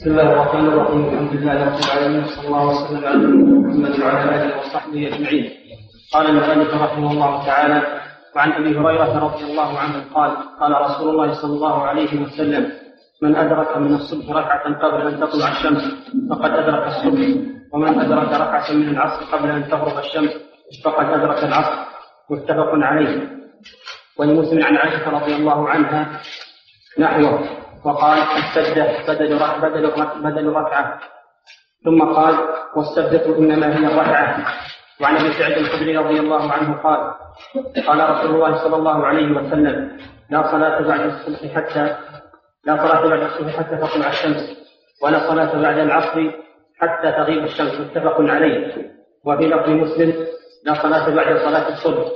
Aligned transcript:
بسم 0.00 0.16
الله 0.16 0.32
الرحمن 0.32 0.66
الرحيم. 0.72 1.02
الحمد 1.12 1.32
لله 1.36 1.56
رب 1.68 1.78
العالمين. 1.84 2.24
صلى 2.24 2.46
الله 2.48 2.64
وسلم 2.72 3.04
على 3.04 3.24
محمد 3.68 3.94
وعلى 4.00 4.20
آله 4.32 4.58
وصحبه 4.58 5.00
أجمعين. 5.12 5.44
قال 6.12 6.24
المؤلف 6.26 6.70
رحمه 6.74 7.08
الله 7.12 7.32
تعالى 7.46 7.78
وعن 8.36 8.50
أبي 8.52 8.70
هريرة 8.80 9.12
رضي 9.28 9.44
الله 9.44 9.70
عنه 9.78 9.96
قال 10.14 10.30
قال 10.60 10.72
رسول 10.86 11.08
الله 11.12 11.28
صلى 11.42 11.52
الله 11.52 11.76
عليه 11.84 12.12
وسلم 12.22 12.72
من 13.22 13.36
أدرك 13.36 13.76
من 13.76 13.92
الصبح 14.00 14.26
ركعة 14.40 14.64
قبل 14.82 15.00
أن 15.06 15.20
تطلع 15.20 15.48
الشمس 15.52 15.84
فقد 16.30 16.50
أدرك 16.50 16.84
الصبح. 16.86 17.28
ومن 17.72 17.92
أدرك 18.00 18.30
ركعة 18.32 18.68
من 18.72 18.88
العصر 18.88 19.20
قبل 19.36 19.48
أن 19.50 19.68
تغرب 19.68 19.98
الشمس 19.98 20.32
فقد 20.84 21.06
أدرك 21.12 21.44
العصر. 21.44 21.76
متفق 22.30 22.70
عليه. 22.72 23.28
ولمسلم 24.16 24.64
عن 24.64 24.76
عائشة 24.76 25.10
رضي 25.10 25.34
الله 25.36 25.68
عنها 25.68 26.20
نحوه. 26.98 27.59
وقال 27.84 28.18
السجدة 28.18 28.86
بدل 29.08 29.38
بدل 29.62 29.90
بدل 30.22 30.52
ركعة 30.52 30.98
ثم 31.84 32.02
قال 32.02 32.34
والسجدة 32.76 33.38
إنما 33.38 33.66
هي 33.76 33.86
الركعة 33.86 34.46
وعن 35.00 35.16
أبي 35.16 35.32
سعيد 35.32 35.58
الخدري 35.58 35.96
رضي 35.96 36.20
الله 36.20 36.52
عنه 36.52 36.76
قال 36.82 37.14
قال 37.86 38.10
رسول 38.10 38.34
الله 38.34 38.64
صلى 38.64 38.76
الله 38.76 39.06
عليه 39.06 39.30
وسلم 39.36 39.98
لا 40.30 40.52
صلاة 40.52 40.82
بعد 40.82 41.00
الصبح 41.00 41.54
حتى 41.54 41.96
لا 42.64 42.76
صلاة 42.76 43.08
بعد 43.08 43.22
الصبح 43.22 43.56
حتى 43.56 43.76
تطلع 43.76 44.08
الشمس 44.08 44.56
ولا 45.02 45.18
صلاة 45.28 45.62
بعد 45.62 45.78
العصر 45.78 46.30
حتى 46.80 47.12
تغيب 47.12 47.44
الشمس. 47.44 47.80
متفق 47.80 48.20
عليه. 48.20 48.90
وفي 49.24 49.48
لفظ 49.48 49.68
مسلم 49.68 50.26
لا 50.64 50.74
صلاة 50.74 51.14
بعد 51.14 51.36
صلاة 51.36 51.68
الصبح. 51.68 52.06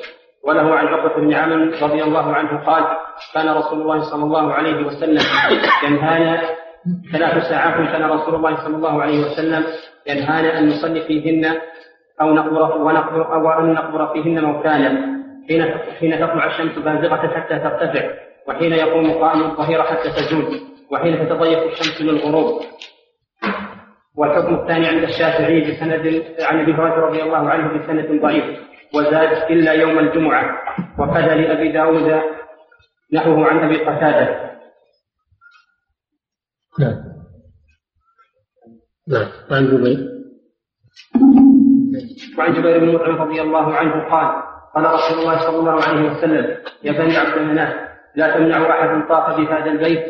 وله 0.45 0.75
عن 0.75 0.87
عقبة 0.87 1.17
بن 1.17 1.35
عامر 1.35 1.83
رضي 1.83 2.03
الله 2.03 2.35
عنه 2.35 2.65
قال 2.65 2.85
كان 3.35 3.49
رسول 3.49 3.81
الله 3.81 4.01
صلى 4.03 4.25
الله 4.25 4.53
عليه 4.53 4.87
وسلم 4.87 5.23
ينهانا 5.85 6.43
ثلاث 7.13 7.49
ساعات 7.49 7.75
كان 7.93 8.05
رسول 8.11 8.35
الله 8.35 8.57
صلى 8.57 8.77
الله 8.77 9.03
عليه 9.03 9.21
وسلم 9.27 9.65
ينهانا 10.07 10.59
أن 10.59 10.69
نصلي 10.69 11.01
فيهن 11.01 11.57
أو 12.21 12.35
نقبر 12.35 12.77
ونقبر 12.77 13.35
أو 13.35 13.51
أن 13.61 13.73
نقبر 13.73 14.13
فيهن 14.13 14.45
موتانا 14.45 14.89
حين 15.49 15.75
حين 16.01 16.13
تطلع 16.21 16.47
الشمس 16.47 16.79
بازغة 16.79 17.29
حتى 17.35 17.59
ترتفع 17.59 18.11
وحين 18.49 18.73
يقوم 18.73 19.13
قائم 19.13 19.41
الظهيرة 19.41 19.83
حتى 19.83 20.11
تزول 20.11 20.61
وحين 20.91 21.29
تتضيق 21.29 21.63
الشمس 21.63 22.03
للغروب. 22.03 22.61
والحكم 24.17 24.55
الثاني 24.55 24.89
عند 24.89 25.03
الشافعي 25.03 25.61
بسند 25.61 26.25
عن 26.41 26.61
أبي 26.61 26.73
هريرة 26.73 27.07
رضي 27.07 27.23
الله 27.23 27.51
عنه 27.51 27.79
بسند 27.79 28.21
ضعيف 28.23 28.45
وزاد 28.95 29.51
إلا 29.51 29.73
يوم 29.73 29.99
الجمعة 29.99 30.45
وكذا 30.99 31.35
لأبي 31.35 31.73
داود 31.73 32.21
نحوه 33.13 33.47
عن 33.47 33.59
أبي 33.59 33.77
قتادة. 33.77 34.45
نعم. 36.81 37.05
نعم. 39.09 39.29
عن 39.51 39.67
جبير. 39.67 40.15
وعن 42.39 42.53
جبير 42.53 42.79
بن 42.79 42.95
مطعم 42.95 43.23
رضي 43.23 43.43
الله 43.43 43.75
عنه 43.75 44.11
قال 44.11 44.43
قال 44.75 44.85
رسول 44.85 45.19
الله 45.19 45.39
صلى 45.39 45.59
الله 45.59 45.83
عليه 45.83 46.11
وسلم 46.11 46.57
يا 46.83 46.93
بني 46.93 47.17
عبد 47.17 47.39
المناف 47.39 47.75
لا 48.17 48.37
تمنعوا 48.37 48.71
أحد 48.71 49.09
طاف 49.09 49.37
بهذا 49.41 49.71
البيت. 49.71 50.05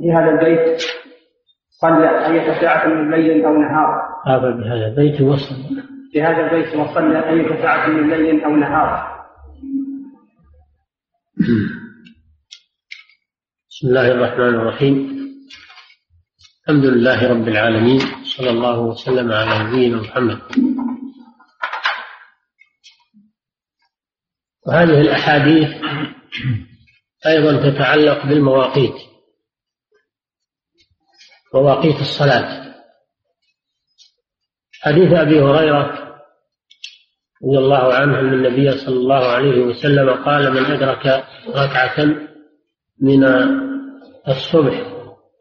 في 0.00 0.12
هذا 0.12 0.30
البيت 0.30 0.82
صلى 1.70 2.26
أية 2.26 2.60
ساعة 2.60 2.86
من 2.86 3.10
ليل 3.10 3.44
أو 3.44 3.52
نهار. 3.52 4.02
طاف 4.26 4.42
بهذا 4.42 4.86
البيت 4.86 5.20
وصل. 5.20 5.54
في 6.12 6.22
هذا 6.22 6.40
البيت 6.40 6.76
وصلى 6.76 7.28
أية 7.28 7.62
ساعة 7.62 7.88
من 7.88 8.10
ليل 8.10 8.44
أو 8.44 8.50
نهار. 8.50 9.11
بسم 13.70 13.88
الله 13.88 14.06
الرحمن 14.10 14.54
الرحيم. 14.54 14.94
الحمد 16.62 16.84
لله 16.84 17.28
رب 17.28 17.48
العالمين 17.48 18.00
صلى 18.24 18.50
الله 18.50 18.78
وسلم 18.78 19.32
على 19.32 19.64
نبينا 19.64 19.96
محمد. 19.96 20.42
وهذه 24.66 25.00
الأحاديث 25.00 25.68
أيضا 27.26 27.70
تتعلق 27.70 28.26
بالمواقيت 28.26 28.94
مواقيت 31.54 32.00
الصلاة. 32.00 32.74
حديث 34.80 35.12
أبي 35.12 35.40
هريرة 35.40 36.11
رضي 37.44 37.58
الله 37.58 37.94
عنه 37.94 38.20
أن 38.20 38.34
النبي 38.34 38.70
صلى 38.70 38.96
الله 38.96 39.26
عليه 39.26 39.60
وسلم 39.60 40.10
قال 40.10 40.50
من 40.50 40.64
أدرك 40.64 41.24
ركعة 41.48 42.04
من 43.00 43.24
الصبح 44.28 44.92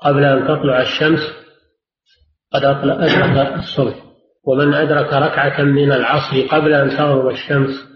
قبل 0.01 0.23
أن 0.23 0.43
تطلع 0.47 0.81
الشمس 0.81 1.19
قد 2.51 2.63
أدرك 2.63 3.53
الصبح. 3.59 3.95
ومن 4.43 4.73
أدرك 4.73 5.13
ركعة 5.13 5.63
من 5.63 5.91
العصر 5.91 6.47
قبل 6.47 6.73
أن 6.73 6.89
تغرب 6.89 7.29
الشمس 7.29 7.87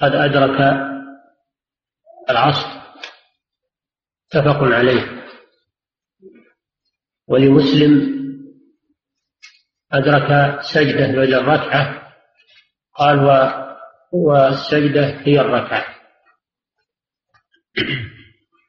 قد 0.00 0.12
أدرك 0.12 0.60
العصر. 2.30 2.68
متفق 4.26 4.62
عليه. 4.62 5.24
ولمسلم 7.28 8.18
أدرك 9.92 10.60
سجدة 10.60 11.06
بدل 11.06 11.44
ركعة 11.44 12.07
قال 12.98 13.24
و 13.24 13.58
والسجدة 14.12 15.06
هي 15.06 15.40
الركعة. 15.40 15.84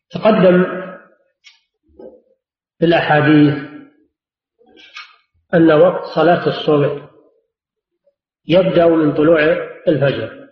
تقدم 0.09 0.63
في 2.79 2.85
الأحاديث 2.85 3.53
أن 5.53 5.72
وقت 5.72 6.03
صلاة 6.16 6.47
الصبح 6.47 7.09
يبدأ 8.47 8.88
من 8.88 9.13
طلوع 9.13 9.39
الفجر. 9.88 10.50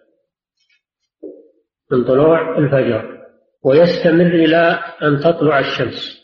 من 1.91 2.03
طلوع 2.03 2.57
الفجر. 2.57 3.17
ويستمر 3.63 4.35
إلى 4.35 4.83
أن 5.03 5.19
تطلع 5.19 5.59
الشمس. 5.59 6.17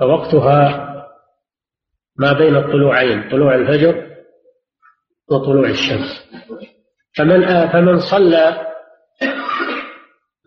فوقتها 0.00 0.88
ما 2.16 2.32
بين 2.32 2.56
الطلوعين 2.56 3.30
طلوع 3.30 3.54
الفجر 3.54 4.07
وطلوع 5.30 5.68
الشمس. 5.68 6.28
فمن 7.16 7.68
فمن 7.68 7.98
صلى 7.98 8.66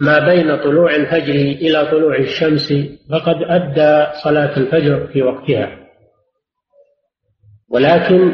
ما 0.01 0.19
بين 0.19 0.57
طلوع 0.57 0.95
الفجر 0.95 1.33
إلى 1.33 1.85
طلوع 1.85 2.15
الشمس 2.15 2.73
فقد 3.11 3.35
أدى 3.43 4.11
صلاة 4.23 4.57
الفجر 4.57 5.07
في 5.07 5.21
وقتها. 5.21 5.77
ولكن 7.69 8.33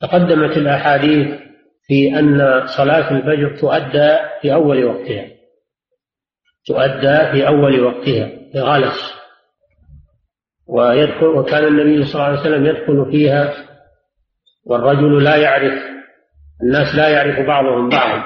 تقدمت 0.00 0.56
الأحاديث 0.56 1.40
في 1.86 2.18
أن 2.18 2.62
صلاة 2.66 3.10
الفجر 3.10 3.56
تؤدى 3.56 4.16
في 4.42 4.54
أول 4.54 4.84
وقتها. 4.84 5.26
تؤدى 6.66 7.32
في 7.32 7.46
أول 7.46 7.80
وقتها 7.80 8.30
بغلس 8.54 9.14
ويدخل 10.66 11.26
وكان 11.26 11.64
النبي 11.64 12.04
صلى 12.04 12.14
الله 12.14 12.24
عليه 12.24 12.40
وسلم 12.40 12.66
يدخل 12.66 13.10
فيها 13.10 13.54
والرجل 14.66 15.24
لا 15.24 15.36
يعرف 15.36 15.82
الناس 16.62 16.94
لا 16.94 17.08
يعرف 17.08 17.46
بعضهم 17.46 17.88
بعضا 17.88 18.24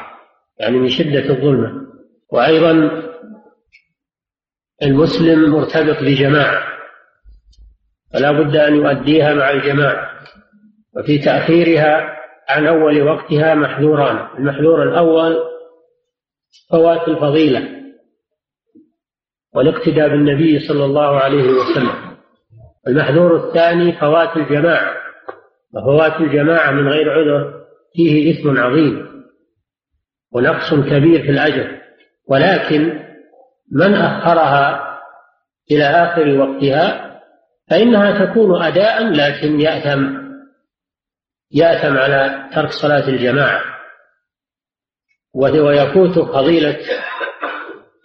يعني 0.60 0.78
من 0.78 0.88
شدة 0.88 1.30
الظلمة. 1.30 1.72
وأيضا 2.32 3.02
المسلم 4.82 5.50
مرتبط 5.50 6.02
بجماعة 6.02 6.62
فلا 8.12 8.32
بد 8.32 8.56
أن 8.56 8.74
يؤديها 8.74 9.34
مع 9.34 9.50
الجماعة. 9.50 10.10
وفي 10.96 11.18
تأخيرها 11.18 12.18
عن 12.48 12.66
أول 12.66 13.02
وقتها 13.02 13.54
محذوران 13.54 14.38
المحذور 14.38 14.82
الأول 14.82 15.36
فوات 16.70 17.08
الفضيلة 17.08 17.68
والاقتداء 19.54 20.08
بالنبي 20.08 20.60
صلى 20.68 20.84
الله 20.84 21.20
عليه 21.20 21.44
وسلم. 21.44 22.16
المحذور 22.88 23.48
الثاني 23.48 23.92
فوات 23.92 24.36
الجماعة. 24.36 24.97
وفوات 25.74 26.20
الجماعة 26.20 26.70
من 26.70 26.88
غير 26.88 27.10
عذر 27.10 27.64
فيه 27.94 28.32
إثم 28.32 28.58
عظيم 28.58 29.08
ونقص 30.32 30.74
كبير 30.74 31.22
في 31.22 31.30
الأجر 31.30 31.80
ولكن 32.28 33.08
من 33.72 33.94
أخرها 33.94 34.98
إلى 35.70 35.84
آخر 35.84 36.38
وقتها 36.38 37.20
فإنها 37.70 38.26
تكون 38.26 38.62
أداء 38.62 39.08
لكن 39.08 39.60
يأثم 39.60 40.18
يأثم 41.52 41.98
على 41.98 42.48
ترك 42.54 42.70
صلاة 42.70 43.08
الجماعة. 43.08 43.62
ويفوت 45.34 46.18
فضيلة 46.18 46.78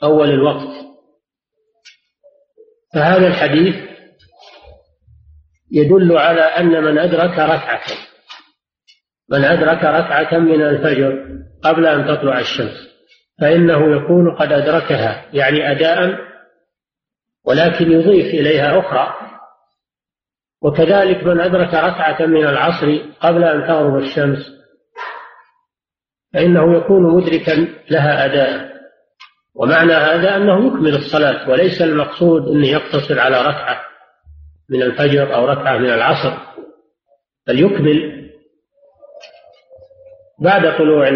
أول 0.03 0.29
الوقت. 0.29 0.85
فهذا 2.93 3.27
الحديث 3.27 3.92
يدل 5.73 6.17
على 6.17 6.41
أن 6.41 6.83
من 6.83 6.99
أدرك 6.99 7.39
ركعة 7.39 7.81
من 9.29 9.43
أدرك 9.43 9.83
ركعة 9.83 10.39
من 10.39 10.61
الفجر 10.61 11.27
قبل 11.63 11.85
أن 11.85 12.07
تطلع 12.07 12.39
الشمس 12.39 12.93
فإنه 13.41 13.95
يكون 13.95 14.35
قد 14.35 14.51
أدركها 14.51 15.25
يعني 15.33 15.71
أداء 15.71 16.17
ولكن 17.45 17.91
يضيف 17.91 18.25
إليها 18.33 18.79
أخرى. 18.79 19.13
وكذلك 20.61 21.23
من 21.23 21.39
أدرك 21.39 21.73
ركعة 21.73 22.25
من 22.25 22.45
العصر 22.45 22.99
قبل 23.19 23.43
أن 23.43 23.67
تغرب 23.67 23.97
الشمس 23.97 24.51
فإنه 26.33 26.77
يكون 26.77 27.15
مدركا 27.15 27.67
لها 27.89 28.25
أداء. 28.25 28.73
ومعنى 29.55 29.93
هذا 29.93 30.35
أنه 30.35 30.67
يكمل 30.67 30.95
الصلاة 30.95 31.49
وليس 31.49 31.81
المقصود 31.81 32.47
أنه 32.47 32.67
يقتصر 32.67 33.19
على 33.19 33.41
ركعة. 33.41 33.92
من 34.73 34.81
الفجر 34.81 35.35
أو 35.35 35.45
ركعة 35.45 35.77
من 35.77 35.89
العصر 35.89 36.37
بل 37.47 37.59
يكمل 37.59 38.29
بعد 40.39 40.77
طلوع 40.77 41.09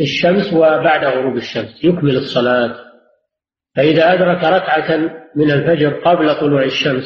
الشمس 0.00 0.52
وبعد 0.52 1.04
غروب 1.04 1.36
الشمس 1.36 1.84
يكمل 1.84 2.16
الصلاة. 2.16 2.74
فإذا 3.76 4.12
أدرك 4.12 4.44
ركعة 4.44 4.98
من 5.36 5.50
الفجر 5.50 6.00
قبل 6.00 6.40
طلوع 6.40 6.62
الشمس 6.62 7.04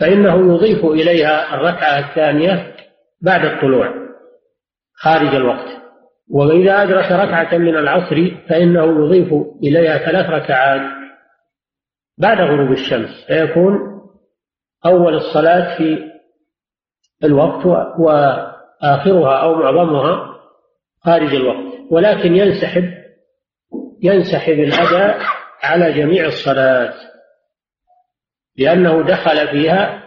فإنه 0.00 0.54
يضيف 0.54 0.84
إليها 0.84 1.54
الركعة 1.54 1.98
الثانية 1.98 2.76
بعد 3.22 3.44
الطلوع 3.44 3.94
خارج 4.94 5.34
الوقت. 5.34 5.84
وإذا 6.30 6.82
أدرك 6.82 7.12
ركعة 7.12 7.58
من 7.58 7.76
العصر 7.76 8.16
فإنه 8.48 8.84
يضيف 8.84 9.32
إليها 9.62 9.98
ثلاث 9.98 10.30
ركعات 10.30 11.04
بعد 12.18 12.40
غروب 12.40 12.72
الشمس 12.72 13.24
فيكون 13.26 13.93
أول 14.86 15.14
الصلاة 15.14 15.78
في 15.78 15.98
الوقت 17.24 17.66
وآخرها 17.98 19.42
أو 19.42 19.54
معظمها 19.54 20.34
خارج 21.04 21.34
الوقت. 21.34 21.74
ولكن 21.90 22.36
ينسحب 22.36 22.94
ينسحب 24.02 24.52
الأداء 24.52 25.18
على 25.62 25.92
جميع 25.92 26.26
الصلاة 26.26 26.94
لأنه 28.56 29.02
دخل 29.02 29.48
فيها 29.48 30.04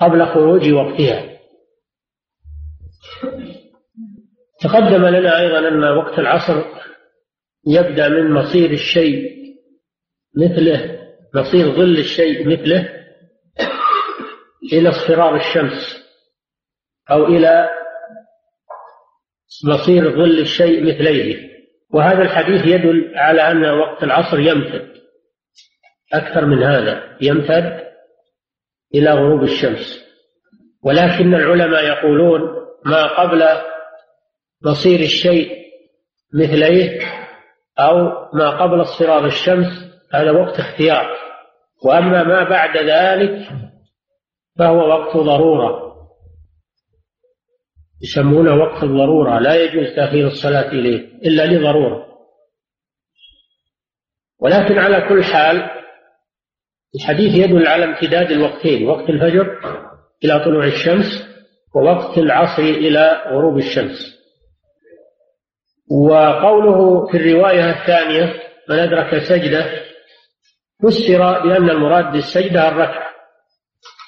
قبل 0.00 0.26
خروج 0.26 0.72
وقتها. 0.72 1.30
تقدم 4.60 5.06
لنا 5.06 5.40
أيضا 5.40 5.68
أن 5.68 5.84
وقت 5.84 6.18
العصر 6.18 6.64
يبدأ 7.66 8.08
من 8.08 8.32
مصير 8.32 8.70
الشيء 8.70 9.30
مثله 10.36 10.98
مصير 11.34 11.74
ظل 11.76 11.98
الشيء 11.98 12.48
مثله. 12.48 12.99
إلى 14.72 14.88
اصفرار 14.88 15.36
الشمس 15.36 16.00
أو 17.10 17.24
إلى 17.26 17.70
مصير 19.64 20.10
ظل 20.10 20.38
الشيء 20.38 20.82
مثليه. 20.82 21.50
وهذا 21.90 22.22
الحديث 22.22 22.66
يدل 22.66 23.12
على 23.16 23.42
أن 23.42 23.64
وقت 23.64 24.02
العصر 24.02 24.38
يمتد. 24.38 24.90
أكثر 26.12 26.46
من 26.46 26.62
هذا 26.62 27.16
يمتد 27.20 27.84
إلى 28.94 29.10
غروب 29.10 29.42
الشمس. 29.42 30.06
ولكن 30.82 31.34
العلماء 31.34 31.84
يقولون 31.84 32.40
ما 32.84 33.06
قبل 33.06 33.44
مصير 34.64 35.00
الشيء 35.00 35.50
مثليه 36.34 37.00
أو 37.78 37.94
ما 38.34 38.50
قبل 38.50 38.82
اصفرار 38.82 39.26
الشمس 39.26 39.66
هذا 40.12 40.30
وقت 40.30 40.58
اختيار. 40.58 41.16
وأما 41.84 42.22
ما 42.22 42.44
بعد 42.44 42.76
ذلك 42.76 43.48
فهو 44.60 44.88
وقت 44.88 45.16
ضرورة. 45.16 45.90
يسمونه 48.02 48.54
وقت 48.54 48.82
الضرورة. 48.82 49.38
لا 49.38 49.54
يجوز 49.54 49.96
تأخير 49.96 50.26
الصلاة 50.26 50.68
إليه 50.68 50.98
إلا 50.98 51.46
لضرورة. 51.46 52.06
ولكن 54.40 54.78
على 54.78 55.08
كل 55.08 55.24
حال 55.24 55.70
الحديث 56.94 57.34
يدل 57.34 57.66
على 57.66 57.84
امتداد 57.84 58.30
الوقتين 58.30 58.88
وقت 58.88 59.10
الفجر 59.10 59.58
إلى 60.24 60.44
طلوع 60.44 60.64
الشمس 60.64 61.28
ووقت 61.74 62.18
العصر 62.18 62.62
إلى 62.62 63.22
غروب 63.26 63.58
الشمس. 63.58 64.20
وقوله 65.90 67.06
في 67.06 67.16
الرواية 67.16 67.70
الثانية 67.70 68.34
من 68.68 68.78
أدرك 68.78 69.18
سجدة 69.18 69.64
فسر 70.82 71.18
بأن 71.18 71.70
المراد 71.70 72.12
بالسجدة 72.12 72.68
الركعة. 72.68 73.09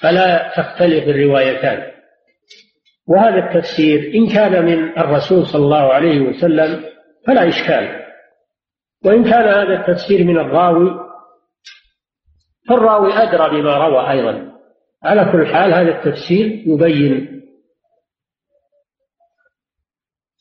فلا 0.03 0.53
تختلف 0.57 1.07
الروايتان. 1.07 1.91
وهذا 3.07 3.35
التفسير 3.35 4.13
إن 4.15 4.29
كان 4.35 4.65
من 4.65 4.97
الرسول 4.97 5.47
صلى 5.47 5.63
الله 5.65 5.93
عليه 5.93 6.19
وسلم 6.19 6.83
فلا 7.27 7.47
إشكال. 7.47 8.03
وإن 9.05 9.23
كان 9.23 9.47
هذا 9.47 9.79
التفسير 9.79 10.23
من 10.23 10.39
الراوي 10.39 10.89
فالراوي 12.69 13.13
أدرى 13.13 13.61
بما 13.61 13.77
روى 13.77 14.11
أيضا. 14.11 14.53
على 15.03 15.31
كل 15.31 15.47
حال 15.47 15.73
هذا 15.73 15.97
التفسير 15.97 16.63
يبين 16.67 17.41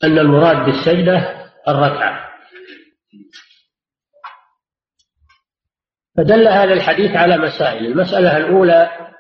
أن 0.05 0.19
المراد 0.19 0.67
بالسجدة 0.67 1.49
الركعة. 1.69 2.33
فدل 6.17 6.49
هذا 6.49 6.73
الحديث 6.73 7.11
على 7.11 7.39
مسائل. 7.39 7.87
المسألة 7.87 8.37
الأولى 8.37 9.12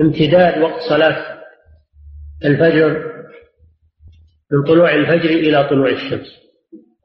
امتداد 0.00 0.58
وقت 0.62 0.80
صلاة 0.88 1.42
الفجر 2.44 3.12
من 4.52 4.64
طلوع 4.64 4.94
الفجر 4.94 5.30
إلى 5.30 5.68
طلوع 5.68 5.88
الشمس 5.88 6.26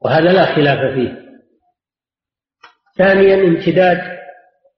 وهذا 0.00 0.32
لا 0.32 0.54
خلاف 0.54 0.94
فيه. 0.94 1.28
ثانيا 2.98 3.34
امتداد 3.34 4.18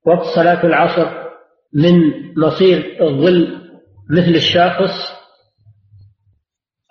وقت 0.06 0.26
صلاة 0.34 0.66
العصر 0.66 1.30
من 1.74 1.94
مصير 2.36 2.96
الظل 3.02 3.60
مثل 4.10 4.34
الشاخص 4.34 5.20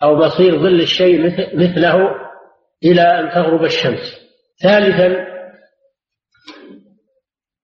أو 0.04 0.15
مصير 0.15 0.60
ظل 0.60 0.81
الشيء 0.81 1.22
مثله 1.57 2.15
إلى 2.83 3.01
أن 3.01 3.30
تغرب 3.30 3.63
الشمس. 3.63 4.19
ثالثا 4.63 5.38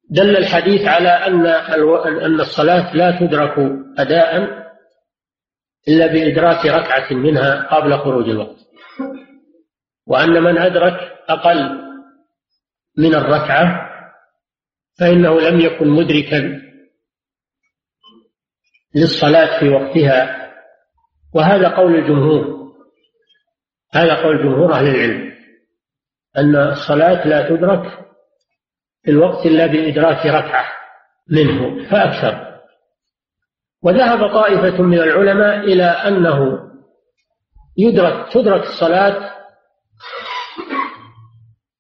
دل 0.10 0.38
الحديث 0.38 0.82
على 0.88 1.10
أن 1.10 1.46
أن 2.26 2.40
الصلاة 2.40 2.96
لا 2.96 3.20
تدرك 3.20 3.58
أداء 3.98 4.66
إلا 5.88 6.08
بإدراك 6.08 6.66
ركعة 6.66 7.14
منها 7.14 7.76
قبل 7.76 7.98
خروج 7.98 8.30
الوقت. 8.30 8.60
وأن 10.08 10.44
من 10.44 10.58
أدرك 10.58 11.00
أقل 11.30 11.86
من 12.98 13.16
الركعة 13.16 13.90
فإنه 15.00 15.40
لم 15.40 15.60
يكن 15.60 15.88
مدركا 15.88 16.62
للصلاة 18.96 19.60
في 19.60 19.70
وقتها. 19.70 20.46
وهذا 21.34 21.70
قول 21.70 21.96
الجمهور 21.96 22.56
هذا 23.94 24.24
قول 24.24 24.44
جمهور 24.44 24.74
أهل 24.74 24.88
العلم 24.88 25.34
أن 26.38 26.56
الصلاة 26.56 27.28
لا 27.28 27.50
تدرك 27.50 28.06
في 29.06 29.12
الوقت 29.12 29.46
إلا 29.46 29.66
بإدراك 29.66 30.26
ركعة 30.26 30.66
منه 31.30 31.90
فأكثر. 31.90 32.56
وذهب 33.84 34.34
طائفة 34.34 34.84
من 34.84 34.98
العلماء 35.00 35.58
إلى 35.58 35.84
أنه 35.84 36.60
يدرك 37.78 38.34
تدرك 38.34 38.64
الصلاة 38.64 39.32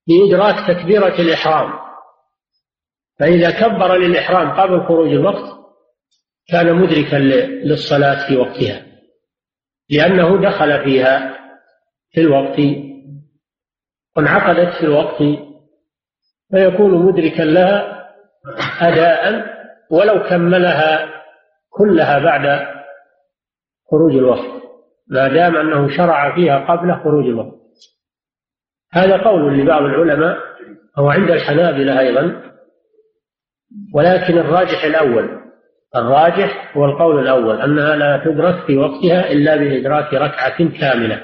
بإدراك 0.07 0.67
تكبيرة 0.67 1.21
الإحرام. 1.21 1.85
فإذا 3.19 3.51
كبر 3.51 3.97
للإحرام 3.97 4.51
قبل 4.51 4.87
خروج 4.87 5.07
الوقت 5.07 5.55
كان 6.47 6.75
مدركا 6.75 7.15
للصلاة 7.65 8.27
في 8.27 8.37
وقتها 8.37 8.85
لأنه 9.89 10.49
دخل 10.49 10.83
فيها 10.83 11.37
في 12.11 12.21
الوقت 12.21 12.59
وانعقدت 14.17 14.73
في 14.77 14.83
الوقت 14.83 15.21
فيكون 16.55 17.05
مدركا 17.05 17.41
لها 17.41 18.05
أداء 18.81 19.45
ولو 19.91 20.23
كملها 20.29 21.09
كلها 21.69 22.19
بعد 22.19 22.67
خروج 23.91 24.15
الوقت 24.15 24.63
ما 25.07 25.27
دام 25.27 25.55
أنه 25.55 25.97
شرع 25.97 26.35
فيها 26.35 26.57
قبل 26.57 26.93
خروج 27.03 27.25
الوقت 27.25 27.55
هذا 28.91 29.17
قول 29.17 29.59
لبعض 29.59 29.81
العلماء 29.83 30.37
هو 30.97 31.09
عند 31.09 31.31
الحنابلة 31.31 31.99
أيضا. 31.99 32.41
ولكن 33.93 34.37
الراجح 34.37 34.83
الأول 34.83 35.29
الراجح 35.95 36.77
هو 36.77 36.85
القول 36.85 37.19
الأول 37.19 37.61
أنها 37.61 37.95
لا 37.95 38.21
تدرك 38.25 38.65
في 38.67 38.77
وقتها 38.77 39.31
إلا 39.31 39.55
بإدراك 39.55 40.13
ركعة 40.13 40.79
كاملة. 40.79 41.21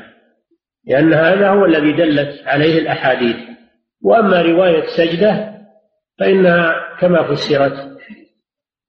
لأن 0.88 1.14
هذا 1.14 1.50
هو 1.50 1.66
الذي 1.66 1.92
دلت 1.92 2.48
عليه 2.48 2.80
الأحاديث. 2.80 3.36
وأما 4.04 4.42
رواية 4.42 4.84
سجدة 4.98 5.62
فإنها 6.20 6.98
كما 7.00 7.24
فسرت 7.24 7.98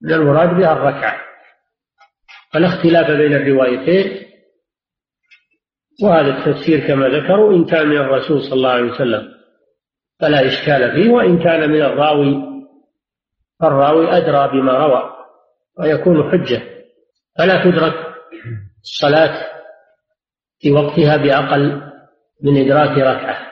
من 0.02 0.12
المراد 0.12 0.48
بها 0.56 0.72
الركعة. 0.72 1.20
فلا 2.52 2.68
اختلاف 2.68 3.10
بين 3.10 3.32
الروايتين. 3.32 4.22
وهذا 6.02 6.38
التفسير 6.38 6.86
كما 6.86 7.08
ذكروا 7.08 7.52
إن 7.52 7.64
كان 7.64 7.88
من 7.88 7.96
الرسول 7.96 8.42
صلى 8.42 8.54
الله 8.54 8.70
عليه 8.70 8.90
وسلم 8.90 9.28
فلا 10.20 10.46
إشكال 10.46 10.92
فيه 10.92 11.10
وإن 11.10 11.38
كان 11.38 11.70
من 11.70 11.82
الراوي 11.82 12.52
فالراوي 13.60 14.16
أدرى 14.16 14.48
بما 14.48 14.72
روى 14.72 15.12
ويكون 15.78 16.30
حجة. 16.30 16.62
فلا 17.38 17.64
تدرك 17.64 17.94
الصلاة 18.82 19.52
في 20.60 20.72
وقتها 20.72 21.16
بأقل 21.16 21.92
من 22.42 22.56
إدراك 22.64 22.98
ركعة. 22.98 23.51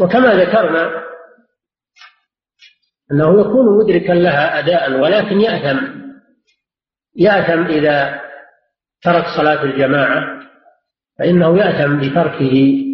وكما 0.00 0.34
ذكرنا 0.34 1.10
أنه 3.12 3.40
يكون 3.40 3.78
مدركا 3.78 4.12
لها 4.12 4.58
أداء 4.58 4.92
ولكن 4.92 5.40
يأثم. 5.40 6.00
يأثم 7.16 7.66
إذا 7.66 8.20
ترك 9.02 9.24
صلاة 9.36 9.62
الجماعة 9.62 10.40
فإنه 11.18 11.58
يأثم 11.58 12.00
بتركه 12.00 12.84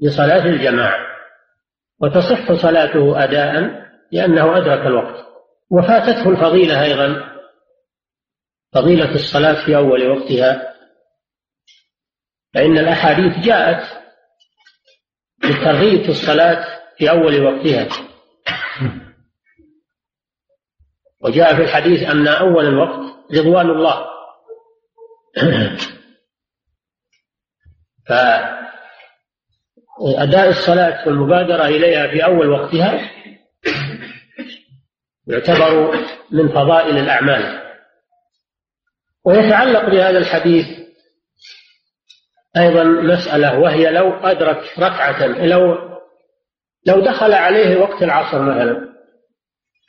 لصلاة 0.00 0.46
الجماعة. 0.46 1.06
وتصح 2.00 2.52
صلاته 2.52 3.24
أداء 3.24 3.86
لأنه 4.12 4.58
أدرك 4.58 4.86
الوقت. 4.86 5.26
وفاتته 5.70 6.30
الفضيلة 6.30 6.82
أيضا 6.82 7.36
فضيلة 8.72 9.14
الصلاة 9.14 9.66
في 9.66 9.76
أول 9.76 10.08
وقتها. 10.08 10.72
فإن 12.54 12.78
الأحاديث 12.78 13.46
جاءت 13.46 14.05
بالترغيب 15.46 16.02
في 16.02 16.08
الصلاة 16.08 16.64
في 16.98 17.10
أول 17.10 17.42
وقتها. 17.42 17.88
وجاء 21.20 21.56
في 21.56 21.62
الحديث 21.62 22.02
أن 22.10 22.28
أول 22.28 22.66
الوقت 22.66 23.16
رضوان 23.34 23.70
الله. 23.70 24.06
فأداء 29.98 30.48
الصلاة 30.48 31.08
والمبادرة 31.08 31.64
إليها 31.66 32.08
في 32.08 32.24
أول 32.24 32.48
وقتها 32.50 33.10
يعتبر 35.26 35.96
من 36.30 36.48
فضائل 36.48 36.98
الأعمال. 36.98 37.62
ويتعلق 39.24 39.84
بهذا 39.90 40.18
الحديث 40.18 40.85
أيضا 42.56 42.84
مسألة 42.84 43.58
وهي 43.58 43.90
لو 43.90 44.12
أدرك 44.14 44.78
ركعة 44.78 45.26
لو 45.26 45.78
لو 46.86 47.00
دخل 47.00 47.32
عليه 47.32 47.80
وقت 47.80 48.02
العصر 48.02 48.42
مثلا 48.42 48.88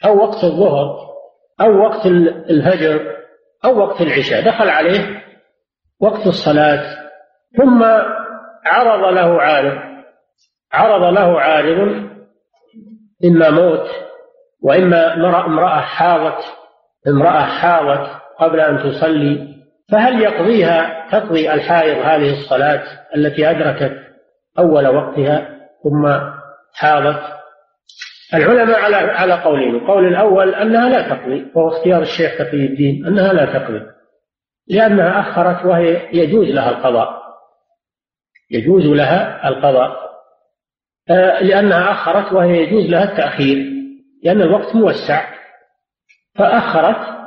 أو 0.05 0.17
وقت 0.17 0.43
الظهر 0.43 1.07
أو 1.61 1.77
وقت 1.77 2.05
الفجر 2.49 3.17
أو 3.65 3.79
وقت 3.79 4.01
العشاء 4.01 4.45
دخل 4.45 4.69
عليه 4.69 5.23
وقت 6.01 6.27
الصلاة 6.27 6.97
ثم 7.57 7.83
عرض 8.65 9.13
له 9.13 9.41
عارض 9.41 9.77
عرض 10.73 11.13
له 11.13 11.41
عارض 11.41 12.07
إما 13.25 13.49
موت 13.49 13.87
وإما 14.63 15.13
امرأة 15.13 15.81
حاضت 15.81 16.43
امرأة 17.07 17.45
حاضت 17.45 18.21
قبل 18.39 18.59
أن 18.59 18.77
تصلي 18.77 19.56
فهل 19.91 20.21
يقضيها 20.21 21.07
تقضي 21.11 21.53
الحائض 21.53 21.97
هذه 21.97 22.39
الصلاة 22.39 22.83
التي 23.15 23.49
أدركت 23.49 23.97
أول 24.59 24.87
وقتها 24.87 25.59
ثم 25.83 26.19
حاضت؟ 26.73 27.37
العلماء 28.33 28.81
على 28.81 28.95
على 28.95 29.33
قولين. 29.33 29.75
القول 29.75 30.07
الأول 30.07 30.55
أنها 30.55 30.89
لا 30.89 31.09
تقضي 31.09 31.51
وهو 31.55 31.67
اختيار 31.67 32.01
الشيخ 32.01 32.37
تقي 32.37 32.65
الدين 32.65 33.05
أنها 33.05 33.33
لا 33.33 33.45
تقضي 33.45 33.81
لأنها 34.67 35.19
أخرت 35.19 35.65
وهي 35.65 36.09
يجوز 36.13 36.47
لها 36.47 36.69
القضاء. 36.69 37.21
يجوز 38.51 38.85
لها 38.85 39.47
القضاء. 39.47 40.07
آه، 41.09 41.43
لأنها 41.43 41.91
أخرت 41.91 42.33
وهي 42.33 42.63
يجوز 42.63 42.85
لها 42.85 43.03
التأخير 43.03 43.57
لأن 44.23 44.41
الوقت 44.41 44.75
موسع. 44.75 45.25
فأخرت 46.35 47.17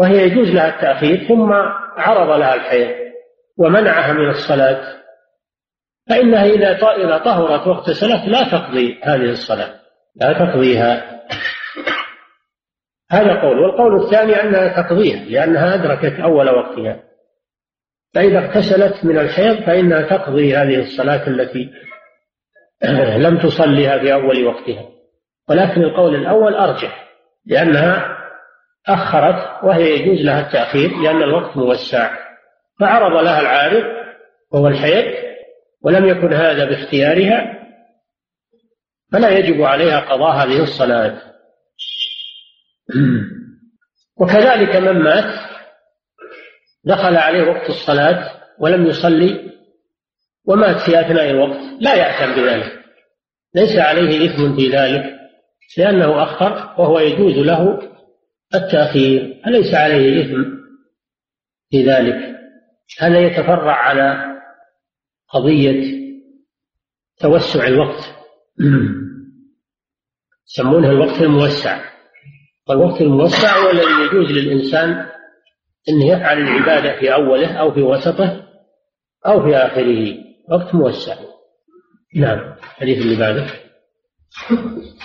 وهي 0.00 0.22
يجوز 0.22 0.50
لها 0.50 0.68
التأخير 0.68 1.28
ثم 1.28 1.52
عرض 1.96 2.38
لها 2.38 2.54
الحيض 2.54 2.90
ومنعها 3.58 4.12
من 4.12 4.28
الصلاة. 4.28 5.00
فإنها 6.08 6.44
إذا 6.44 7.18
طهرت 7.18 7.88
الصلاة 7.88 8.28
لا 8.28 8.50
تقضي 8.50 9.00
هذه 9.02 9.30
الصلاة 9.30 9.80
لا 10.16 10.32
تقضيها. 10.32 11.20
هذا 13.10 13.40
قول. 13.40 13.58
والقول 13.58 14.04
الثاني 14.04 14.42
أنها 14.42 14.82
تقضيها 14.82 15.24
لأنها 15.24 15.74
أدركت 15.74 16.20
أول 16.20 16.50
وقتها. 16.50 17.02
فإذا 18.14 18.38
اغتسلت 18.38 19.04
من 19.04 19.18
الحيض 19.18 19.56
فإنها 19.66 20.02
تقضي 20.02 20.56
هذه 20.56 20.80
الصلاة 20.80 21.28
التي 21.28 21.70
لم 23.16 23.38
تصليها 23.38 23.98
في 23.98 24.12
أول 24.12 24.46
وقتها. 24.46 24.88
ولكن 25.48 25.82
القول 25.82 26.14
الأول 26.14 26.54
أرجح 26.54 27.08
لأنها 27.46 28.19
أخرت 28.88 29.64
وهي 29.64 29.90
يجوز 29.90 30.24
لها 30.24 30.40
التأخير 30.46 30.96
لأن 30.96 31.22
الوقت 31.22 31.56
موسع. 31.56 32.16
فعرض 32.80 33.22
لها 33.24 33.40
العارض 33.40 33.84
وهو 34.52 34.68
الحيض 34.68 35.14
ولم 35.82 36.06
يكن 36.06 36.32
هذا 36.32 36.64
باختيارها 36.64 37.60
فلا 39.12 39.38
يجب 39.38 39.62
عليها 39.62 40.00
قضاء 40.00 40.36
هذه 40.36 40.62
الصلاة. 40.62 41.22
وكذلك 44.16 44.76
من 44.76 45.02
مات 45.02 45.34
دخل 46.84 47.16
عليه 47.16 47.42
وقت 47.42 47.70
الصلاة 47.70 48.30
ولم 48.58 48.86
يصلي 48.86 49.50
ومات 50.46 50.76
في 50.80 51.00
أثناء 51.00 51.30
الوقت 51.30 51.60
لا 51.80 51.94
يأثم 51.94 52.34
بذلك. 52.34 52.80
ليس 53.54 53.78
عليه 53.78 54.26
إثم 54.26 54.56
في 54.56 54.68
ذلك 54.68 55.20
لأنه 55.78 56.22
أخر 56.22 56.74
وهو 56.78 56.98
يجوز 56.98 57.38
له 57.38 57.82
التأخير 58.54 59.42
أليس 59.46 59.74
عليه 59.74 60.24
إثم 60.24 60.44
في 61.70 61.82
ذلك؟ 61.84 62.40
هذا 62.98 63.18
يتفرع 63.18 63.72
على 63.72 64.40
قضية 65.28 66.00
توسع 67.20 67.66
الوقت؟ 67.66 68.14
يسمونها 70.50 70.90
الوقت 70.90 71.22
الموسع. 71.22 71.90
والوقت 72.68 73.00
الموسع 73.00 73.58
هو 73.58 73.70
الذي 73.70 74.06
يجوز 74.06 74.30
للإنسان 74.30 74.90
أن 75.88 76.02
يفعل 76.02 76.38
العبادة 76.38 77.00
في 77.00 77.14
أوله 77.14 77.52
أو 77.52 77.74
في 77.74 77.82
وسطه 77.82 78.48
أو 79.26 79.42
في 79.42 79.56
آخره. 79.56 80.14
وقت 80.48 80.74
موسع. 80.74 81.14
نعم 82.16 82.54
حديث 82.60 83.02
اللي 83.02 83.16
بعده 83.16 83.69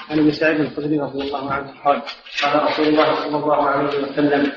عن 0.10 0.20
ابي 0.20 0.32
سعيد 0.32 0.60
الخدري 0.60 1.00
رضي 1.00 1.22
الله 1.22 1.52
عنه 1.54 1.84
قال 1.84 2.02
قال 2.44 2.64
رسول 2.64 2.88
الله 2.88 3.16
صلى 3.16 3.38
الله 3.38 3.70
عليه 3.70 3.88
وسلم 3.88 4.52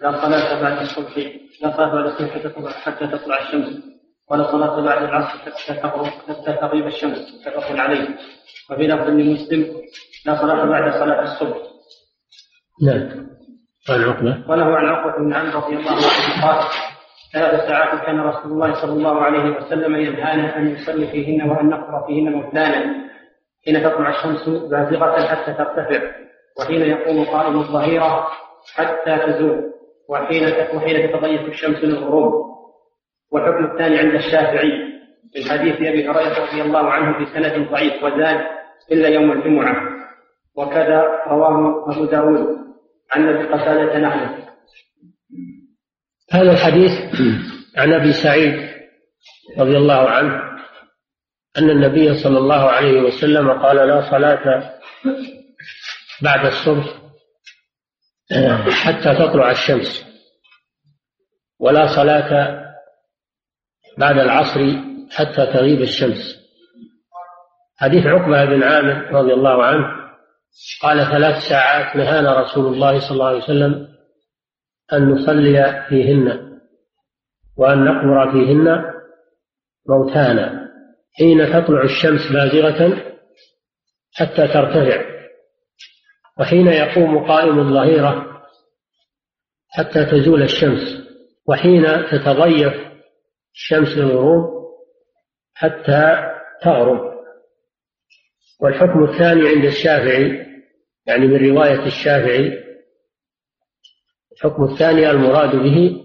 لا 0.00 0.12
صلاة 0.22 0.62
بعد 0.62 0.80
الصبح 0.80 1.16
لا 1.62 1.76
صلاة 1.76 1.94
بعد 1.94 2.06
الصبح 2.06 2.72
حتى 2.84 3.06
تطلع 3.06 3.42
الشمس 3.42 3.82
ولا 4.30 4.52
صلاة 4.52 4.80
بعد 4.80 5.02
العصر 5.02 5.38
حتى 5.38 5.74
تغرب 5.74 6.06
حتى 6.06 6.52
تغيب 6.52 6.86
الشمس 6.86 7.18
متفق 7.18 7.80
عليه 7.80 8.08
وفي 8.70 8.86
لفظ 8.86 9.08
لمسلم 9.08 9.82
لا 10.26 10.40
صلاة 10.40 10.64
بعد 10.64 10.92
صلاة 10.92 11.22
الصبح. 11.22 11.56
نعم. 12.82 13.28
عن 13.88 14.02
عقبة. 14.02 14.44
وله 14.48 14.76
عن 14.76 14.86
عقبة 14.86 15.24
بن 15.24 15.32
عمرو 15.34 15.58
رضي 15.60 15.76
الله 15.76 15.90
عنه 15.90 16.46
قال 16.46 16.64
ثلاث 17.32 17.68
ساعات 17.68 18.06
كان 18.06 18.20
رسول 18.20 18.52
الله 18.52 18.72
صلى 18.82 18.92
الله 18.92 19.20
عليه 19.22 19.56
وسلم 19.56 19.96
ينهانا 19.96 20.56
أن 20.56 20.74
نصلي 20.74 21.06
فيهن 21.06 21.50
وأن 21.50 21.68
نقرأ 21.68 22.06
فيهن 22.06 22.32
موتانا 22.32 23.07
حين 23.64 23.82
تطلع 23.82 24.08
الشمس 24.08 24.48
بازغة 24.48 25.26
حتى 25.26 25.52
ترتفع 25.52 26.02
وحين 26.60 26.80
يقوم 26.80 27.24
قائم 27.24 27.58
الظهيرة 27.58 28.28
حتى 28.74 29.18
تزول 29.18 29.72
وحين 30.08 30.44
وحين 30.74 31.10
تتضيق 31.10 31.46
الشمس 31.46 31.76
للغروب. 31.76 32.48
والحكم 33.32 33.64
الثاني 33.64 33.98
عند 33.98 34.14
الشافعي 34.14 34.72
من 35.36 35.50
حديث 35.50 35.74
أبي 35.74 36.08
هريرة 36.08 36.46
رضي 36.46 36.62
الله 36.62 36.90
عنه 36.90 37.24
بسند 37.24 37.68
ضعيف 37.70 38.04
وزاد 38.04 38.46
إلا 38.92 39.08
يوم 39.08 39.32
الجمعة. 39.32 39.76
وكذا 40.56 41.04
رواه 41.26 41.84
أبو 41.92 42.04
داود 42.04 42.58
عن 43.12 43.28
أبي 43.28 43.44
قتادة 43.44 43.98
نحن 43.98 44.44
هذا 46.32 46.52
الحديث 46.52 46.90
عن 47.76 47.92
أبي 47.92 48.12
سعيد 48.12 48.68
رضي 49.58 49.76
الله 49.76 50.08
عنه. 50.08 50.47
أن 51.56 51.70
النبي 51.70 52.14
صلى 52.14 52.38
الله 52.38 52.70
عليه 52.70 53.00
وسلم 53.00 53.50
قال 53.50 53.76
لا 53.76 54.10
صلاة 54.10 54.72
بعد 56.22 56.46
الصبح 56.46 56.98
حتى 58.70 59.14
تطلع 59.14 59.50
الشمس 59.50 60.06
ولا 61.60 61.86
صلاة 61.86 62.58
بعد 63.98 64.18
العصر 64.18 64.60
حتى 65.10 65.46
تغيب 65.46 65.80
الشمس. 65.80 66.38
حديث 67.76 68.06
عقبة 68.06 68.44
بن 68.44 68.62
عامر 68.62 69.12
رضي 69.12 69.32
الله 69.32 69.64
عنه 69.64 69.86
قال 70.82 71.06
ثلاث 71.06 71.42
ساعات 71.48 71.96
نهانا 71.96 72.40
رسول 72.40 72.74
الله 72.74 72.98
صلى 73.00 73.10
الله 73.10 73.26
عليه 73.26 73.38
وسلم 73.38 73.88
أن 74.92 75.08
نصلي 75.10 75.86
فيهن 75.88 76.58
وأن 77.56 77.84
نقبر 77.84 78.32
فيهن 78.32 78.84
موتانا. 79.88 80.67
حين 81.12 81.46
تطلع 81.46 81.82
الشمس 81.82 82.32
بازغة 82.32 83.04
حتى 84.14 84.48
ترتفع 84.48 85.04
وحين 86.40 86.66
يقوم 86.66 87.28
قائم 87.28 87.58
الظهيرة 87.58 88.42
حتى 89.68 90.04
تزول 90.04 90.42
الشمس 90.42 91.08
وحين 91.48 91.82
تتضيف 92.10 92.74
الشمس 93.54 93.88
للغروب 93.88 94.58
حتى 95.54 96.32
تغرب. 96.62 97.18
والحكم 98.60 99.04
الثاني 99.04 99.48
عند 99.48 99.64
الشافعي 99.64 100.46
يعني 101.06 101.26
من 101.26 101.50
رواية 101.50 101.86
الشافعي 101.86 102.64
الحكم 104.32 104.64
الثاني 104.64 105.10
المراد 105.10 105.56
به 105.56 106.04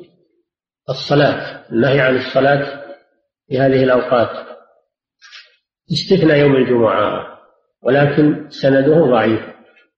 الصلاة 0.90 1.70
النهي 1.72 2.00
عن 2.00 2.16
الصلاة 2.16 2.84
في 3.48 3.60
هذه 3.60 3.84
الأوقات. 3.84 4.53
استثنى 5.92 6.40
يوم 6.40 6.56
الجمعة 6.56 7.40
ولكن 7.82 8.50
سنده 8.50 9.06
ضعيف 9.06 9.42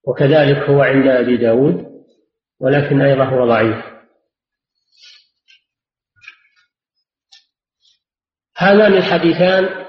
وكذلك 0.04 0.56
هو 0.56 0.82
عند 0.82 1.06
أبي 1.06 1.36
داود 1.36 1.86
ولكن 2.60 3.02
أيضا 3.02 3.24
هو 3.24 3.46
ضعيف. 3.46 3.84
هذان 8.56 8.92
الحديثان 8.92 9.86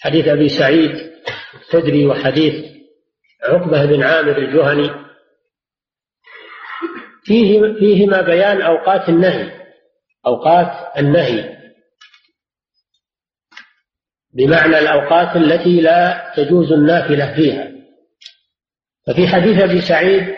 حديث 0.00 0.28
أبي 0.28 0.48
سعيد 0.48 1.12
الخدري 1.54 2.06
وحديث 2.06 2.78
عقبة 3.44 3.84
بن 3.84 4.02
عامر 4.02 4.38
الجهني 4.38 4.90
فيه 7.22 7.60
فيهما 7.78 8.20
بيان 8.20 8.62
أوقات 8.62 9.08
النهي 9.08 9.52
أوقات 10.26 10.98
النهي. 10.98 11.57
بمعنى 14.38 14.78
الأوقات 14.78 15.36
التي 15.36 15.80
لا 15.80 16.32
تجوز 16.36 16.72
النافلة 16.72 17.34
فيها. 17.34 17.72
ففي 19.06 19.28
حديث 19.28 19.62
أبي 19.62 19.80
سعيد 19.80 20.34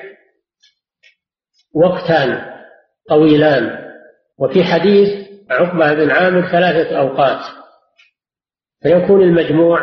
وقتان 1.75 2.51
طويلان 3.09 3.79
وفي 4.39 4.65
حديث 4.65 5.29
عقبة 5.51 5.95
بن 5.95 6.11
عامر 6.11 6.51
ثلاثة 6.51 6.99
أوقات 6.99 7.41
فيكون 8.83 9.23
المجموع 9.23 9.81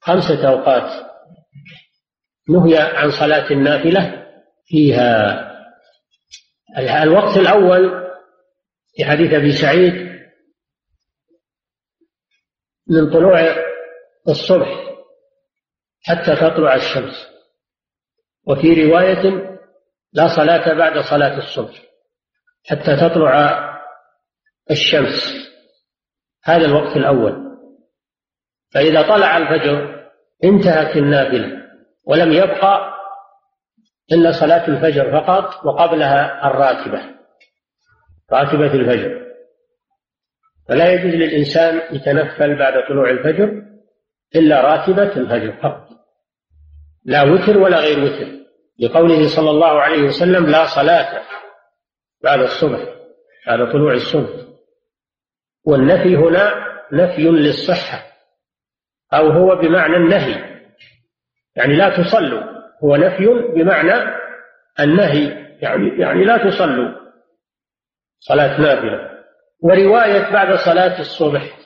خمسة 0.00 0.48
أوقات 0.48 1.06
نهي 2.48 2.78
عن 2.78 3.10
صلاة 3.10 3.50
النافلة 3.50 4.26
فيها. 4.66 5.42
الوقت 7.02 7.36
الأول 7.36 8.06
في 8.96 9.04
حديث 9.04 9.34
أبي 9.34 9.52
سعيد 9.52 10.15
من 12.88 13.12
طلوع 13.12 13.40
الصبح 14.28 14.68
حتى 16.04 16.36
تطلع 16.36 16.74
الشمس. 16.74 17.26
وفي 18.46 18.84
رواية 18.84 19.22
لا 20.12 20.28
صلاة 20.36 20.72
بعد 20.74 20.98
صلاة 20.98 21.38
الصبح 21.38 21.82
حتى 22.66 22.96
تطلع 22.96 23.66
الشمس. 24.70 25.46
هذا 26.44 26.66
الوقت 26.66 26.96
الأول. 26.96 27.46
فإذا 28.74 29.02
طلع 29.02 29.36
الفجر 29.36 30.06
انتهت 30.44 30.96
النافلة 30.96 31.62
ولم 32.04 32.32
يبقى 32.32 32.96
إلا 34.12 34.32
صلاة 34.32 34.68
الفجر 34.68 35.20
فقط 35.20 35.66
وقبلها 35.66 36.46
الراتبة 36.50 37.16
راتبة 38.32 38.74
الفجر. 38.74 39.25
فلا 40.68 40.92
يجوز 40.92 41.14
للإنسان 41.14 41.96
يتنفل 41.96 42.58
بعد 42.58 42.88
طلوع 42.88 43.10
الفجر 43.10 43.62
إلا 44.36 44.60
راتبة 44.60 45.16
الفجر 45.16 45.52
فقط. 45.62 45.88
لا 47.04 47.22
وتر 47.22 47.58
ولا 47.58 47.80
غير 47.80 48.04
وتر. 48.04 48.26
لقوله 48.78 49.28
صلى 49.36 49.50
الله 49.50 49.80
عليه 49.80 50.02
وسلم 50.02 50.46
لا 50.46 50.66
صلاة 50.66 51.22
بعد 52.24 52.40
الصبح 52.40 52.80
بعد 53.46 53.72
طلوع 53.72 53.92
الصبح. 53.92 54.46
والنفي 55.64 56.16
هنا 56.16 56.66
نفي 56.92 57.22
للصحة 57.22 58.02
أو 59.14 59.30
هو 59.30 59.56
بمعنى 59.56 59.96
النهي. 59.96 60.56
يعني 61.56 61.76
لا 61.76 62.02
تصلوا 62.02 62.42
هو 62.84 62.96
نفي 62.96 63.26
بمعنى 63.54 64.16
النهي. 64.80 65.46
يعني 65.62 66.00
يعني 66.00 66.24
لا 66.24 66.50
تصلوا. 66.50 66.94
صلاة 68.20 68.60
نافلة. 68.60 69.15
ورواية 69.62 70.32
بعد 70.32 70.58
صلاة 70.58 71.00
الصبح. 71.00 71.58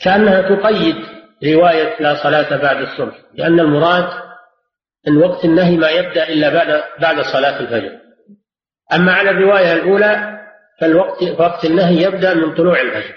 كأنها 0.00 0.42
تقيد 0.42 0.96
رواية 1.44 1.96
لا 2.00 2.22
صلاة 2.22 2.56
بعد 2.56 2.76
الصبح 2.76 3.18
لأن 3.34 3.60
المراد 3.60 4.08
أن 5.08 5.16
وقت 5.16 5.44
النهي 5.44 5.76
ما 5.76 5.90
يبدأ 5.90 6.28
إلا 6.28 6.48
بعد 6.48 6.82
بعد 7.00 7.20
صلاة 7.20 7.60
الفجر. 7.60 7.98
أما 8.92 9.12
على 9.12 9.30
الرواية 9.30 9.72
الأولى 9.72 10.40
فالوقت 10.80 11.22
وقت 11.22 11.64
النهي 11.64 12.02
يبدأ 12.02 12.34
من 12.34 12.54
طلوع 12.54 12.80
الفجر. 12.80 13.14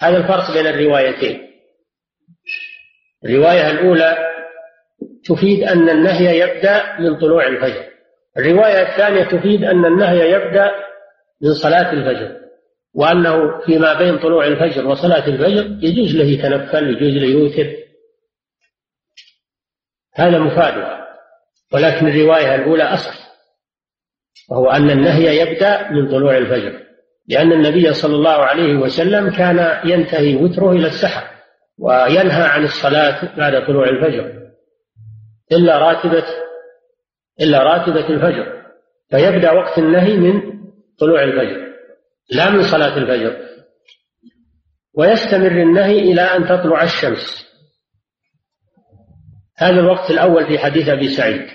هذا 0.00 0.16
الفرق 0.16 0.52
بين 0.52 0.66
الروايتين. 0.66 1.48
الرواية 3.24 3.70
الأولى 3.70 4.16
تفيد 5.24 5.62
أن 5.62 5.88
النهي 5.88 6.38
يبدأ 6.38 7.00
من 7.00 7.18
طلوع 7.18 7.46
الفجر. 7.46 7.84
الرواية 8.38 8.82
الثانية 8.82 9.24
تفيد 9.24 9.64
أن 9.64 9.84
النهي 9.84 10.30
يبدأ 10.32 10.70
من 11.42 11.54
صلاة 11.54 11.92
الفجر 11.92 12.42
وأنه 12.94 13.60
فيما 13.66 13.98
بين 13.98 14.18
طلوع 14.18 14.46
الفجر 14.46 14.86
وصلاة 14.86 15.26
الفجر 15.26 15.78
يجوز 15.84 16.16
له 16.16 16.24
يتنفل 16.24 16.88
يجوز 16.88 17.22
له 17.22 17.26
يوتر. 17.26 17.76
هذا 20.14 20.38
مفادها 20.38 21.08
ولكن 21.72 22.08
الرواية 22.08 22.54
الأولى 22.54 22.82
أصح 22.82 23.14
وهو 24.50 24.70
أن 24.70 24.90
النهي 24.90 25.40
يبدأ 25.40 25.90
من 25.90 26.10
طلوع 26.10 26.36
الفجر 26.36 26.82
لأن 27.28 27.52
النبي 27.52 27.94
صلى 27.94 28.14
الله 28.14 28.30
عليه 28.30 28.74
وسلم 28.74 29.30
كان 29.30 29.80
ينتهي 29.84 30.36
وتره 30.36 30.72
إلى 30.72 30.86
السحر 30.86 31.30
وينهى 31.78 32.42
عن 32.42 32.64
الصلاة 32.64 33.36
بعد 33.36 33.66
طلوع 33.66 33.88
الفجر. 33.88 34.42
إلا 35.52 35.78
راتبة 35.78 36.24
إلا 37.40 37.62
راتبة 37.62 38.08
الفجر 38.08 38.62
فيبدأ 39.10 39.52
وقت 39.52 39.78
النهي 39.78 40.16
من 40.16 40.61
طلوع 41.02 41.22
الفجر 41.22 41.72
لا 42.30 42.50
من 42.50 42.62
صلاة 42.62 42.96
الفجر. 42.98 43.48
ويستمر 44.94 45.62
النهي 45.62 45.98
إلى 45.98 46.20
أن 46.20 46.44
تطلع 46.44 46.82
الشمس. 46.82 47.46
هذا 49.56 49.80
الوقت 49.80 50.10
الأول 50.10 50.46
في 50.46 50.58
حديث 50.58 50.88
أبي 50.88 51.08
سعيد. 51.08 51.48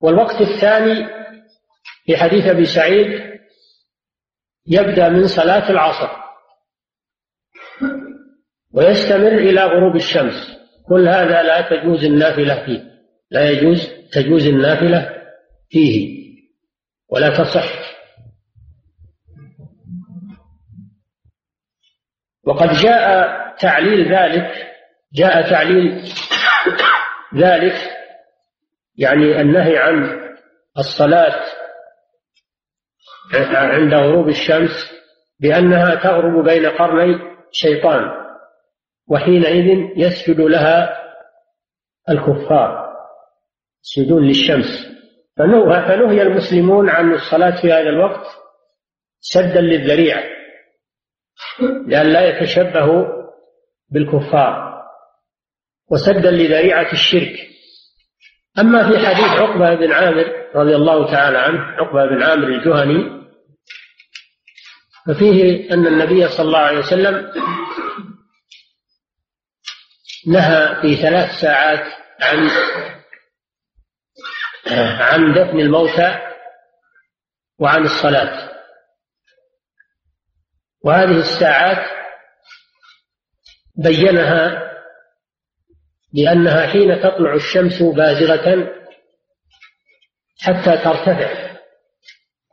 والوقت 0.00 0.40
الثاني 0.40 1.06
في 2.06 2.16
حديث 2.16 2.46
أبي 2.46 2.64
سعيد 2.64 3.38
يبدأ 4.66 5.08
من 5.08 5.26
صلاة 5.26 5.70
العصر. 5.70 6.08
ويستمر 8.72 9.38
إلى 9.38 9.60
غروب 9.60 9.96
الشمس. 9.96 10.58
كل 10.88 11.08
هذا 11.08 11.42
لا 11.42 11.60
تجوز 11.70 12.04
النافلة 12.04 12.66
فيه. 12.66 12.84
لا 13.30 13.50
يجوز 13.50 13.88
تجوز 14.12 14.46
النافلة 14.46 15.22
فيه. 15.70 16.18
ولا 17.08 17.28
تصح. 17.28 17.97
وقد 22.44 22.68
جاء 22.68 23.38
تعليل 23.56 24.14
ذلك 24.14 24.68
جاء 25.12 25.50
تعليل 25.50 26.02
ذلك 27.34 27.74
يعني 28.96 29.40
النهي 29.40 29.78
عن 29.78 30.20
الصلاة 30.78 31.44
عند 33.54 33.94
غروب 33.94 34.28
الشمس 34.28 34.92
بأنها 35.40 35.94
تغرب 35.94 36.44
بين 36.44 36.66
قرني 36.66 37.18
شيطان 37.52 38.10
وحينئذ 39.08 39.92
يسجد 39.96 40.40
لها 40.40 40.98
الكفار 42.10 42.88
يسجدون 43.84 44.26
للشمس. 44.26 44.88
فنهي 45.36 46.22
المسلمون 46.22 46.90
عن 46.90 47.12
الصلاة 47.12 47.60
في 47.62 47.72
هذا 47.72 47.88
الوقت 47.88 48.26
سدا 49.20 49.60
للذريعة. 49.60 50.22
لأن 51.86 52.06
لا 52.06 52.28
يتشبهوا 52.28 53.04
بالكفار 53.90 54.82
وسدا 55.90 56.30
لذريعة 56.30 56.92
الشرك. 56.92 57.48
أما 58.58 58.88
في 58.90 59.06
حديث 59.06 59.28
عقبة 59.28 59.74
بن 59.74 59.92
عامر 59.92 60.46
رضي 60.54 60.76
الله 60.76 61.10
تعالى 61.10 61.38
عنه 61.38 61.60
عقبة 61.60 62.06
بن 62.06 62.22
عامر 62.22 62.46
الجهني 62.48 63.18
ففيه 65.06 65.70
أن 65.74 65.86
النبي 65.86 66.28
صلى 66.28 66.46
الله 66.46 66.58
عليه 66.58 66.78
وسلم 66.78 67.32
نهى 70.26 70.80
في 70.82 70.96
ثلاث 70.96 71.30
ساعات 71.40 71.92
عن 72.20 72.50
عن 75.00 75.32
دفن 75.32 75.60
الموتى 75.60 76.18
وعن 77.58 77.84
الصلاة. 77.84 78.47
وهذه 80.84 81.18
الساعات 81.18 81.86
بينها 83.76 84.68
بأنها 86.14 86.66
حين 86.66 87.00
تطلع 87.00 87.34
الشمس 87.34 87.82
بازغة 87.82 88.74
حتى 90.40 90.76
ترتفع. 90.84 91.48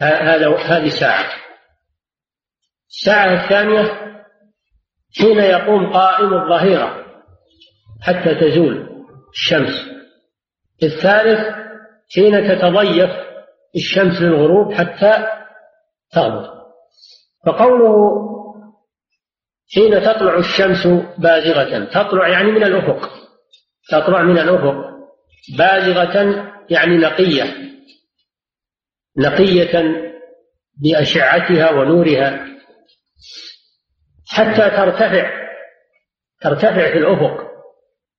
هذه 0.02 0.90
ساعة. 0.90 1.34
الساعة 2.90 3.44
الثانية 3.44 3.84
حين 5.18 5.40
يقوم 5.40 5.94
قائم 5.94 6.34
الظهيرة 6.34 7.06
حتى 8.02 8.36
تزول 8.36 9.06
الشمس. 9.34 9.90
الثالث 10.84 11.56
حين 12.16 12.48
تتضيف 12.48 13.10
الشمس 13.76 14.22
للغروب 14.22 14.74
حتى 14.74 15.28
تغرب. 16.12 16.64
فقوله 17.46 18.26
حين 19.76 20.02
تطلع 20.02 20.38
الشمس 20.38 20.88
بازغة 21.18 21.86
تطلع 21.86 22.28
يعني 22.28 22.52
من 22.52 22.64
الأفق 22.64 23.10
تطلع 23.90 24.22
من 24.22 24.40
الأفق 24.40 24.76
بازغة 25.58 26.46
يعني 26.70 26.98
نقية 26.98 27.44
نقية 29.18 30.06
بأشعتها 30.84 31.72
ونورها 31.72 32.46
حتى 34.28 34.70
ترتفع 34.70 35.46
ترتفع 36.42 36.92
في 36.92 36.98
الأفق. 36.98 37.46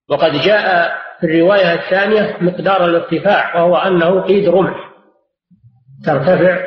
وقد 0.09 0.33
جاء 0.33 0.97
في 1.21 1.27
الرواية 1.27 1.75
الثانية 1.75 2.37
مقدار 2.41 2.85
الارتفاع 2.85 3.57
وهو 3.57 3.77
أنه 3.77 4.23
قيد 4.23 4.49
رمح 4.49 4.93
ترتفع 6.05 6.59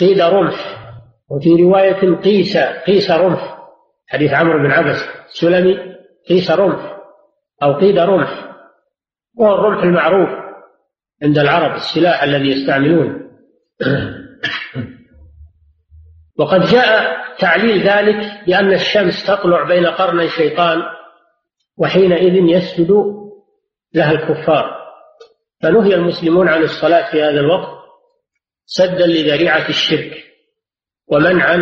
قيد 0.00 0.20
رمح. 0.20 0.81
وفي 1.32 1.62
رواية 1.62 2.16
قيس 2.16 2.56
قيس 2.56 3.10
رمح 3.10 3.58
حديث 4.08 4.32
عمرو 4.32 4.58
بن 4.58 4.70
عبس 4.70 5.04
السلمي 5.28 5.78
قيس 6.28 6.50
رمح 6.50 6.98
أو 7.62 7.72
قيد 7.72 7.98
رمح. 7.98 8.52
وهو 9.36 9.54
الرمح 9.54 9.82
المعروف 9.82 10.28
عند 11.22 11.38
العرب 11.38 11.74
السلاح 11.74 12.22
الذي 12.22 12.50
يستعملونه 12.50 13.22
وقد 16.38 16.60
جاء 16.60 17.16
تعليل 17.38 17.88
ذلك 17.88 18.44
بأن 18.46 18.72
الشمس 18.72 19.26
تطلع 19.26 19.62
بين 19.62 19.86
قرني 19.86 20.24
الشيطان 20.24 20.82
وحينئذ 21.76 22.34
يسجد 22.34 22.90
لها 23.94 24.12
الكفار. 24.12 24.82
فنهي 25.62 25.94
المسلمون 25.94 26.48
عن 26.48 26.62
الصلاة 26.62 27.10
في 27.10 27.22
هذا 27.22 27.40
الوقت 27.40 27.82
سدا 28.66 29.06
لذريعة 29.06 29.68
الشرك. 29.68 30.31
ومنعا 31.12 31.56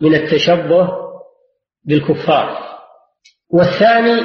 من 0.00 0.14
التشبه 0.14 0.88
بالكفار. 1.84 2.78
والثاني 3.50 4.20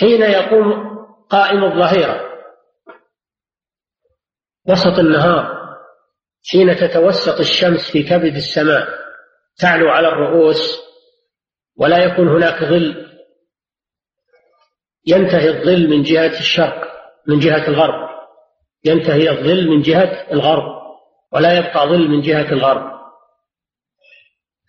حين 0.00 0.22
يقوم 0.22 0.96
قائم 1.30 1.64
الظهيرة. 1.64 2.26
وسط 4.68 4.98
النهار 4.98 5.56
حين 6.50 6.76
تتوسط 6.76 7.40
الشمس 7.40 7.90
في 7.92 8.02
كبد 8.02 8.36
السماء 8.36 8.88
تعلو 9.58 9.88
على 9.88 10.08
الرؤوس 10.08 10.78
ولا 11.76 12.04
يكون 12.04 12.28
هناك 12.28 12.64
ظل 12.64 13.06
ينتهي 15.06 15.48
الظل 15.48 15.90
من 15.90 16.02
جهة 16.02 16.38
الشرق 16.38 16.86
من 17.28 17.38
جهة 17.38 17.68
الغرب. 17.68 18.08
ينتهي 18.84 19.30
الظل 19.30 19.68
من 19.68 19.82
جهة 19.82 20.32
الغرب 20.32 20.76
ولا 21.32 21.58
يبقى 21.58 21.88
ظل 21.88 22.08
من 22.08 22.20
جهة 22.20 22.52
الغرب. 22.52 22.95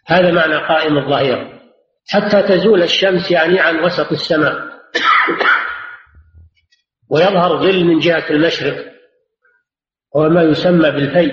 هذا 0.08 0.32
معنى 0.32 0.56
قائم 0.56 0.98
الظهيرة 0.98 1.60
حتى 2.10 2.43
تزول 2.43 2.84
الشمس 2.84 3.32
يعني 3.32 3.60
عن 3.60 3.80
وسط 3.80 4.12
السماء. 4.12 4.67
ويظهر 7.10 7.58
ظل 7.58 7.86
من 7.86 8.00
جهة 8.00 8.30
المشرق 8.30 8.86
وهو 10.15 10.30
ما 10.30 10.43
يسمى 10.43 10.91
بالفي 10.91 11.32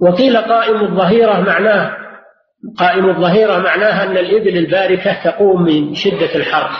وقيل 0.00 0.36
قائم 0.36 0.80
الظهيرة 0.80 1.40
معناه 1.40 1.96
قائم 2.78 3.10
الظهيرة 3.10 3.58
معناها 3.58 4.04
أن 4.04 4.16
الإبل 4.16 4.56
الباركة 4.56 5.24
تقوم 5.24 5.62
من 5.62 5.94
شدة 5.94 6.34
الحر. 6.34 6.70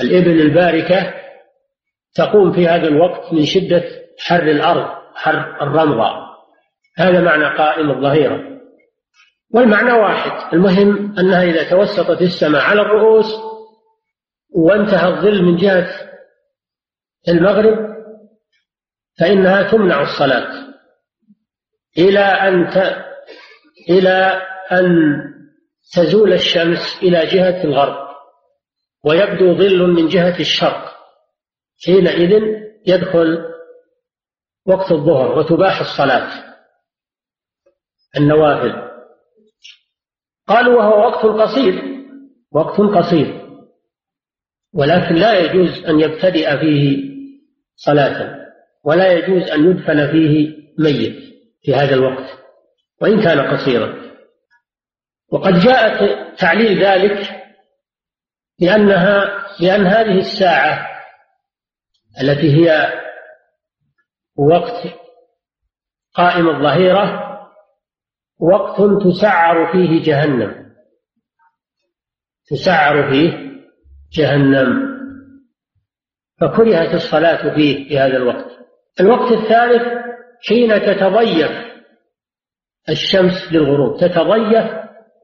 الإبل 0.00 0.40
الباركة 0.40 1.14
تقوم 2.14 2.52
في 2.52 2.68
هذا 2.68 2.88
الوقت 2.88 3.32
من 3.32 3.44
شدة 3.44 3.84
حر 4.20 4.42
الأرض 4.42 4.88
حر 5.14 5.62
الرمضة 5.62 6.26
هذا 6.96 7.20
معنى 7.20 7.56
قائم 7.56 7.90
الظهيرة. 7.90 8.55
والمعنى 9.56 9.92
واحد. 9.92 10.54
المهم 10.54 11.18
أنها 11.18 11.42
إذا 11.42 11.70
توسطت 11.70 12.22
السماء 12.22 12.62
على 12.62 12.80
الرؤوس 12.80 13.26
وانتهى 14.50 15.08
الظل 15.08 15.42
من 15.42 15.56
جهة 15.56 15.88
المغرب 17.28 17.96
فإنها 19.18 19.62
تمنع 19.62 20.02
الصلاة. 20.02 20.66
إلى 21.98 22.20
أن 22.20 22.70
ت... 22.70 22.76
إلى 23.90 24.42
أن 24.72 24.86
تزول 25.92 26.32
الشمس 26.32 26.98
إلى 27.02 27.26
جهة 27.26 27.64
الغرب 27.64 28.06
ويبدو 29.04 29.54
ظل 29.54 29.86
من 29.86 30.08
جهة 30.08 30.40
الشرق. 30.40 30.96
حينئذ 31.86 32.42
يدخل 32.86 33.38
وقت 34.66 34.92
الظهر 34.92 35.38
وتباح 35.38 35.80
الصلاة. 35.80 36.56
النوافل. 38.16 38.85
قالوا 40.46 40.76
وهو 40.82 40.98
وقت 40.98 41.26
قصير 41.26 41.82
وقت 42.52 42.80
قصير. 42.80 43.46
ولكن 44.74 45.14
لا 45.14 45.38
يجوز 45.38 45.84
أن 45.84 46.00
يبتدئ 46.00 46.58
فيه 46.58 47.04
صلاة 47.76 48.46
ولا 48.84 49.12
يجوز 49.12 49.50
أن 49.50 49.70
يدفن 49.70 50.12
فيه 50.12 50.56
ميت 50.78 51.16
في 51.62 51.74
هذا 51.74 51.94
الوقت 51.94 52.38
وإن 53.00 53.22
كان 53.22 53.40
قصيرا. 53.40 54.06
وقد 55.32 55.52
جاء 55.60 56.16
تعليل 56.34 56.84
ذلك 56.84 57.46
لأنها 58.60 59.46
لأن 59.60 59.86
هذه 59.86 60.18
الساعة 60.18 60.86
التي 62.22 62.56
هي 62.56 62.92
وقت 64.36 64.94
قائم 66.14 66.48
الظهيرة 66.48 67.35
وقت 68.40 68.80
تسعر 69.04 69.72
فيه 69.72 70.02
جهنم. 70.02 70.66
تسعر 72.50 73.10
فيه 73.10 73.46
جهنم. 74.12 74.96
فكرهت 76.40 76.94
الصلاة 76.94 77.54
فيه 77.54 77.88
في 77.88 77.98
هذا 77.98 78.16
الوقت. 78.16 78.50
الوقت 79.00 79.32
الثالث 79.32 79.82
حين 80.48 80.80
تتضيف 80.80 81.66
الشمس 82.88 83.52
للغروب. 83.52 84.00
تتضيف 84.00 84.70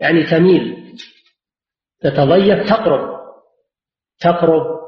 يعني 0.01 0.23
تميل. 0.31 0.95
تتضيف 2.01 2.69
تقرب. 2.69 3.23
تقرب 4.21 4.81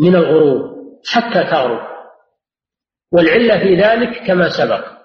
من 0.00 0.16
الغروب 0.16 0.80
حتى 1.06 1.50
تغرب. 1.50 1.90
والعلة 3.12 3.58
في 3.58 3.74
ذلك 3.74 4.26
كما 4.26 4.48
سبق. 4.48 4.99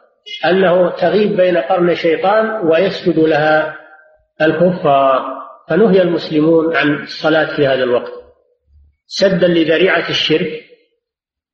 أنه 0.45 0.89
تغيب 0.89 1.35
بين 1.35 1.57
قرن 1.57 1.89
الشيطان 1.89 2.67
ويسجد 2.67 3.19
لها 3.19 3.77
الكفار. 4.41 5.35
فنهي 5.69 6.01
المسلمون 6.01 6.75
عن 6.75 7.03
الصلاة 7.03 7.55
في 7.55 7.67
هذا 7.67 7.83
الوقت. 7.83 8.11
سدا 9.07 9.47
لذريعة 9.47 10.09
الشرك 10.09 10.65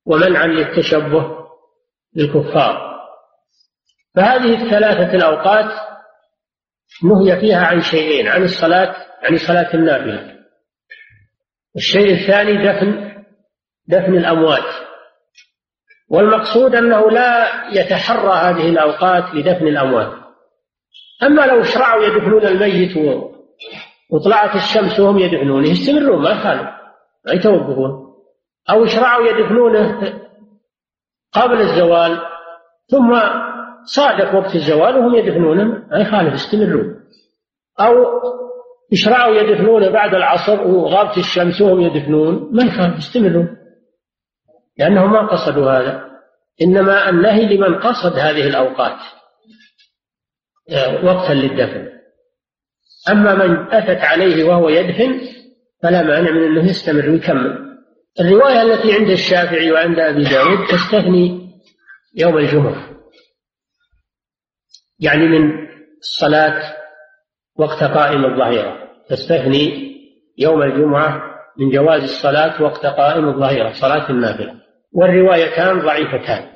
ومنعا 0.05 0.47
للتشبه 0.47 1.37
بالكفار. 2.13 2.91
فهذه 4.15 4.63
الثلاثة 4.63 5.13
الأوقات 5.13 5.71
نهي 7.03 7.39
فيها 7.39 7.65
عن 7.65 7.81
شيئين 7.81 8.27
عن 8.27 8.43
الصلاة 8.43 8.95
عن 9.23 9.37
صلاة 9.37 9.73
النافلة. 9.73 10.37
الشيء 11.75 12.13
الثاني 12.13 12.53
دفن 12.53 13.11
دفن 13.87 14.17
الأموات. 14.17 14.90
والمقصود 16.11 16.75
أنه 16.75 17.11
لا 17.11 17.47
يتحرى 17.71 18.33
هذه 18.33 18.69
الأوقات 18.69 19.35
لدفن 19.35 19.67
الأموات 19.67 20.11
أما 21.23 21.41
لو 21.41 21.63
شرعوا 21.63 22.03
يدفنون 22.03 22.45
الميت 22.45 23.21
وطلعت 24.09 24.55
الشمس 24.55 24.99
وهم 24.99 25.19
يدفنونه 25.19 25.69
يستمرون 25.69 26.23
ما 26.23 26.29
يخالف 26.29 26.69
ما 27.25 27.33
يتوقفون. 27.33 28.13
أو 28.69 28.85
شرعوا 28.85 29.27
يدفنونه 29.27 30.13
قبل 31.33 31.61
الزوال 31.61 32.19
ثم 32.87 33.19
صادق 33.83 34.35
وقت 34.35 34.55
الزوال 34.55 34.97
وهم 34.97 35.15
يدفنونه 35.15 35.63
ما 35.91 35.99
يخالف 35.99 36.33
يستمرون. 36.33 37.01
أو 37.79 37.93
يشرعوا 38.91 39.35
يدفنونه 39.35 39.89
بعد 39.89 40.15
العصر 40.15 40.67
وغابت 40.67 41.17
الشمس 41.17 41.61
وهم 41.61 41.81
يدفنون 41.81 42.49
ما 42.51 42.63
يخالف 42.63 42.97
يستمرون. 42.97 43.60
لأنهم 44.81 45.13
ما 45.13 45.27
قصدوا 45.27 45.71
هذا. 45.71 46.11
إنما 46.61 47.09
النهي 47.09 47.57
لمن 47.57 47.79
قصد 47.79 48.19
هذه 48.19 48.47
الأوقات. 48.47 48.97
وقتا 51.03 51.33
للدفن. 51.33 51.89
أما 53.09 53.35
من 53.35 53.73
أتت 53.73 54.03
عليه 54.03 54.43
وهو 54.43 54.69
يدفن 54.69 55.21
فلا 55.83 56.01
مانع 56.01 56.31
من 56.31 56.43
أنه 56.43 56.69
يستمر 56.69 57.09
ويكمل. 57.09 57.77
الرواية 58.19 58.61
التي 58.61 58.93
عند 58.93 59.09
الشافعي 59.09 59.71
وعند 59.71 59.99
أبي 59.99 60.23
داود 60.23 60.67
تستثني 60.67 61.51
يوم 62.15 62.37
الجمعة. 62.37 62.89
يعني 64.99 65.27
من 65.27 65.67
الصلاة 65.99 66.73
وقت 67.55 67.83
قائم 67.83 68.25
الظهيرة. 68.25 68.77
تستثني 69.09 69.91
يوم 70.37 70.63
الجمعة 70.63 71.21
من 71.57 71.69
جواز 71.69 72.03
الصلاة 72.03 72.61
وقت 72.61 72.85
قائم 72.85 73.29
الظهيرة 73.29 73.73
صلاة 73.73 74.09
النافلة. 74.09 74.60
والروايتان 74.93 75.79
ضعيفتان. 75.79 76.51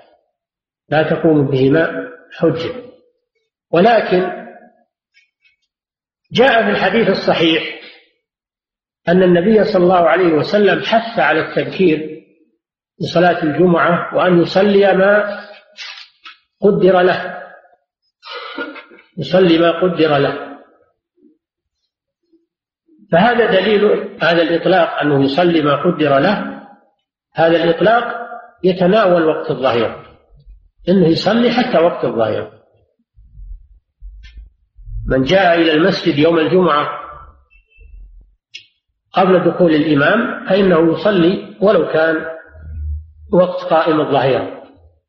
لا 0.90 1.04
تقوم 1.10 1.48
بهما 1.48 2.12
حجة. 2.38 2.86
ولكن 3.72 4.46
جاء 6.32 6.64
في 6.64 6.70
الحديث 6.70 7.10
الصحيح 7.10 7.82
أن 9.08 9.24
النبي 9.24 9.64
صلى 9.64 9.84
الله 9.84 10.10
عليه 10.10 10.34
وسلم 10.34 10.82
حث 10.82 11.20
على 11.20 11.40
التبكير 11.40 12.26
لصلاة 13.02 13.44
الجمعة 13.44 14.16
وأن 14.16 14.42
يصلي 14.42 14.94
ما 14.94 15.40
قدر 16.62 17.02
له. 17.02 17.44
يصلي 19.18 19.58
ما 19.58 19.82
قدر 19.82 20.18
له. 20.18 20.46
فهذا 23.12 23.46
دليل 23.46 23.86
هذا 24.22 24.42
الإطلاق 24.42 25.00
أنه 25.00 25.24
يصلي 25.24 25.62
ما 25.62 25.76
قدر 25.76 26.20
له 26.20 26.62
هذا 27.34 27.64
الإطلاق 27.64 28.25
يتناول 28.64 29.26
وقت 29.26 29.52
الظهيرة 29.52 30.06
إنه 30.90 31.08
يصلي 31.08 31.52
حتى 31.52 31.78
وقت 31.78 32.06
الظهيرة 32.06 32.52
من 35.08 35.24
جاء 35.24 35.62
إلى 35.62 35.72
المسجد 35.72 36.18
يوم 36.18 36.40
الجمعة 36.40 36.88
قبل 39.14 39.52
دخول 39.52 39.76
الإمام 39.76 40.46
فإنه 40.50 40.94
يصلي 40.94 41.56
ولو 41.62 41.92
كان 41.94 42.26
وقت 43.34 43.64
قائم 43.64 44.02
الظهيرة 44.02 44.64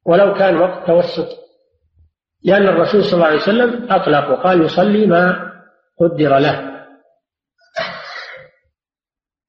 ولو 0.07 0.35
كان 0.35 0.57
وقت 0.57 0.87
توسط. 0.87 1.29
لأن 2.45 2.69
الرسول 2.69 3.05
صلى 3.05 3.15
الله 3.15 3.27
عليه 3.27 3.37
وسلم 3.37 3.93
أطلق 3.93 4.31
وقال 4.31 4.63
يصلي 4.63 5.07
ما 5.07 5.53
قدر 6.01 6.39
له. 6.39 6.77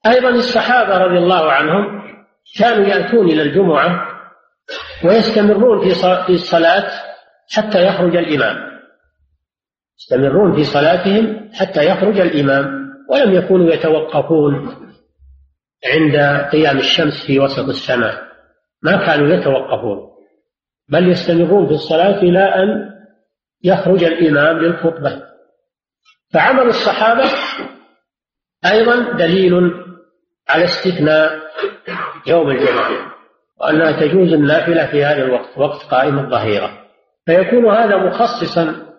أيضا 0.05 0.29
الصحابة 0.29 0.97
رضي 0.97 1.17
الله 1.17 1.51
عنهم 1.51 2.06
كانوا 2.59 2.85
يأتون 2.85 3.29
إلى 3.29 3.41
الجمعة 3.41 4.07
ويستمرون 5.05 5.83
في 5.83 5.95
في 6.25 6.33
الصلاة 6.33 6.91
حتى 7.49 7.87
يخرج 7.87 8.15
الإمام. 8.15 8.79
يستمرون 9.99 10.55
في 10.55 10.63
صلاتهم 10.63 11.49
حتى 11.53 11.85
يخرج 11.85 12.19
الإمام 12.19 12.87
ولم 13.09 13.33
يكونوا 13.33 13.73
يتوقفون 13.73 14.75
عند 15.85 16.15
قيام 16.51 16.77
الشمس 16.77 17.25
في 17.27 17.39
وسط 17.39 17.69
السماء. 17.69 18.27
ما 18.83 19.05
كانوا 19.05 19.33
يتوقفون 19.33 20.07
بل 20.89 21.09
يستمرون 21.09 21.67
في 21.67 21.73
الصلاة 21.73 22.21
إلى 22.21 22.39
أن 22.39 22.89
يخرج 23.63 24.03
الإمام 24.03 24.59
للخطبة. 24.59 25.23
فعمل 26.33 26.67
الصحابة 26.67 27.23
أيضا 28.65 29.17
دليل 29.17 29.86
على 30.49 30.63
استثناء 30.63 31.39
يوم 32.27 32.51
الجمعة 32.51 33.13
وأنها 33.61 33.91
تجوز 33.91 34.33
النافلة 34.33 34.85
في 34.85 35.05
هذا 35.05 35.23
الوقت 35.23 35.57
وقت 35.57 35.81
قائم 35.83 36.19
الظهيرة. 36.19 36.87
فيكون 37.25 37.75
هذا 37.75 37.97
مخصصا 37.97 38.93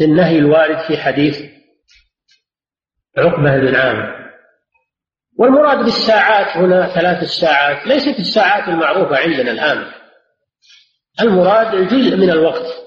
للنهي 0.00 0.38
الوارد 0.38 0.78
في 0.78 0.96
حديث 0.96 1.42
عقبة 3.18 3.58
بن 3.58 3.74
عامر. 3.74 4.24
والمراد 5.38 5.78
بالساعات 5.78 6.56
هنا 6.56 6.86
ثلاث 6.86 7.22
الساعات 7.22 7.86
ليست 7.86 8.18
الساعات 8.18 8.68
المعروفة 8.68 9.16
عندنا 9.16 9.50
الآن. 9.50 9.92
المراد 11.20 11.74
الجزء 11.74 12.16
من 12.16 12.30
الوقت. 12.30 12.84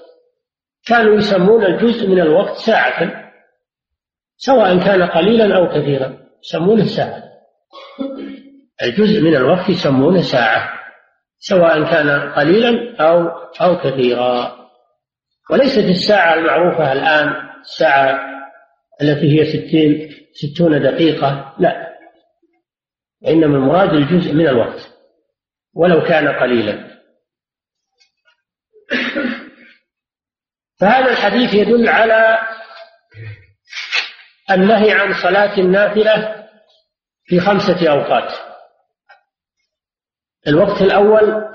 كانوا 0.86 1.16
يسمون 1.16 1.64
الجزء 1.64 2.08
من 2.08 2.20
الوقت 2.20 2.56
ساعة 2.56 3.30
سواء 4.36 4.78
كان 4.78 5.02
قليلا 5.02 5.56
أو 5.56 5.68
كثيرا 5.68 6.18
يسمونه 6.44 6.84
ساعة. 6.84 7.27
الجزء 8.82 9.20
من 9.20 9.36
الوقت 9.36 9.68
يسمونه 9.68 10.22
ساعة 10.22 10.78
سواء 11.38 11.90
كان 11.90 12.32
قليلا 12.32 12.96
أو 13.00 13.28
أو 13.60 13.78
كثيرا. 13.78 14.58
وليست 15.50 15.78
الساعة 15.78 16.34
المعروفة 16.34 16.92
الآن 16.92 17.48
الساعة 17.60 18.20
التي 19.02 19.40
هي 19.40 19.44
ستين 19.44 20.10
ستون 20.32 20.82
دقيقة 20.82 21.54
لا. 21.58 21.88
إنما 23.28 23.56
المراد 23.56 23.92
الجزء 23.92 24.32
من 24.32 24.48
الوقت 24.48 24.98
ولو 25.74 26.00
كان 26.00 26.28
قليلا. 26.28 26.98
فهذا 30.80 31.10
الحديث 31.10 31.54
يدل 31.54 31.88
على 31.88 32.38
النهي 34.50 34.92
عن 34.92 35.14
صلاة 35.14 35.58
النافلة 35.58 36.37
في 37.28 37.40
خمسة 37.40 37.90
أوقات. 37.90 38.32
الوقت 40.46 40.82
الأول 40.82 41.54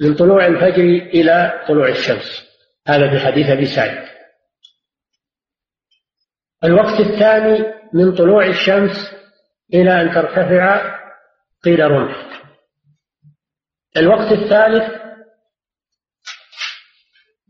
من 0.00 0.14
طلوع 0.14 0.46
الفجر 0.46 0.82
إلى 0.84 1.64
طلوع 1.68 1.88
الشمس. 1.88 2.50
هذا 2.88 3.10
في 3.10 3.26
حديث 3.26 3.46
أبي 3.46 3.66
سعيد. 3.66 4.08
الوقت 6.64 7.00
الثاني 7.00 7.74
من 7.92 8.14
طلوع 8.14 8.46
الشمس 8.46 9.12
إلى 9.74 10.02
أن 10.02 10.14
ترتفع 10.14 10.98
قيل 11.64 11.90
رمح. 11.90 12.42
الوقت 13.96 14.32
الثالث 14.32 15.00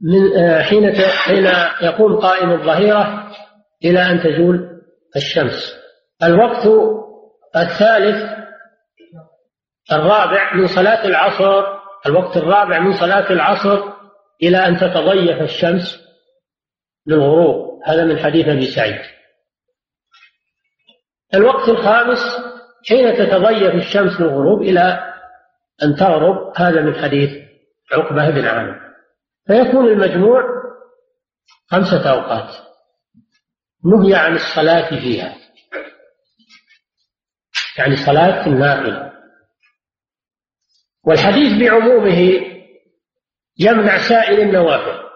من 0.02 0.38
آه، 0.38 0.62
حين 0.62 0.92
حين 0.94 1.44
يقوم 1.82 2.20
قائم 2.20 2.50
الظهيرة 2.50 3.32
إلى 3.84 4.00
أن 4.00 4.20
تزول 4.20 4.82
الشمس. 5.16 5.79
الوقت 6.22 6.66
الثالث 7.56 8.40
الرابع 9.92 10.54
من 10.54 10.66
صلاة 10.66 11.06
العصر 11.06 11.80
الوقت 12.06 12.36
الرابع 12.36 12.78
من 12.78 12.92
صلاة 12.92 13.32
العصر 13.32 13.82
إلى 14.42 14.58
أن 14.58 14.76
تتضيف 14.76 15.42
الشمس 15.42 16.06
للغروب. 17.06 17.82
هذا 17.86 18.04
من 18.04 18.18
حديث 18.18 18.48
أبي 18.48 18.66
سعيد. 18.66 19.00
الوقت 21.34 21.68
الخامس 21.68 22.18
حين 22.88 23.14
تتضيف 23.14 23.74
الشمس 23.74 24.20
للغروب 24.20 24.62
إلى 24.62 25.14
أن 25.82 25.96
تغرب 25.96 26.52
هذا 26.56 26.82
من 26.82 26.94
حديث 26.94 27.30
عقبة 27.92 28.30
بن 28.30 28.46
عامر. 28.46 28.80
فيكون 29.46 29.88
المجموع 29.88 30.42
خمسة 31.70 32.10
أوقات. 32.10 32.54
نهي 33.84 34.14
عن 34.14 34.34
الصلاة 34.34 34.88
فيها. 35.00 35.39
يعني 37.78 37.96
صلاة 37.96 38.46
النافلة 38.46 39.12
والحديث 41.04 41.60
بعمومه 41.60 42.40
يمنع 43.58 43.98
سائر 43.98 44.42
النوافل. 44.42 45.10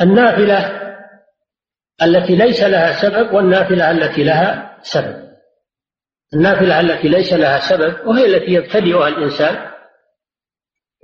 النافلة 0.00 0.78
التي 2.02 2.36
ليس 2.36 2.62
لها 2.62 2.92
سبب 3.02 3.34
والنافلة 3.34 3.90
التي 3.90 4.24
لها 4.24 4.78
سبب. 4.82 5.28
النافلة 6.34 6.80
التي 6.80 7.08
ليس 7.08 7.32
لها 7.32 7.58
سبب 7.58 8.06
وهي 8.06 8.26
التي 8.26 8.52
يبتدئها 8.52 9.08
الإنسان 9.08 9.70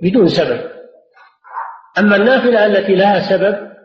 بدون 0.01 0.27
سبب. 0.27 0.71
أما 1.97 2.15
النافلة 2.15 2.65
التي 2.65 2.95
لها 2.95 3.19
سبب 3.19 3.75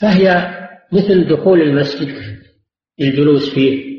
فهي 0.00 0.54
مثل 0.92 1.28
دخول 1.28 1.60
المسجد. 1.60 2.43
للجلوس 2.98 3.54
فيه. 3.54 3.94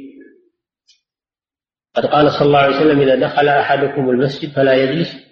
قد 1.96 2.06
قال 2.06 2.32
صلى 2.32 2.48
الله 2.48 2.60
عليه 2.60 2.76
وسلم 2.76 3.02
إذا 3.02 3.16
دخل 3.16 3.48
أحدكم 3.48 4.10
المسجد 4.10 4.52
فلا 4.56 4.74
يجلس 4.74 5.26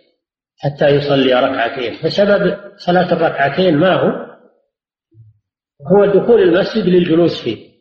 حتى 0.58 0.88
يصلي 0.90 1.34
ركعتين. 1.34 1.94
فسبب 1.94 2.72
صلاة 2.78 3.14
الركعتين 3.14 3.78
ما 3.78 3.94
هو؟ 3.94 4.34
هو 5.92 6.06
دخول 6.06 6.42
المسجد 6.42 6.86
للجلوس 6.86 7.44
فيه. 7.44 7.74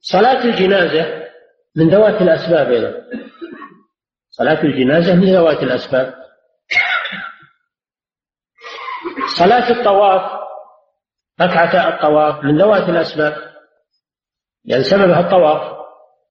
صلاة 0.00 0.44
الجنازة 0.44 1.26
من 1.76 1.88
ذوات 1.88 2.22
الأسباب 2.22 2.72
أيضا. 2.72 2.94
صلاة 4.30 4.62
الجنازة 4.64 5.14
من 5.14 5.32
ذوات 5.32 5.62
الأسباب. 5.62 6.14
صلاة 9.38 9.70
الطواف 9.70 10.40
ركعتا 11.40 11.88
الطواف 11.88 12.44
من 12.44 12.58
ذوات 12.58 12.88
الأسباب. 12.88 13.55
لأن 14.66 14.82
سببها 14.82 15.20
الطواف 15.20 15.76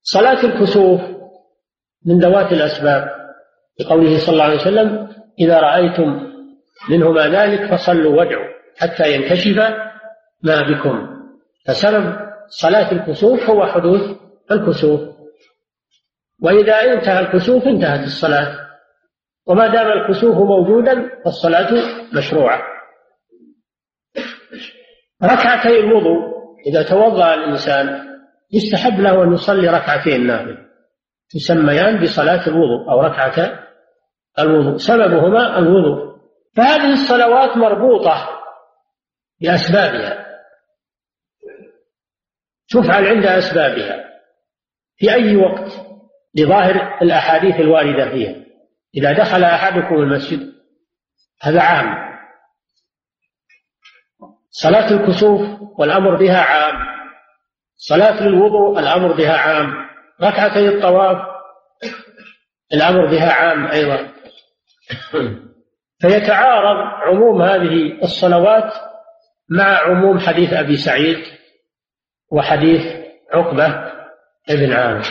صلاة 0.01 0.43
الكسوف 0.43 1.01
من 2.05 2.19
ذوات 2.19 2.51
الأسباب 2.51 3.15
لقوله 3.79 4.17
صلى 4.17 4.33
الله 4.33 4.43
عليه 4.43 4.55
وسلم 4.55 5.07
إذا 5.39 5.59
رأيتم 5.59 6.31
منهما 6.89 7.27
ذلك 7.27 7.71
فصلوا 7.71 8.15
وادعوا 8.15 8.55
حتى 8.77 9.13
ينكشف 9.13 9.57
ما 10.43 10.61
بكم. 10.61 11.15
فسبب 11.67 12.15
صلاة 12.47 12.91
الكسوف 12.91 13.49
هو 13.49 13.65
حدوث 13.65 14.17
الكسوف. 14.51 15.01
وإذا 16.41 16.93
انتهى 16.93 17.19
الكسوف 17.19 17.63
انتهت 17.63 18.03
الصلاة. 18.03 18.59
وما 19.47 19.67
دام 19.67 19.87
الكسوف 19.87 20.35
موجودا 20.35 21.09
فالصلاة 21.25 21.73
مشروعة. 22.13 22.61
ركعتي 25.23 25.79
الوضوء 25.79 26.35
إذا 26.67 26.83
توضأ 26.83 27.33
الإنسان 27.33 28.14
يستحب 28.51 28.99
له 28.99 29.23
أن 29.23 29.33
يصلي 29.33 29.67
ركعتين 29.67 30.27
نافل 30.27 30.65
تسميان 31.29 32.03
بصلاة 32.03 32.47
الوضوء 32.47 32.91
أو 32.91 33.01
ركعة 33.01 33.59
الوضوء 34.39 34.77
سببهما 34.77 35.59
الوضوء. 35.59 36.15
فهذه 36.55 36.93
الصلوات 36.93 37.57
مربوطة 37.57 38.29
بأسبابها. 39.41 40.25
تفعل 42.69 43.07
عند 43.07 43.25
أسبابها 43.25 44.05
في 44.95 45.13
أي 45.13 45.35
وقت 45.35 45.71
لظاهر 46.35 46.99
الأحاديث 47.01 47.55
الواردة 47.55 48.09
فيها. 48.11 48.35
إذا 48.95 49.13
دخل 49.13 49.43
أحدكم 49.43 49.95
المسجد 49.95 50.53
هذا 51.41 51.61
عام. 51.61 52.05
صلاة 54.49 54.91
الكسوف 54.91 55.41
والأمر 55.79 56.15
بها 56.15 56.41
عام. 56.41 56.95
صلاة 57.77 58.21
الوضوء 58.21 58.79
الأمر 58.79 59.13
بها 59.13 59.37
عام. 59.37 59.73
ركعتي 60.21 60.67
الطواف 60.69 61.17
الأمر 62.73 63.05
بها 63.05 63.31
عام 63.31 63.67
أيضا. 63.67 64.11
فيتعارض 66.01 66.77
عموم 66.77 67.41
هذه 67.41 68.03
الصلوات 68.03 68.73
مع 69.49 69.79
عموم 69.79 70.19
حديث 70.19 70.53
أبي 70.53 70.77
سعيد 70.77 71.17
وحديث 72.31 72.81
عقبة 73.33 73.93
بن 74.49 74.73
عامر. 74.73 75.05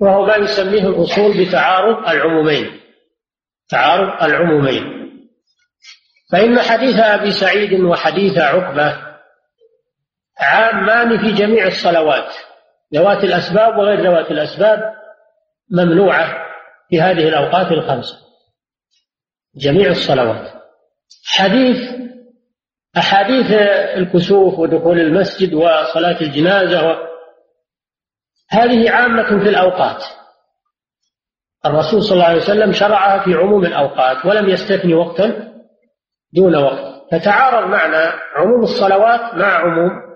وهو 0.00 0.26
ما 0.26 0.36
يسميه 0.36 0.88
الأصول 0.88 1.46
بتعارض 1.46 2.08
العمومين. 2.08 2.80
تعارض 3.68 4.22
العمومين. 4.22 5.02
فإن 6.32 6.58
حديث 6.58 6.98
أبي 6.98 7.30
سعيد 7.30 7.80
وحديث 7.80 8.38
عقبة 8.38 9.11
عامان 10.42 11.18
في 11.18 11.32
جميع 11.32 11.66
الصلوات. 11.66 12.34
ذوات 12.94 13.24
الأسباب 13.24 13.78
وغير 13.78 14.00
ذوات 14.00 14.30
الأسباب 14.30 14.94
ممنوعة 15.70 16.34
في 16.90 17.00
هذه 17.00 17.28
الأوقات 17.28 17.72
الخمسة. 17.72 18.16
جميع 19.56 19.90
الصلوات. 19.90 20.52
حديث 21.26 22.02
أحاديث 22.98 23.52
الكسوف 23.96 24.58
ودخول 24.58 24.98
المسجد 25.00 25.54
وصلاة 25.54 26.20
الجنازة 26.20 26.98
هذه 28.50 28.90
عامة 28.90 29.42
في 29.42 29.48
الأوقات. 29.48 30.04
الرسول 31.66 32.02
صلى 32.02 32.12
الله 32.12 32.24
عليه 32.24 32.42
وسلم 32.42 32.72
شرعها 32.72 33.24
في 33.24 33.34
عموم 33.34 33.64
الأوقات 33.64 34.26
ولم 34.26 34.48
يستثني 34.48 34.94
وقتا 34.94 35.52
دون 36.32 36.56
وقت. 36.56 36.92
فتعارض 37.12 37.68
معنى 37.68 38.12
عموم 38.36 38.62
الصلوات 38.62 39.34
مع 39.34 39.46
عموم 39.46 40.11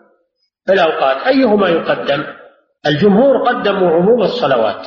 الأوقات 0.68 1.26
أيهما 1.26 1.68
يقدم؟ 1.68 2.24
الجمهور 2.87 3.48
قدموا 3.48 3.90
عموم 3.90 4.22
الصلوات 4.22 4.87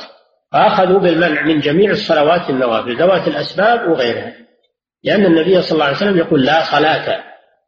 فأخذوا 0.52 1.00
بالمنع 1.00 1.42
من 1.42 1.60
جميع 1.60 1.90
الصلوات 1.90 2.50
النوافل 2.50 2.96
ذوات 2.96 3.28
الأسباب 3.28 3.88
وغيرها 3.88 4.32
لأن 5.04 5.26
النبي 5.26 5.62
صلى 5.62 5.72
الله 5.72 5.84
عليه 5.84 5.96
وسلم 5.96 6.18
يقول 6.18 6.44
لا 6.44 6.64
صلاة 6.64 7.24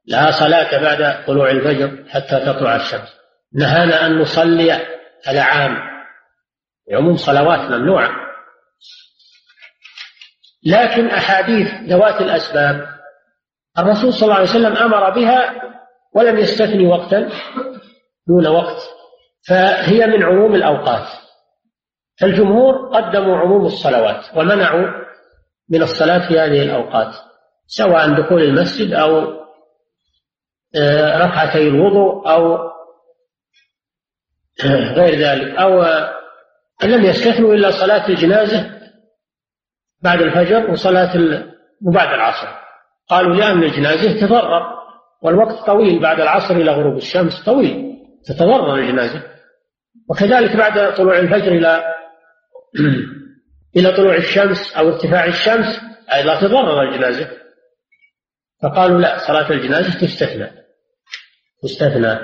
لا 0.07 0.31
صلاة 0.31 0.83
بعد 0.83 1.25
طلوع 1.27 1.51
الفجر 1.51 2.05
حتى 2.09 2.41
تطلع 2.41 2.77
الشمس. 2.77 3.17
نهانا 3.55 4.07
أن 4.07 4.19
نصلي 4.19 4.73
هذا 5.25 5.43
عام. 5.43 5.77
عموم 6.93 7.17
صلوات 7.17 7.61
ممنوعة. 7.61 8.11
لكن 10.67 11.07
أحاديث 11.07 11.69
ذوات 11.83 12.21
الأسباب 12.21 12.89
الرسول 13.79 14.13
صلى 14.13 14.23
الله 14.23 14.35
عليه 14.35 14.51
وسلم 14.51 14.77
أمر 14.77 15.11
بها 15.11 15.55
ولم 16.15 16.39
يستثني 16.39 16.87
وقتا. 16.87 17.29
دون 18.27 18.47
وقت. 18.47 18.77
فهي 19.49 20.07
من 20.07 20.23
عموم 20.23 20.55
الأوقات. 20.55 21.07
فالجمهور 22.21 22.89
قدموا 22.97 23.37
عموم 23.37 23.67
الصلوات 23.67 24.25
ومنعوا 24.37 24.87
من 25.71 25.83
الصلاة 25.83 26.29
في 26.29 26.41
هذه 26.41 26.63
الأوقات 26.63 27.15
سواء 27.67 28.23
دخول 28.23 28.43
المسجد 28.43 28.93
أو 28.93 29.43
آه، 30.77 31.19
ركعتي 31.19 31.69
الوضوء 31.69 32.31
أو 32.31 32.59
غير 34.97 35.19
ذلك 35.19 35.57
أو 35.57 35.83
لم 36.85 37.05
يستثنوا 37.05 37.55
إلا 37.55 37.71
صلاة 37.71 38.09
الجنازة 38.09 38.71
بعد 40.03 40.21
الفجر 40.21 40.71
وصلاة 40.71 41.45
وبعد 41.87 42.09
العصر. 42.09 42.49
قالوا 43.09 43.37
لأن 43.37 43.63
الجنازة 43.63 44.27
تضرر 44.27 44.63
والوقت 45.23 45.67
طويل 45.67 46.03
بعد 46.03 46.21
العصر 46.21 46.55
إلى 46.55 46.71
غروب 46.71 46.97
الشمس 46.97 47.45
طويل. 47.45 47.92
تتضرر 48.27 48.75
الجنازة 48.75 49.23
وكذلك 50.09 50.57
بعد 50.57 50.95
طلوع 50.95 51.19
الفجر 51.19 51.53
إلى 51.53 51.85
إلى 53.77 53.93
طلوع 53.93 54.15
الشمس 54.15 54.77
أو 54.77 54.89
ارتفاع 54.89 55.25
الشمس 55.25 55.81
أي 56.13 56.23
لا 56.23 56.41
تضرر 56.41 56.83
الجنازة 56.83 57.43
فقالوا 58.63 59.01
لا 59.01 59.19
صلاة 59.19 59.51
الجنازة 59.51 59.99
تستثنى. 60.01 60.51
تستثنى 61.63 62.19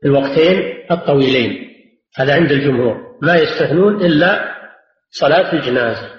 في 0.00 0.06
الوقتين 0.06 0.86
الطويلين. 0.90 1.68
هذا 2.16 2.34
عند 2.34 2.52
الجمهور. 2.52 3.18
ما 3.22 3.36
يستثنون 3.36 4.04
إلا 4.04 4.54
صلاة 5.10 5.52
الجنازة. 5.52 6.10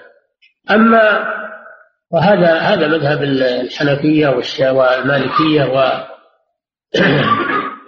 أما 0.70 1.26
وهذا 2.10 2.58
هذا 2.58 2.88
مذهب 2.88 3.22
الحنفية 3.22 4.28
والمالكية 4.70 5.64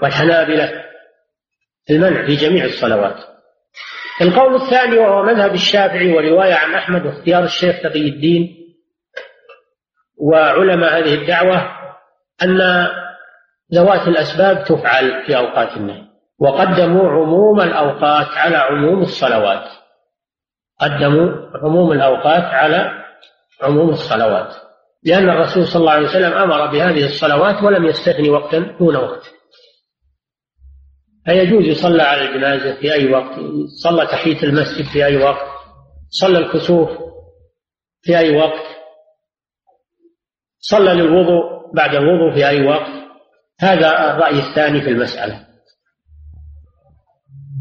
والحنابلة. 0.02 0.82
المنع 1.90 2.27
في 2.27 2.35
جميع 2.35 2.64
الصلوات. 2.64 3.16
القول 4.21 4.55
الثاني 4.55 4.99
وهو 4.99 5.23
مذهب 5.23 5.55
الشافعي 5.55 6.12
ورواية 6.12 6.55
عن 6.55 6.75
أحمد 6.75 7.07
واختيار 7.07 7.45
الشيخ 7.45 7.83
تقي 7.83 8.09
الدين 8.09 8.57
وعلماء 10.16 10.99
هذه 10.99 11.14
الدعوة 11.14 11.68
أن 12.42 12.59
ذوات 13.75 14.09
الأسباب 14.09 14.64
تفعل 14.64 15.27
في 15.27 15.37
أوقات 15.37 15.77
النهي 15.77 16.03
وقدموا 16.38 17.11
عموم 17.11 17.61
الأوقات 17.61 18.27
على 18.27 18.57
عموم 18.57 19.01
الصلوات. 19.01 19.64
قدموا 20.81 21.29
عموم 21.64 21.92
الأوقات 21.92 22.45
على 22.45 22.90
عموم 23.62 23.88
الصلوات. 23.90 24.55
لأن 25.05 25.29
الرسول 25.29 25.66
صلى 25.66 25.81
الله 25.81 25.92
عليه 25.92 26.09
وسلم 26.09 26.33
أمر 26.33 26.66
بهذه 26.66 27.05
الصلوات 27.05 27.62
ولم 27.62 27.85
يستثني 27.85 28.31
وقتا 28.31 28.77
دون 28.79 28.97
وقت. 28.97 29.41
فيجوز 31.24 31.64
يصلى 31.64 32.02
على 32.02 32.28
الجنازة 32.28 32.80
في 32.80 32.92
أي 32.92 33.12
وقت 33.12 33.35
صلى 33.82 34.06
تحية 34.06 34.42
المسجد 34.42 34.85
في 34.85 35.04
أي 35.04 35.16
وقت 35.16 35.46
صلى 36.11 36.38
الكسوف 36.38 36.90
في 38.02 38.18
أي 38.18 38.37
وقت 38.37 38.72
صلى 40.58 40.94
للوضوء 40.94 41.52
بعد 41.74 41.94
الوضوء 41.94 42.35
في 42.35 42.48
أي 42.48 42.66
وقت. 42.66 43.02
هذا 43.61 44.11
الرأي 44.11 44.38
الثاني 44.38 44.80
في 44.80 44.88
المسألة. 44.90 45.46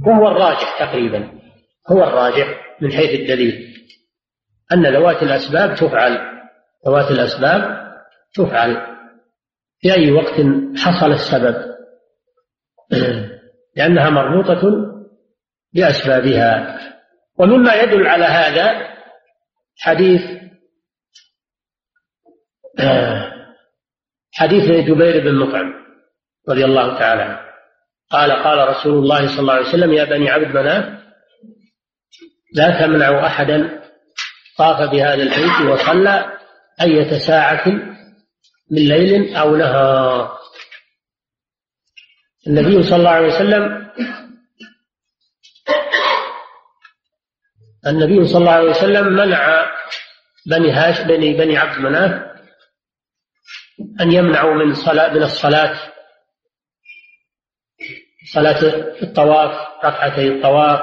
وهو 0.08 0.28
الراجح 0.28 0.80
تقريبا. 0.80 1.32
هو 1.92 2.04
الراجح 2.04 2.78
من 2.82 2.92
حيث 2.92 3.20
الدليل. 3.20 3.74
أن 4.72 4.96
ذوات 4.96 5.24
الأسباب 5.24 5.76
تفعل. 5.76 6.18
ذوات 6.88 7.12
الأسباب 7.12 7.92
تفعل. 8.34 8.78
في 9.80 9.94
أي 9.94 10.12
وقت 10.12 10.36
حصل 10.78 11.12
السبب. 11.12 11.72
لأنها 13.76 14.10
مربوطة 14.10 14.62
بأسبابها. 15.74 16.80
ومما 17.38 17.74
يدل 17.76 18.08
على 18.08 18.26
هذا 18.26 18.88
حديث 19.78 20.22
حديث 24.34 24.88
جبير 24.88 25.24
بن 25.24 25.36
مطعم 25.36 25.74
رضي 26.50 26.66
الله 26.66 27.00
تعالى 27.00 27.22
عنه. 27.22 27.40
قال 28.10 28.32
قال 28.32 28.68
رسول 28.70 28.94
الله 28.94 29.28
صلى 29.28 29.40
الله 29.40 29.54
عليه 29.54 29.68
وسلم 29.70 29.94
يا 29.94 30.04
بني 30.04 30.30
عبد 30.30 30.48
مناف 30.58 31.02
لا 32.56 32.80
تمنعوا 32.86 33.26
أحدا 33.28 33.82
طاف 34.58 34.92
بهذا 34.92 35.24
البيت 35.24 35.70
وصلى 35.72 36.38
أية 36.82 37.20
ساعة 37.20 37.68
من 38.72 38.88
ليل 38.88 39.36
أو 39.36 39.56
نهار. 39.56 40.38
النبي 42.48 42.84
صلى 42.84 42.96
الله 42.96 43.10
عليه 43.10 43.28
وسلم 43.28 43.92
النبي 47.88 48.28
صلى 48.28 48.38
الله 48.38 48.52
عليه 48.52 48.70
وسلم 48.70 49.14
منع 49.14 49.66
بني 50.46 50.72
هاش 50.72 51.02
بني 51.02 51.34
بني 51.34 51.58
عبد 51.58 51.80
مناف 51.80 52.32
أن 54.02 54.12
يمنعوا 54.12 54.54
من 54.54 54.74
صلاة 54.74 55.14
من 55.14 55.24
الصلاة 55.24 55.80
صلاة 58.34 58.66
الطواف 59.02 59.68
ركعتي 59.86 60.28
الطواف 60.28 60.80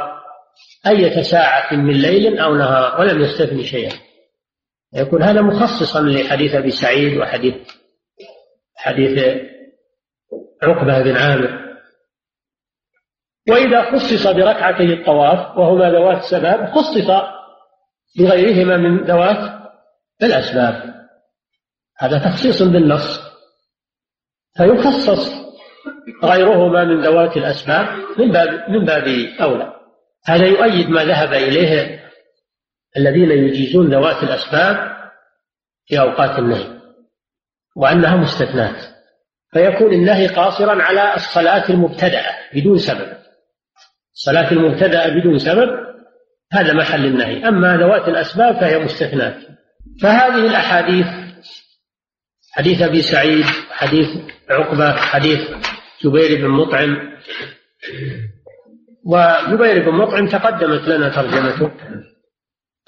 أية 0.86 1.22
ساعة 1.22 1.74
من 1.74 1.94
ليل 1.94 2.38
أو 2.38 2.54
نهار 2.54 3.00
ولم 3.00 3.20
يستثني 3.20 3.64
شيئا. 3.64 3.92
يكون 4.94 5.22
هذا 5.22 5.40
مخصصا 5.42 6.00
لحديث 6.02 6.54
أبي 6.54 6.70
سعيد 6.70 7.18
وحديث 7.18 7.54
حديث 8.76 9.42
عقبة 10.62 11.02
بن 11.02 11.16
عامر. 11.16 11.68
وإذا 13.48 13.92
خصص 13.92 14.26
بركعتي 14.26 14.92
الطواف 14.92 15.58
وهما 15.58 15.90
ذوات 15.90 16.22
سبب 16.22 16.66
خصص 16.66 17.10
بغيرهما 18.18 18.76
من 18.76 19.04
ذوات 19.04 19.70
الأسباب. 20.22 20.94
هذا 21.98 22.18
تخصيص 22.18 22.62
بالنص. 22.62 23.20
فيخصص 24.56 25.32
غيرهما 26.24 26.84
من 26.84 27.00
ذوات 27.00 27.36
الأسباب 27.36 27.86
من 28.18 28.32
باب 28.32 28.70
من 28.70 28.84
باب 28.84 29.04
أولى. 29.40 29.72
هذا 30.24 30.46
يؤيد 30.46 30.90
ما 30.90 31.04
ذهب 31.04 31.32
إليه 31.32 32.04
الذين 32.96 33.30
يجيزون 33.30 33.94
ذوات 33.94 34.22
الأسباب 34.22 34.98
في 35.86 36.00
أوقات 36.00 36.38
النهي 36.38 36.80
وأنها 37.76 38.16
مستثنات 38.16 38.97
فيكون 39.52 39.92
النهي 39.92 40.26
قاصرا 40.26 40.82
على 40.82 41.14
الصلاة 41.14 41.70
المبتدأة 41.70 42.36
بدون 42.54 42.78
سبب. 42.78 43.16
الصلاة 44.14 44.52
المبتدأة 44.52 45.08
بدون 45.08 45.38
سبب 45.38 45.68
هذا 46.52 46.72
محل 46.72 47.06
النهي. 47.06 47.48
أما 47.48 47.76
ذوات 47.76 48.08
الأسباب 48.08 48.60
فهي 48.60 48.78
مستثنات 48.78 49.36
فهذه 50.02 50.46
الأحاديث 50.46 51.06
حديث 52.52 52.82
أبي 52.82 53.02
سعيد 53.02 53.44
حديث 53.70 54.08
عقبة 54.50 54.92
حديث 54.92 55.40
جبير 56.04 56.40
بن 56.40 56.48
مطعم. 56.48 57.18
وجبير 59.06 59.90
بن 59.90 59.96
مطعم 59.96 60.28
تقدمت 60.28 60.88
لنا 60.88 61.08
ترجمته 61.08 61.70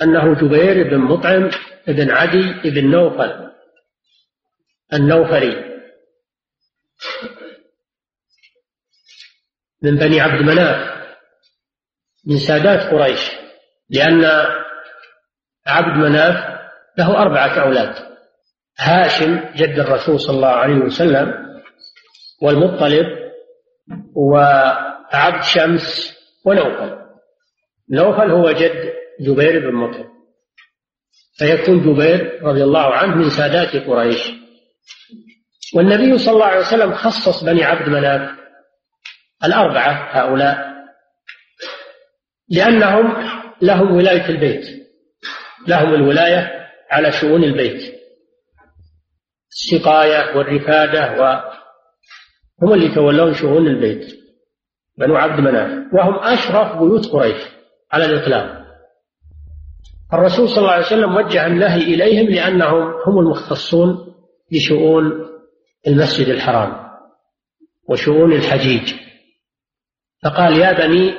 أنه 0.02 0.34
جبير 0.34 0.90
بن 0.90 0.98
مطعم 0.98 1.50
بن 1.88 2.10
عدي 2.10 2.70
بن 2.70 2.90
نوفل 2.90 3.50
النوفري 4.92 5.69
من 9.82 9.96
بني 9.96 10.20
عبد 10.20 10.42
مناف 10.42 11.00
من 12.26 12.38
سادات 12.38 12.94
قريش 12.94 13.30
لأن 13.90 14.24
عبد 15.66 15.96
مناف 15.98 16.60
له 16.98 17.22
أربعة 17.22 17.62
أولاد 17.62 18.10
هاشم 18.78 19.40
جد 19.54 19.78
الرسول 19.78 20.20
صلى 20.20 20.36
الله 20.36 20.48
عليه 20.48 20.74
وسلم 20.74 21.50
والمطلب 22.42 23.06
وعبد 24.14 25.42
شمس 25.42 26.16
ونوفل. 26.44 27.00
نوفل 27.90 28.30
هو 28.30 28.50
جد 28.50 28.92
جبير 29.20 29.70
بن 29.70 29.76
مطعم 29.76 30.10
فيكون 31.38 31.80
جبير 31.80 32.42
رضي 32.42 32.64
الله 32.64 32.94
عنه 32.94 33.14
من 33.14 33.30
سادات 33.30 33.76
قريش. 33.76 34.32
والنبي 35.74 36.18
صلى 36.18 36.34
الله 36.34 36.46
عليه 36.46 36.60
وسلم 36.60 36.94
خصص 36.94 37.44
بني 37.44 37.64
عبد 37.64 37.88
مناف 37.88 38.38
الأربعة 39.44 39.92
هؤلاء 39.92 40.70
لأنهم 42.48 43.30
لهم 43.62 43.96
ولاية 43.96 44.28
البيت 44.28 44.66
لهم 45.68 45.94
الولاية 45.94 46.68
على 46.90 47.12
شؤون 47.12 47.44
البيت. 47.44 47.94
السقاية 49.50 50.36
والرفادة 50.36 51.12
وهم 51.20 52.72
اللي 52.74 52.86
يتولون 52.86 53.34
شؤون 53.34 53.66
البيت 53.66 54.20
بنو 54.98 55.16
عبد 55.16 55.40
مناف. 55.40 55.94
وهم 55.94 56.14
أشرف 56.18 56.76
بيوت 56.76 57.06
قريش 57.06 57.42
على 57.92 58.04
الإطلاق 58.04 58.60
الرسول 60.12 60.48
صلى 60.48 60.58
الله 60.58 60.70
عليه 60.70 60.86
وسلم 60.86 61.16
وجه 61.16 61.46
النهي 61.46 61.82
إليهم 61.82 62.26
لأنهم 62.26 62.92
هم 63.06 63.18
المختصون 63.18 64.14
بشؤون 64.52 65.29
المسجد 65.86 66.28
الحرام 66.28 66.90
وشؤون 67.88 68.32
الحجيج. 68.32 68.94
فقال 70.24 70.56
يا 70.56 70.72
بني 70.72 71.14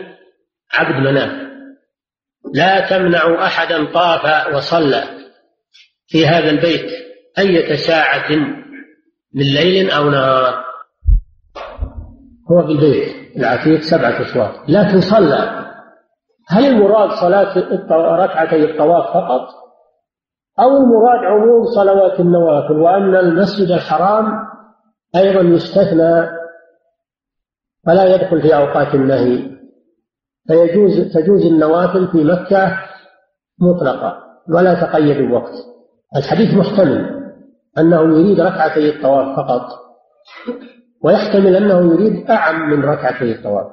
عبد 0.73 1.07
مناف 1.07 1.51
لا 2.53 2.89
تمنعوا 2.89 3.43
أحدا 3.45 3.91
طاف 3.93 4.55
وصلى 4.55 5.03
في 6.07 6.27
هذا 6.27 6.49
البيت 6.49 6.91
أية 7.39 7.75
ساعة 7.75 8.29
من 9.33 9.43
ليل 9.43 9.91
أو 9.91 10.09
نهار. 10.09 10.63
هو 12.51 12.67
في 12.67 12.71
البيت 12.71 13.37
العتيق 13.37 13.79
سبعة 13.79 14.21
أشواط. 14.21 14.69
لكن 14.69 15.01
صلى. 15.01 15.61
هل 16.47 16.65
المراد 16.65 17.09
صلاة 17.11 17.57
ركعتي 18.23 18.63
الطواف 18.63 19.05
فقط؟ 19.05 19.47
أو 20.59 20.77
المراد 20.77 21.25
عموم 21.25 21.65
صلوات 21.65 22.19
النوافل 22.19 22.73
وأن 22.73 23.15
المسجد 23.15 23.71
الحرام 23.71 24.50
أيضا 25.15 25.41
يستثنى 25.41 26.29
فلا 27.85 28.15
يدخل 28.15 28.41
في 28.41 28.55
أوقات 28.55 28.95
النهي 28.95 29.51
فيجوز 30.47 31.13
تجوز 31.13 31.45
النوافل 31.45 32.07
في 32.07 32.23
مكة 32.23 32.79
مطلقة 33.59 34.17
ولا 34.49 34.73
تقيد 34.73 35.17
الوقت. 35.17 35.53
الحديث 36.15 36.53
محتمل 36.53 37.21
أنه 37.77 38.01
يريد 38.01 38.39
ركعتي 38.39 38.89
الطواف 38.89 39.37
فقط 39.37 39.67
ويحتمل 41.03 41.55
أنه 41.55 41.93
يريد 41.93 42.31
أعم 42.31 42.69
من 42.69 42.85
ركعتي 42.85 43.31
الطواف. 43.31 43.71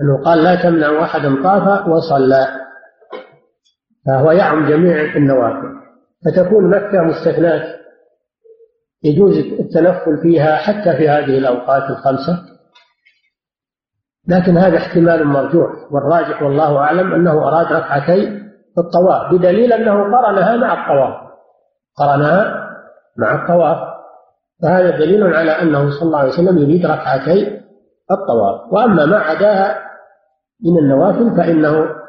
أنه 0.00 0.24
قال 0.24 0.42
لا 0.42 0.62
تمنع 0.62 1.02
أحدا 1.02 1.42
طاف 1.42 1.88
وصلى 1.88 2.46
فهو 4.06 4.30
يعم 4.30 4.68
جميع 4.68 5.16
النوافل. 5.16 5.72
فتكون 6.24 6.70
مكة 6.70 7.02
مستثناة 7.02 7.81
يجوز 9.04 9.38
التنفل 9.38 10.18
فيها 10.22 10.56
حتى 10.56 10.96
في 10.96 11.08
هذه 11.08 11.38
الأوقات 11.38 11.90
الخمسة. 11.90 12.38
لكن 14.28 14.56
هذا 14.56 14.76
احتمال 14.78 15.26
مرجوح 15.26 15.70
والراجح 15.90 16.42
والله 16.42 16.78
أعلم 16.78 17.12
أنه 17.12 17.48
أراد 17.48 17.66
ركعتي 17.72 18.42
الطواف 18.78 19.32
بدليل 19.32 19.72
أنه 19.72 19.92
قرنها 19.92 20.56
مع 20.56 20.72
الطواف. 20.72 21.14
قرنها 21.98 22.68
مع 23.18 23.42
الطواف. 23.42 23.78
فهذا 24.62 24.90
دليل 24.98 25.34
على 25.34 25.50
أنه 25.50 25.90
صلى 25.90 26.02
الله 26.02 26.18
عليه 26.18 26.32
وسلم 26.32 26.58
يريد 26.58 26.86
ركعتي 26.86 27.60
الطواف. 28.10 28.72
وأما 28.72 29.06
ما 29.06 29.18
عداها 29.18 29.82
من 30.64 30.78
النوافل 30.78 31.36
فإنه 31.36 32.02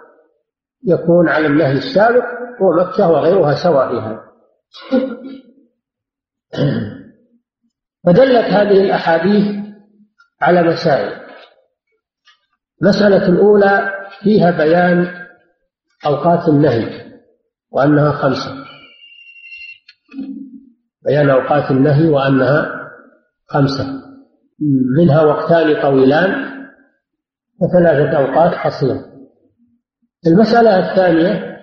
يكون 0.87 1.29
على 1.29 1.47
النهي 1.47 1.71
السابق 1.71 2.23
ومكة 2.61 3.11
وغيرها 3.11 3.55
سواء 3.63 3.89
في 3.89 3.99
هذا 3.99 4.19
فدلت 8.05 8.45
هذه 8.45 8.81
الأحاديث 8.83 9.63
على 10.41 10.63
مسائل. 10.63 11.23
المسألة 12.81 13.27
الأولى 13.27 13.91
فيها 14.21 14.51
بيان 14.51 15.27
أوقات 16.05 16.49
النهي 16.49 17.13
وأنها 17.71 18.11
خمسة. 18.11 18.65
بيان 21.05 21.29
أوقات 21.29 21.71
النهي 21.71 22.09
وأنها 22.09 22.71
خمسة. 23.47 24.03
منها 24.97 25.21
وقتان 25.21 25.81
طويلان 25.81 26.53
وثلاثة 27.61 28.17
أوقات 28.17 28.53
قصيرة. 28.53 29.05
المسألة 30.27 30.91
الثانية 30.91 31.53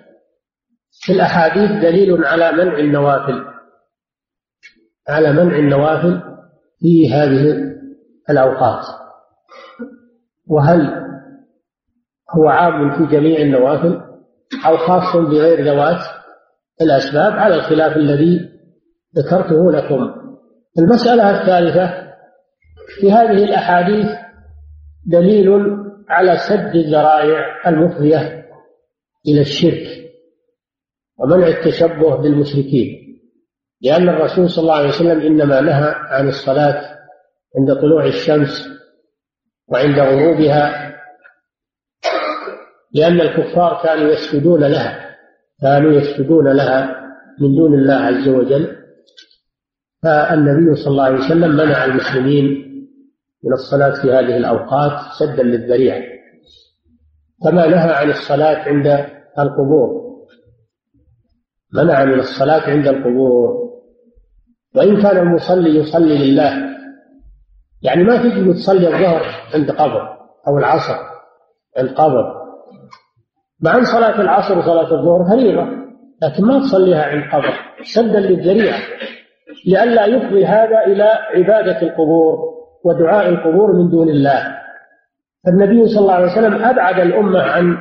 في 0.91 1.13
الأحاديث 1.13 1.71
دليل 1.71 2.25
على 2.25 2.51
منع 2.51 2.77
النوافل. 2.77 3.51
على 5.11 5.33
منع 5.33 5.57
النوافل 5.59 6.21
في 6.79 7.13
هذه 7.13 7.71
الأوقات. 8.29 8.85
وهل 10.47 11.01
هو 12.37 12.47
عام 12.47 12.91
في 12.91 13.15
جميع 13.15 13.39
النوافل 13.41 14.01
أو 14.65 14.77
خاص 14.77 15.15
بغير 15.15 15.65
ذوات 15.65 16.01
الأسباب؟ 16.81 17.33
على 17.33 17.55
الخلاف 17.55 17.97
الذي 17.97 18.49
ذكرته 19.17 19.71
لكم. 19.71 20.21
المسألة 20.79 21.41
الثالثة 21.41 22.11
في 22.99 23.11
هذه 23.11 23.43
الأحاديث 23.43 24.07
دليل 25.05 25.49
على 26.09 26.37
سد 26.37 26.75
الذرائع 26.75 27.69
المفضية 27.69 28.45
إلى 29.27 29.41
الشرك 29.41 30.11
ومنع 31.19 31.47
التشبه 31.47 32.15
بالمشركين. 32.15 33.00
لأن 33.81 34.09
الرسول 34.09 34.49
صلى 34.49 34.61
الله 34.61 34.75
عليه 34.75 34.89
وسلم 34.89 35.19
إنما 35.19 35.61
نهى 35.61 35.95
عن 35.95 36.27
الصلاة 36.27 36.99
عند 37.57 37.73
طلوع 37.81 38.05
الشمس 38.05 38.67
وعند 39.67 39.99
غروبها 39.99 40.91
لأن 42.93 43.21
الكفار 43.21 43.81
كانوا 43.83 44.11
يسجدون 44.11 44.63
لها 44.63 45.15
كانوا 45.61 45.91
يسجدون 45.91 46.47
لها 46.47 47.01
من 47.39 47.55
دون 47.55 47.73
الله 47.73 47.93
عز 47.93 48.27
وجل. 48.27 48.77
فالنبي 50.03 50.75
صلى 50.75 50.91
الله 50.91 51.03
عليه 51.03 51.17
وسلم 51.25 51.51
منع 51.51 51.85
المسلمين 51.85 52.45
من 53.43 53.53
الصلاة 53.53 54.01
في 54.01 54.11
هذه 54.11 54.37
الأوقات 54.37 54.91
سدا 55.19 55.43
للذريعة. 55.43 56.01
كما 57.43 57.67
نهى 57.67 57.93
عن 57.93 58.09
الصلاة 58.09 58.57
عند 58.57 59.05
القبور 59.39 60.01
منع 61.73 62.05
من 62.05 62.19
الصلاة 62.19 62.69
عند 62.69 62.87
القبور. 62.87 63.70
وإن 64.75 65.01
كان 65.01 65.17
المصلي 65.17 65.79
يصلي 65.79 66.17
لله 66.17 66.71
يعني 67.81 68.03
ما 68.03 68.17
تجي 68.17 68.53
تصلي 68.53 68.87
الظهر 68.87 69.25
عند 69.53 69.71
قبر 69.71 70.17
أو 70.47 70.57
العصر 70.57 70.95
عند 71.77 71.89
قبر. 71.89 72.41
مع 73.61 73.77
أن 73.77 73.85
صلاة 73.85 74.21
العصر 74.21 74.57
وصلاة 74.57 74.91
الظهر 74.91 75.25
فريضة 75.29 75.67
لكن 76.21 76.45
ما 76.45 76.59
تصليها 76.59 77.03
عند 77.03 77.23
قبر 77.33 77.53
سدا 77.83 78.19
للذريعة. 78.19 78.79
لئلا 79.67 80.05
يفضي 80.05 80.45
هذا 80.45 80.85
إلى 80.87 81.03
عبادة 81.35 81.81
القبور 81.81 82.39
ودعاء 82.85 83.29
القبور 83.29 83.73
من 83.73 83.89
دون 83.89 84.09
الله. 84.09 84.57
فالنبي 85.45 85.87
صلى 85.87 85.99
الله 86.01 86.13
عليه 86.13 86.31
وسلم 86.31 86.65
أبعد 86.65 86.99
الأمة 86.99 87.41
عن 87.41 87.77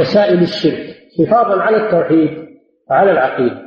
وسائل 0.00 0.42
الشرك 0.42 0.94
حفاظا 1.18 1.62
على 1.62 1.76
التوحيد 1.76 2.30
وعلى 2.90 3.10
العقيدة. 3.10 3.62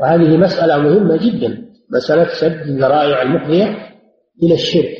وهذه 0.00 0.36
مسألة 0.36 0.76
مهمة 0.76 1.16
جدا 1.16 1.66
مسألة 1.90 2.28
سد 2.28 2.60
الذرائع 2.60 3.22
المفضية 3.22 3.96
إلى 4.42 4.54
الشرك. 4.54 4.96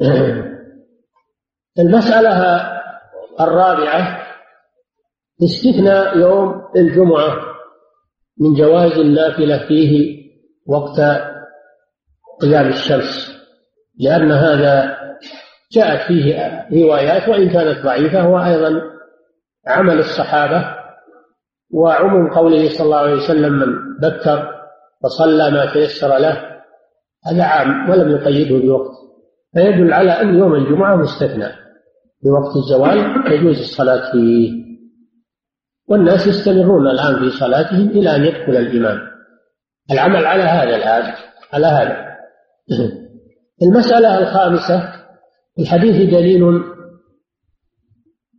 المسألة 1.78 2.60
الرابعة 3.40 4.26
استثناء 5.42 6.18
يوم 6.18 6.62
الجمعة 6.76 7.36
من 8.40 8.54
جواز 8.54 8.92
النافلة 8.92 9.68
فيه 9.68 10.20
وقت 10.66 11.00
قيام 12.40 12.68
الشمس 12.68 13.40
لأن 13.98 14.32
هذا 14.32 14.96
جاءت 15.72 16.06
فيه 16.06 16.66
روايات 16.72 17.28
وإن 17.28 17.50
كانت 17.50 17.84
ضعيفة 17.84 18.20
هو 18.20 18.38
أيضا 18.38 18.82
عمل 19.66 19.98
الصحابة 19.98 20.79
وعموم 21.72 22.30
قوله 22.30 22.68
صلى 22.68 22.84
الله 22.84 22.96
عليه 22.96 23.14
وسلم 23.14 23.52
من 23.52 23.98
بكر 24.00 24.60
فصلى 25.02 25.50
ما 25.50 25.72
تيسر 25.72 26.18
له 26.18 26.50
هذا 27.26 27.42
عام 27.42 27.90
ولم 27.90 28.10
يقيده 28.10 28.66
بوقت. 28.66 28.90
فيدل 29.54 29.92
على 29.92 30.10
أن 30.10 30.38
يوم 30.38 30.54
الجمعة 30.54 30.96
مستثنى. 30.96 31.48
بوقت 32.24 32.56
الزوال 32.56 33.24
تجوز 33.24 33.58
الصلاة 33.58 34.12
فيه. 34.12 34.52
والناس 35.88 36.26
يستمرون 36.26 36.88
الآن 36.88 37.18
في 37.18 37.30
صلاتهم 37.30 37.88
إلى 37.88 38.16
أن 38.16 38.24
يدخل 38.24 38.56
الإمام. 38.56 38.98
العمل 39.90 40.26
على 40.26 40.42
هذا 40.42 40.76
الآن 40.76 41.12
على 41.52 41.66
هذا. 41.66 41.96
المسألة 43.62 44.18
الخامسة 44.18 44.92
الحديث 45.58 46.10
دليل 46.10 46.62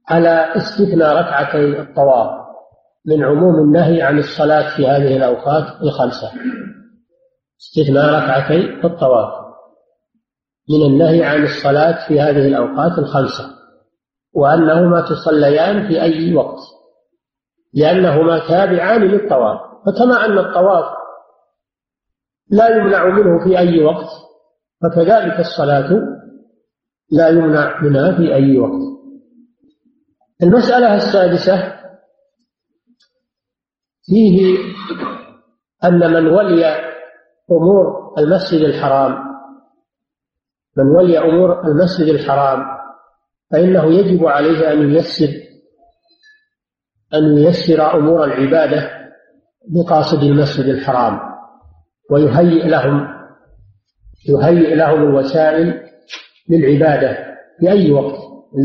على 0.10 0.56
استثناء 0.56 1.16
ركعتي 1.16 1.80
الطواف. 1.82 2.41
من 3.06 3.24
عموم 3.24 3.56
النهي 3.56 4.02
عن 4.02 4.20
الصلاة 4.20 4.78
في 4.78 4.88
هذه 4.88 5.18
الأوقات 5.18 5.82
الخمسة. 5.82 6.32
استثناء 7.62 8.06
ركعتي 8.06 8.88
الطواف. 8.88 9.42
من 10.70 10.86
النهي 10.86 11.24
عن 11.24 11.44
الصلاة 11.44 12.08
في 12.08 12.22
هذه 12.22 12.48
الأوقات 12.48 13.00
الخمسة. 13.00 13.46
وأنهما 14.34 15.02
تصليان 15.02 15.88
في 15.88 16.02
أي 16.02 16.36
وقت. 16.36 16.60
لأنهما 17.74 18.40
تابعان 18.48 19.02
للطواف. 19.02 19.60
فكما 19.86 20.26
أن 20.26 20.38
الطواف 20.38 20.86
لا 22.50 22.70
يمنع 22.78 23.06
منه 23.06 23.44
في 23.44 23.60
أي 23.60 23.84
وقت 23.84 24.08
فكذلك 24.84 25.40
الصلاة 25.40 25.90
لا 27.12 27.30
يمنع 27.30 27.82
منها 27.82 28.18
في 28.18 28.36
أي 28.36 28.58
وقت. 28.60 28.82
المسألة 30.44 30.96
السادسة 30.96 31.81
فيه 34.06 34.58
أن 35.84 36.14
من 36.14 36.28
ولي 36.28 36.66
أمور 37.52 38.14
المسجد 38.18 38.62
الحرام 38.62 39.18
من 40.78 40.88
ولي 40.88 41.20
أمور 41.20 41.68
المسجد 41.68 42.08
الحرام 42.08 42.64
فإنه 43.52 43.86
يجب 43.94 44.26
عليه 44.26 44.72
أن 44.72 44.92
ييسر 44.92 45.30
أن 47.14 47.38
ييسر 47.38 47.98
أمور 47.98 48.24
العبادة 48.24 48.90
بقاصد 49.68 50.24
المسجد 50.24 50.66
الحرام 50.66 51.20
ويهيئ 52.12 52.68
لهم 52.68 53.08
يهيئ 54.30 54.76
لهم 54.76 55.04
الوسائل 55.04 55.82
للعبادة 56.50 57.18
في 57.60 57.72
أي 57.72 57.92
وقت 57.92 58.16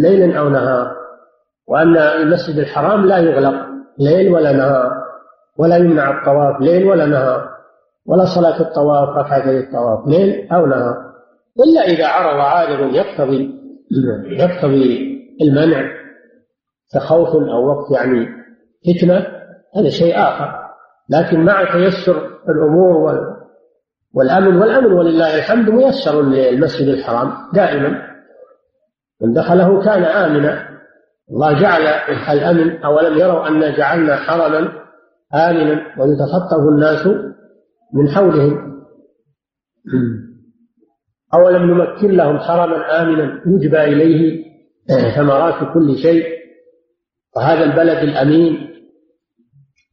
ليل 0.03 0.37
أو 0.37 0.49
نهار 0.49 0.97
وأن 1.69 1.97
المسجد 1.97 2.59
الحرام 2.59 3.07
لا 3.07 3.19
يغلق 3.19 3.67
ليل 3.99 4.33
ولا 4.33 4.53
نهار. 4.53 5.06
ولا 5.59 5.77
يمنع 5.77 6.19
الطواف 6.19 6.61
ليل 6.61 6.85
ولا 6.85 7.07
نهار 7.07 7.57
ولا 8.07 8.25
صلاة 8.25 8.61
الطواف 8.61 9.09
ركعتي 9.09 9.59
الطواف 9.59 10.09
ليل 10.09 10.49
أو 10.53 10.67
نهار. 10.67 11.07
إلا 11.65 11.81
إذا 11.81 12.07
عرض 12.07 12.41
عارض 12.41 12.95
يقتضي 12.95 13.51
يقتضي 14.27 15.17
المنع 15.43 15.91
كخوف 16.95 17.29
أو 17.29 17.69
وقت 17.69 17.91
يعني 17.91 18.27
فتنة 18.87 19.27
هذا 19.77 19.89
شيء 19.89 20.19
آخر. 20.19 20.67
لكن 21.11 21.41
مع 21.41 21.65
تيسر 21.73 22.31
الأمور 22.49 23.21
والأمن 24.15 24.57
والأمن 24.57 24.93
ولله 24.93 25.37
الحمد 25.39 25.71
ميسر 25.71 26.23
للمسجد 26.23 26.89
الحرام 26.89 27.33
دائما. 27.53 28.03
من 29.23 29.33
دخله 29.33 29.85
كان 29.85 30.05
آمنا. 30.05 30.69
الله 31.31 31.61
جعل 31.61 31.83
الأمن 32.29 32.85
أولم 32.85 33.19
يروا 33.19 33.49
أن 33.49 33.75
جعلنا 33.75 34.17
حرما 34.17 34.86
آمنا 35.37 35.75
ويتخطف 35.99 36.61
الناس 36.73 37.07
من 37.95 38.09
حولهم. 38.09 38.77
أولم 41.35 41.71
نمكن 41.71 42.11
لهم 42.11 42.39
حرما 42.39 43.03
آمنا 43.03 43.43
يجبى 43.47 43.85
إليه 43.85 44.47
ثمرات 45.17 45.75
كل 45.75 45.97
شيء. 46.03 46.37
وهذا 47.37 47.65
البلد 47.65 47.99
الأمين 47.99 48.71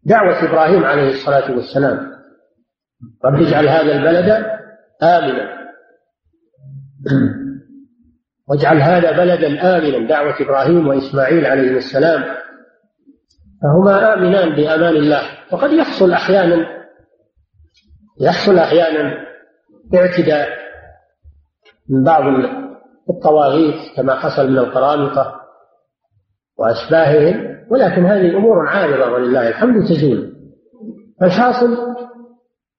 دعوة 0.06 0.50
إبراهيم 0.50 0.84
عليه 0.84 1.10
الصلاة 1.12 1.56
والسلام. 1.56 2.12
رب 3.26 3.42
اجعل 3.42 3.68
هذا 3.68 3.98
البلد 3.98 4.46
آمنا. 5.04 5.64
واجعل 8.50 8.78
هذا 8.82 9.12
بلدا 9.12 9.78
آمنا. 9.78 10.08
دعوة 10.08 10.36
إبراهيم 10.42 10.88
وإسماعيل 10.88 11.46
عليهم 11.46 11.76
السلام. 11.76 12.43
فهما 13.64 14.14
آمنان 14.14 14.56
بأمان 14.56 14.96
الله. 14.96 15.22
وقد 15.52 15.72
يحصل 15.72 16.12
أحيانا 16.12 16.68
يحصل 18.22 18.58
أحيانا 18.58 19.14
اعتداء 19.96 20.50
من 21.90 22.04
بعض 22.04 22.24
الطواغيت 23.10 23.76
كما 23.96 24.16
حصل 24.16 24.52
من 24.52 24.58
القرامطة 24.58 25.36
وأشباههم 26.58 27.66
ولكن 27.70 28.06
هذه 28.06 28.38
أمور 28.38 28.68
عارضة 28.68 29.12
ولله 29.12 29.48
الحمد 29.48 29.86
تزول. 29.86 30.34
فالحاصل 31.22 31.78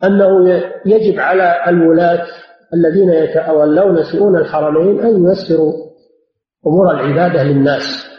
أنه 0.05 0.49
يجب 0.87 1.21
على 1.21 1.65
الولاة 1.69 2.27
الذين 2.75 3.11
يتولون 3.11 4.05
شؤون 4.13 4.37
الحرمين 4.37 5.01
أن 5.01 5.27
ييسروا 5.27 5.73
أمور 6.67 6.91
العبادة 6.91 7.43
للناس. 7.43 8.14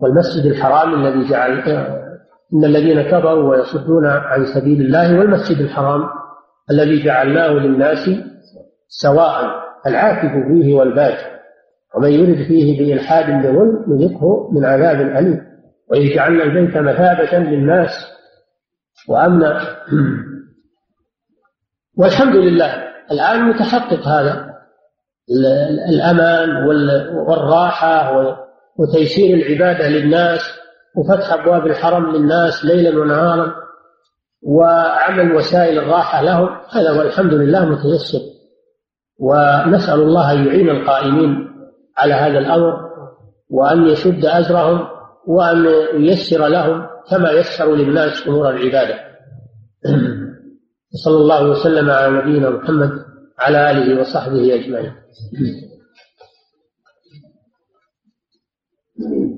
والمسجد 0.00 0.46
الحرام 0.46 1.06
الذي 1.06 1.30
جعل 1.30 1.60
إن 2.54 2.64
الذين 2.64 3.02
كفروا 3.02 3.50
ويصدون 3.50 4.06
عن 4.06 4.46
سبيل 4.46 4.80
الله 4.80 5.18
والمسجد 5.18 5.60
الحرام 5.60 6.02
الذي 6.70 7.04
جعلناه 7.04 7.48
للناس 7.48 8.10
سواء 8.88 9.66
العاكف 9.86 10.48
فيه 10.48 10.74
والباد 10.74 11.16
ومن 11.96 12.10
يرد 12.10 12.46
فيه 12.46 12.78
بإلحاد 12.78 13.26
بظلم 13.26 13.84
نذقه 13.88 14.50
من 14.52 14.64
عذاب 14.64 15.00
أليم. 15.00 15.46
وإن 15.90 16.14
جعلنا 16.14 16.42
البيت 16.42 16.76
مثابة 16.76 17.38
للناس 17.38 17.90
وأمنا 19.08 19.60
والحمد 21.98 22.36
لله. 22.36 22.72
الآن 23.12 23.42
متحقق 23.42 24.08
هذا. 24.08 24.56
الأمان 25.88 26.66
والراحة 27.28 28.12
وتيسير 28.78 29.36
العبادة 29.36 29.88
للناس 29.88 30.40
وفتح 30.96 31.32
أبواب 31.32 31.66
الحرم 31.66 32.16
للناس 32.16 32.64
ليلا 32.64 33.00
ونهارا 33.00 33.54
وعمل 34.42 35.36
وسائل 35.36 35.78
الراحة 35.78 36.22
لهم. 36.22 36.48
هذا 36.70 36.90
والحمد 36.90 37.34
لله 37.34 37.64
متيسر. 37.64 38.20
ونسأل 39.18 40.00
الله 40.00 40.32
أن 40.32 40.46
يعين 40.46 40.70
القائمين 40.70 41.48
على 41.96 42.14
هذا 42.14 42.38
الأمر 42.38 42.86
وأن 43.50 43.86
يشد 43.86 44.24
أجرهم 44.24 44.86
وأن 45.26 45.66
ييسر 46.02 46.46
لهم 46.46 46.86
كما 47.10 47.30
يسر 47.30 47.74
للناس 47.74 48.28
أمور 48.28 48.50
العبادة. 48.50 48.94
صلى 51.04 51.16
الله 51.16 51.50
وسلم 51.50 51.90
على 51.90 52.18
نبينا 52.18 52.50
محمد 52.50 52.90
على 53.38 53.70
آله 53.70 54.00
وصحبه 54.00 54.54
أجمعين. 54.54 54.92
được. 58.98 59.36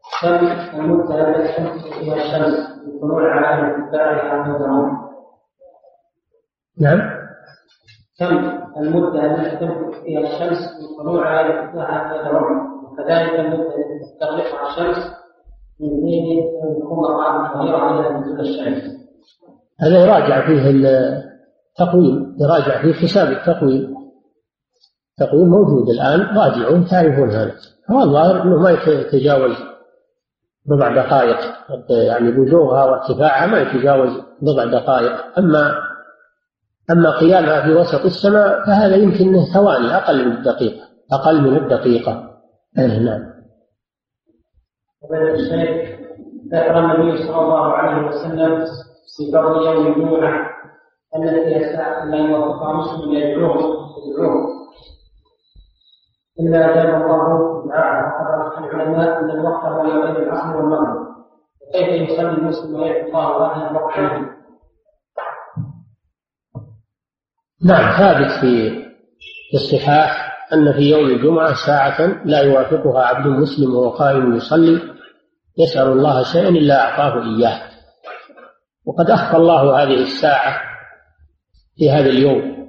نعم 0.00 0.20
كم 0.68 0.80
المدة 0.80 1.30
التي 1.30 1.56
تمسك 1.56 1.94
فيها 2.00 2.14
الشمس 2.14 2.58
لطلوع 2.86 3.30
على 3.30 3.72
ارتفاعها 3.72 4.48
نظرا 4.48 4.90
نعم 6.80 7.00
كم 8.18 8.36
المدة 8.80 9.24
التي 9.24 9.56
تمسك 9.56 10.02
فيها 10.04 10.20
الشمس 10.20 10.58
على 11.26 12.20
نظرا 12.20 12.42
وكذلك 12.84 13.40
المدة 13.40 13.74
التي 13.76 13.98
تستغرقها 14.02 14.70
الشمس 14.70 15.14
من 15.80 15.88
حين 15.88 16.38
يكون 16.78 17.04
ظهيرا 17.54 18.00
إلى 18.00 18.18
نزول 18.18 18.40
الشمس. 18.40 18.82
هذا 19.80 20.04
يراجع 20.04 20.46
فيه 20.46 20.70
التقويم 20.70 22.36
يراجع 22.40 22.82
فيه 22.82 22.92
حساب 22.92 23.28
التقويم. 23.28 23.94
التقويم 25.20 25.48
موجود 25.48 25.88
الآن 25.88 26.20
راجعون 26.20 26.86
تعرفون 26.86 27.30
هذا. 27.30 27.52
هو 27.90 28.02
الظاهر 28.02 28.42
أنه 28.42 28.56
ما 28.56 28.70
يتجاوز 28.70 29.56
بضع 30.66 30.94
دقائق 30.94 31.38
يعني 31.90 32.30
بزوغها 32.30 32.84
وارتفاعها 32.84 33.46
ما 33.46 33.60
يتجاوز 33.60 34.10
بضع 34.42 34.64
دقائق. 34.64 35.38
أما 35.38 35.74
أما 36.90 37.10
قيامها 37.10 37.62
في 37.62 37.74
وسط 37.74 38.04
السماء 38.04 38.66
فهذا 38.66 38.96
يمكن 38.96 39.44
ثواني 39.54 39.96
أقل 39.96 40.28
من 40.28 40.32
الدقيقة 40.32 40.84
أقل 41.12 41.40
من 41.40 41.56
الدقيقة. 41.56 42.30
نعم. 42.76 43.34
ذكر 46.52 46.78
النبي 46.78 47.22
صلى 47.22 47.40
الله 47.40 47.72
عليه 47.72 48.08
وسلم 48.08 48.64
في 49.16 49.32
فضل 49.32 49.66
يوم 49.66 49.86
الجمعة 49.86 50.50
أن 51.16 51.26
ساعة 51.76 52.04
لا 52.04 52.16
يوفقها 52.16 52.72
مسلم 52.72 53.12
يدعوه 53.12 53.58
يدعوه. 54.08 54.53
إلا 56.40 56.70
أجاب 56.70 57.02
الله 57.02 57.66
دعاءه 57.68 58.44
وقد 58.46 58.74
العلماء 58.74 59.20
أن 59.20 59.30
الوقت 59.30 59.64
هو 59.64 59.82
بين 59.82 60.16
العصر 60.16 60.56
والمغرب 60.56 61.06
وكيف 61.68 62.10
يصلي 62.10 62.30
المسلم 62.30 62.74
ويدعو 62.74 63.36
الله 63.36 63.52
هذا 63.52 63.70
الوقت 63.70 63.98
نعم 67.64 67.98
ثابت 67.98 68.30
في 68.40 68.84
الصحاح 69.54 70.34
أن 70.52 70.72
في 70.72 70.90
يوم 70.90 71.06
الجمعة 71.06 71.54
ساعة 71.66 72.24
لا 72.24 72.40
يوافقها 72.40 73.06
عبد 73.06 73.26
مسلم 73.26 73.74
وهو 73.74 73.90
قائم 73.90 74.36
يصلي 74.36 74.94
يسأل 75.58 75.88
الله 75.88 76.22
شيئا 76.22 76.48
إلا 76.48 76.80
أعطاه 76.80 77.22
إياه. 77.22 77.60
وقد 78.86 79.10
أخفى 79.10 79.36
الله 79.36 79.82
هذه 79.82 80.02
الساعة 80.02 80.60
في 81.76 81.90
هذا 81.90 82.06
اليوم 82.06 82.68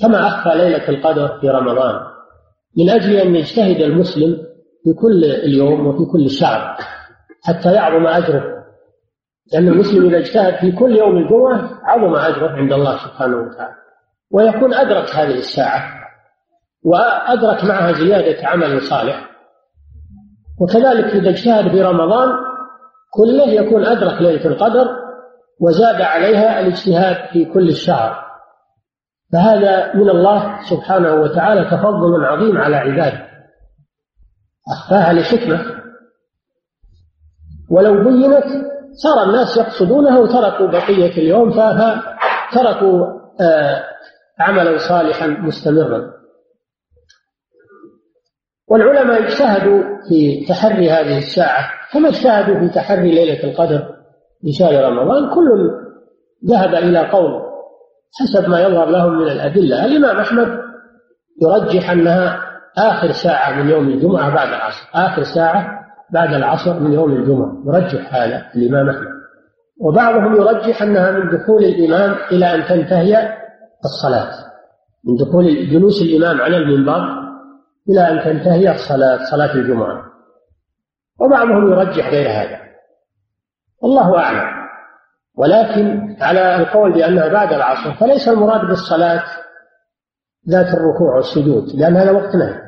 كما 0.00 0.26
أخفى 0.28 0.58
ليلة 0.58 0.88
القدر 0.88 1.40
في 1.40 1.48
رمضان. 1.48 2.11
من 2.78 2.90
أجل 2.90 3.16
أن 3.16 3.36
يجتهد 3.36 3.80
المسلم 3.80 4.36
في 4.84 4.92
كل 4.92 5.24
اليوم 5.24 5.86
وفي 5.86 6.04
كل 6.12 6.30
شهر 6.30 6.76
حتى 7.42 7.72
يعظم 7.72 8.06
أجره. 8.06 8.44
لأن 9.52 9.68
المسلم 9.68 10.08
إذا 10.08 10.18
اجتهد 10.18 10.54
في 10.54 10.72
كل 10.72 10.96
يوم 10.96 11.16
الجمعة 11.16 11.80
عظم 11.84 12.14
أجره 12.14 12.48
عند 12.48 12.72
الله 12.72 12.96
سبحانه 12.96 13.36
وتعالى. 13.36 13.74
ويكون 14.30 14.74
أدرك 14.74 15.10
هذه 15.10 15.34
الساعة 15.34 15.82
وأدرك 16.84 17.64
معها 17.64 17.92
زيادة 17.92 18.48
عمل 18.48 18.82
صالح. 18.82 19.30
وكذلك 20.60 21.04
إذا 21.04 21.30
اجتهد 21.30 21.70
في 21.70 21.82
رمضان 21.82 22.28
كله 23.10 23.48
يكون 23.48 23.84
أدرك 23.84 24.22
ليلة 24.22 24.46
القدر 24.46 24.86
وزاد 25.60 26.00
عليها 26.00 26.60
الاجتهاد 26.60 27.32
في 27.32 27.44
كل 27.44 27.68
الشهر. 27.68 28.31
فهذا 29.32 29.94
من 29.94 30.10
الله 30.10 30.58
سبحانه 30.70 31.14
وتعالى 31.14 31.64
تفضل 31.64 32.24
عظيم 32.24 32.56
على 32.56 32.76
عباده. 32.76 33.26
أخفاها 34.68 35.12
لحكمة. 35.12 35.82
ولو 37.70 38.04
بينت 38.04 38.44
صار 38.92 39.24
الناس 39.24 39.56
يقصدونها 39.56 40.18
وتركوا 40.18 40.66
بقية 40.66 41.18
اليوم 41.18 41.50
فتركوا 41.50 43.06
آه، 43.40 43.84
عملا 44.38 44.78
صالحا 44.78 45.26
مستمرا. 45.26 46.12
والعلماء 48.68 49.22
اجتهدوا 49.22 49.82
في 50.08 50.46
تحري 50.48 50.90
هذه 50.90 51.18
الساعة 51.18 51.70
كما 51.92 52.08
اجتهدوا 52.08 52.60
في 52.60 52.74
تحري 52.74 53.10
ليلة 53.10 53.44
القدر 53.44 53.96
في 54.42 54.52
شهر 54.52 54.84
رمضان. 54.84 55.34
كل 55.34 55.70
ذهب 56.46 56.74
إلى 56.74 57.10
قول 57.10 57.51
حسب 58.20 58.48
ما 58.48 58.60
يظهر 58.60 58.90
لهم 58.90 59.18
من 59.18 59.28
الأدلة. 59.28 59.84
الإمام 59.84 60.16
أحمد 60.16 60.58
يرجح 61.42 61.90
أنها 61.90 62.40
آخر 62.78 63.12
ساعة 63.12 63.62
من 63.62 63.68
يوم 63.68 63.88
الجمعة 63.88 64.34
بعد 64.34 64.48
العصر. 64.48 64.90
آخر 64.94 65.22
ساعة 65.22 65.66
بعد 66.12 66.34
العصر 66.34 66.80
من 66.80 66.92
يوم 66.92 67.12
الجمعة. 67.12 67.52
يرجح 67.66 68.14
هذا 68.14 68.46
الإمام 68.54 68.88
أحمد. 68.88 69.12
وبعضهم 69.80 70.36
يرجح 70.36 70.82
أنها 70.82 71.10
من 71.10 71.38
دخول 71.38 71.64
الإمام 71.64 72.16
إلى 72.32 72.54
أن 72.54 72.64
تنتهي 72.64 73.38
الصلاة. 73.84 74.32
من 75.04 75.16
دخول 75.16 75.70
جلوس 75.70 76.02
الإمام 76.02 76.40
على 76.40 76.56
المنبر 76.56 77.22
إلى 77.90 78.00
أن 78.10 78.24
تنتهي 78.24 78.70
الصلاة 78.70 79.18
صلاة 79.30 79.54
الجمعة. 79.54 80.02
وبعضهم 81.20 81.72
يرجح 81.72 82.10
غير 82.10 82.30
هذا. 82.30 82.58
والله 83.82 84.18
أعلم. 84.18 84.61
ولكن 85.36 86.16
على 86.20 86.56
القول 86.56 86.92
بأنها 86.92 87.28
بعد 87.28 87.52
العصر 87.52 87.92
فليس 87.92 88.28
المراد 88.28 88.66
بالصلاة 88.66 89.22
ذات 90.48 90.74
الركوع 90.74 91.16
والسجود 91.16 91.64
لأن 91.74 91.96
هذا 91.96 92.10
وقت 92.10 92.36
نهي. 92.36 92.62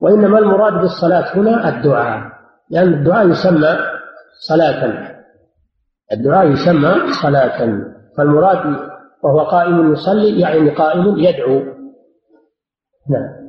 وإنما 0.00 0.38
المراد 0.38 0.72
بالصلاة 0.72 1.36
هنا 1.36 1.68
الدعاء 1.68 2.32
لأن 2.70 2.94
الدعاء 2.94 3.28
يسمى 3.28 3.78
صلاة. 4.48 5.14
الدعاء 6.12 6.46
يسمى 6.46 7.12
صلاة. 7.22 7.80
فالمراد 8.16 8.76
وهو 9.22 9.40
قائم 9.40 9.92
يصلي 9.92 10.40
يعني 10.40 10.70
قائم 10.70 11.18
يدعو. 11.18 11.60
نعم. 13.10 13.43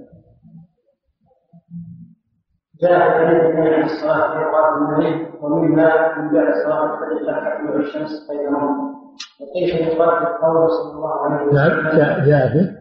جاء 2.81 3.17
في 3.17 3.47
النبي 3.47 3.83
الصلاة 3.83 4.31
في 4.31 4.45
أوقات 4.45 4.99
الليل 4.99 5.27
ومنها 5.41 6.17
من 6.17 6.33
بعد 6.33 6.53
صلاة 6.65 6.83
الفجر 6.93 7.33
حتى 7.33 7.67
تطلع 7.67 7.79
الشمس 7.79 8.27
بينهم 8.29 8.95
وكيف 9.41 9.75
يقدر 9.81 10.25
قوله 10.41 10.67
صلى 10.67 10.91
الله 10.95 11.21
عليه 11.21 11.45
وسلم 11.45 11.55
نعم 11.55 11.97
جاء 11.97 12.25
جاء 12.25 12.75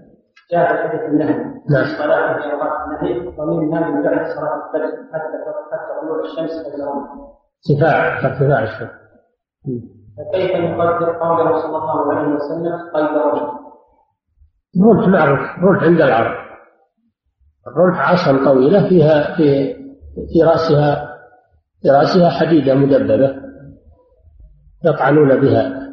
جاء 0.52 0.72
في 0.72 0.88
حديث 0.88 1.00
النهي 1.00 1.34
نعم 1.70 1.82
الصلاة 1.82 2.38
في 2.38 2.52
أوقات 2.52 3.02
الليل 3.02 3.34
ومنها 3.38 3.88
من 3.90 4.02
بعد 4.02 4.26
صلاة 4.26 4.54
الفجر 4.66 4.96
حتى 5.12 5.36
حتى 5.72 6.00
طلوع 6.00 6.20
الشمس 6.20 6.66
بينهم 6.70 7.06
ارتفاع 7.70 8.18
ارتفاع 8.18 8.62
الشمس 8.62 8.90
فكيف 10.18 10.56
نقدر 10.56 11.12
قوله 11.12 11.62
صلى 11.62 11.76
الله 11.76 12.12
عليه 12.12 12.34
وسلم 12.34 12.90
قلب 12.94 13.16
رجل؟ 13.16 13.48
رمح 14.84 15.08
معروف 15.08 15.40
رمح 15.62 15.82
عند 15.82 16.00
العرب 16.00 16.44
الرمح 17.66 18.10
عصا 18.10 18.44
طويلة 18.44 18.88
فيها 18.88 19.36
في 19.36 19.74
في 20.32 20.42
رأسها 20.42 21.14
في 21.82 21.90
رأسها 21.90 22.30
حديدة 22.30 22.74
مدببة 22.74 23.34
يطعنون 24.84 25.40
بها 25.40 25.84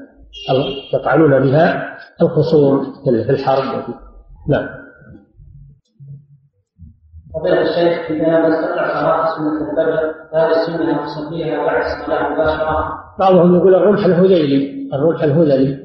يطعنون 0.94 1.40
بها 1.40 1.98
الخصوم 2.22 2.94
في 3.04 3.30
الحرب. 3.30 3.84
نعم. 4.50 4.70
فضيلة 7.34 7.62
الشيخ 7.62 8.12
إذا 8.12 8.28
لم 8.28 8.46
نستطع 8.46 9.02
صلاة 9.02 9.36
سنة 9.36 9.72
الفجر 9.72 10.14
هذه 10.34 10.50
السنة 10.50 10.92
أن 10.92 11.04
نصليها 11.04 11.66
بعد 11.66 11.86
الصلاة 11.86 12.30
مباشرة؟ 12.30 12.94
بعضهم 13.20 13.56
يقول 13.56 13.76
الرمح 13.76 14.06
الهذيلي 14.06 14.90
الرمح 14.94 15.24
الهذلي. 15.24 15.78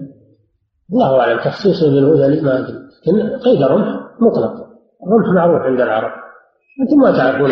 الله 0.93 1.20
أعلم 1.20 1.39
تخصيصه 1.39 1.91
بالهذلي 1.91 2.41
ما 2.41 2.59
أدري 2.59 2.78
لكن 3.07 3.39
قيد 3.39 3.62
الرمح 3.62 4.01
مطلق. 4.20 4.66
الرمح 5.07 5.34
معروف 5.34 5.62
عند 5.62 5.80
العرب 5.80 6.11
أنتم 6.80 6.97
ما 6.97 7.18
تعرفون. 7.18 7.51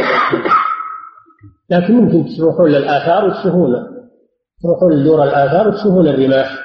لكن 1.70 1.94
ممكن 1.94 2.24
تروحون 2.38 2.70
للآثار 2.70 3.24
وتشوفون 3.24 3.72
تروحون 4.62 4.92
لدور 4.92 5.22
الآثار 5.24 5.68
وتشوفون 5.68 6.08
الرماح 6.08 6.58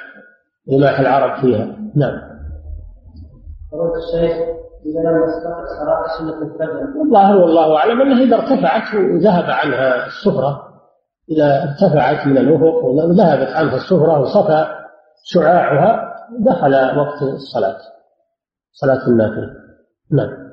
رماح 0.72 1.00
العرب 1.00 1.40
فيها. 1.40 1.66
نعم. 1.96 2.30
فضيلة 3.72 3.96
الشيخ 3.96 4.36
إذا 4.86 5.10
لم 5.10 5.24
يستطع 5.24 5.64
صلاة 5.80 6.18
سنة 6.18 6.42
الفجر. 6.42 7.02
الظاهر 7.04 7.36
والله 7.36 7.76
أعلم 7.76 8.00
أنه 8.00 8.22
إذا 8.22 8.36
ارتفعت 8.36 8.94
وذهب 8.94 9.44
عنها 9.44 10.06
السفرة 10.06 10.70
إذا 11.30 11.62
ارتفعت 11.62 12.26
من 12.26 12.38
الأفق 12.38 12.84
وذهبت 12.84 13.52
عنها 13.52 13.76
السفرة 13.76 14.20
وصفى 14.20 14.66
شعاعها 15.24 16.14
دخل 16.38 16.98
وقت 16.98 17.22
الصلاة 17.22 17.76
صلاة 18.72 19.08
النافلة. 19.08 19.50
نعم. 20.12 20.49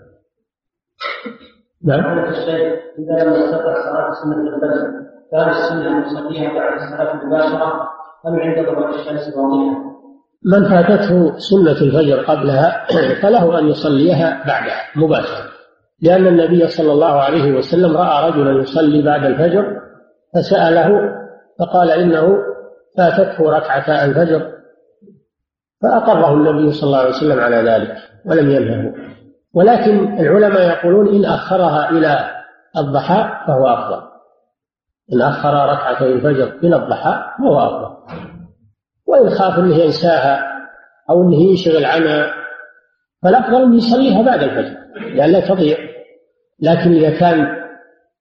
نعم. 1.84 2.20
الشيخ 2.20 2.80
إذا 3.00 3.24
لم 3.24 3.34
يستطع 3.34 3.74
صلاة 3.74 4.12
سنة 4.24 4.36
الفجر 4.36 5.08
كان 5.32 5.50
السنة 5.50 6.06
يصليها 6.06 6.54
بعد 6.54 6.74
الصلاة 6.74 7.26
مباشرة 7.26 7.90
أم 8.28 8.40
عند 8.40 8.66
ضوء 8.66 8.90
الشمس 8.90 9.36
واضحة؟ 9.36 9.88
من 10.46 10.70
فاتته 10.70 11.38
سنة 11.38 11.72
الفجر 11.72 12.20
قبلها 12.20 12.88
فله 13.22 13.60
أن 13.60 13.68
يصليها 13.68 14.44
بعدها 14.48 14.82
مباشرة. 14.96 15.50
لأن 16.02 16.28
النبي 16.28 16.68
صلى 16.68 16.92
الله 16.92 17.22
عليه 17.22 17.52
وسلم 17.58 17.98
رأى 17.98 18.30
رجلا 18.30 18.62
يصلي 18.62 19.02
بعد 19.02 19.26
الفجر 19.26 19.82
فسأله 20.36 21.16
فقال 21.60 21.92
إنه 21.92 22.38
فاتته 22.98 23.52
ركعتا 23.52 24.06
الفجر 24.06 24.52
فأقره 25.82 26.34
النبي 26.34 26.72
صلى 26.72 26.88
الله 26.88 27.00
عليه 27.00 27.10
وسلم 27.10 27.40
على 27.40 27.56
ذلك 27.56 27.96
ولم 28.26 28.50
ينهه. 28.50 28.94
ولكن 29.58 30.20
العلماء 30.20 30.62
يقولون 30.62 31.16
إن 31.16 31.26
أخرها 31.26 31.90
إلى 31.90 32.30
الضحى 32.78 33.46
فهو 33.48 33.68
أفضل. 33.68 34.08
إن 35.14 35.22
أخر 35.22 35.50
ركعتي 35.50 36.06
الفجر 36.06 36.58
إلى 36.64 36.76
الضحى 36.76 37.24
فهو 37.40 37.60
أفضل. 37.60 37.98
وإن 39.08 39.30
خاف 39.30 39.60
أنه 39.60 39.76
ينساها 39.76 40.48
أو 41.10 41.22
أنه 41.22 41.36
ينشغل 41.36 41.86
عنها 41.86 42.34
فالأفضل 43.24 43.64
أن 43.64 43.74
يصليها 43.74 44.22
بعد 44.22 44.44
الفجر 44.44 44.78
لأن 45.16 45.32
لا 45.32 45.48
تضيع. 45.48 45.78
لكن 46.60 46.92
إذا 46.94 47.20
كان 47.20 47.40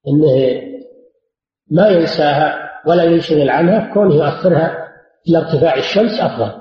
أنه 0.08 0.62
ما 1.70 1.88
ينساها 1.88 2.70
ولا 2.86 3.04
ينشغل 3.04 3.50
عنها 3.50 3.94
كونه 3.94 4.14
يؤخرها 4.14 4.88
إلى 5.28 5.38
ارتفاع 5.38 5.74
الشمس 5.74 6.20
أفضل. 6.20 6.52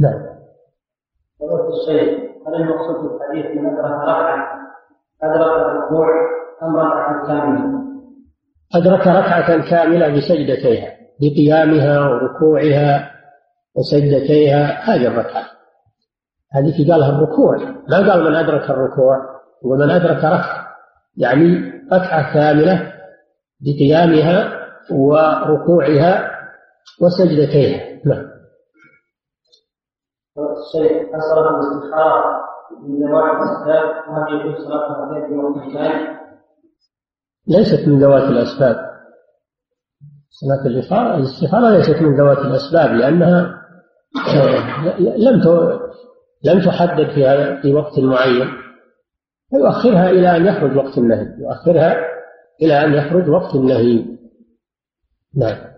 نعم. 0.00 0.34
هل 2.48 2.54
المقصود 2.54 3.10
بالحديث 3.10 3.60
من 3.60 3.66
أدرك 3.66 4.42
أدرك 5.22 5.66
الركوع 5.66 6.08
أم 6.62 6.76
ركعة 6.76 7.26
كاملة؟ 7.26 7.84
أدرك 8.74 9.06
ركعة 9.06 9.70
كاملة 9.70 10.08
بسجدتيها 10.08 10.88
بقيامها 11.20 12.00
وركوعها 12.00 13.10
وسجدتيها 13.76 14.80
هذه 14.82 15.06
الركعة. 15.06 15.44
هذه 16.52 16.92
قالها 16.92 17.18
الركوع. 17.18 17.56
ما 17.88 18.12
قال 18.12 18.24
من 18.24 18.34
أدرك 18.34 18.70
الركوع 18.70 19.16
ومن 19.62 19.90
أدرك 19.90 20.16
ركعة. 20.16 20.66
يعني 21.16 21.72
ركعة 21.92 22.34
كاملة 22.34 22.92
بقيامها 23.60 24.52
وركوعها 24.90 26.30
وسجدتيها. 27.00 27.80
نعم. 28.06 28.33
الشيخ 30.38 30.92
الاستخارة 31.56 32.44
من 32.82 33.06
ذوات 33.06 33.36
الأسباب 33.36 34.08
وهل 34.08 34.40
يجوز 34.40 34.66
صلاة 34.66 34.88
في 35.28 35.34
وقت؟ 35.34 36.16
ليست 37.48 37.88
من 37.88 37.98
ذوات 37.98 38.22
الأسباب. 38.22 38.76
صلاة 40.30 40.66
الاستخارة 40.66 41.16
الاستخارة 41.16 41.70
ليست 41.70 42.02
من 42.02 42.16
ذوات 42.16 42.38
الأسباب 42.38 42.90
لأنها 42.90 43.60
لم 44.98 45.40
لم 46.44 46.64
تحدد 46.64 47.10
في 47.14 47.56
في 47.62 47.74
وقت 47.74 47.98
معين. 47.98 48.48
فيؤخرها 49.50 50.10
إلى 50.10 50.36
أن 50.36 50.46
يخرج 50.46 50.76
وقت 50.76 50.98
النهي. 50.98 51.26
يؤخرها 51.38 51.96
إلى 52.62 52.84
أن 52.84 52.94
يخرج 52.94 53.28
وقت 53.28 53.54
النهي. 53.54 54.04
نعم. 55.36 55.74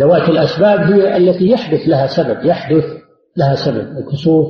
ذوات 0.00 0.28
الأسباب 0.28 0.80
هي 0.80 1.16
التي 1.16 1.50
يحدث 1.50 1.88
لها 1.88 2.06
سبب 2.06 2.44
يحدث 2.44 2.84
لها 3.36 3.54
سبب 3.54 3.98
الكسوف. 3.98 4.46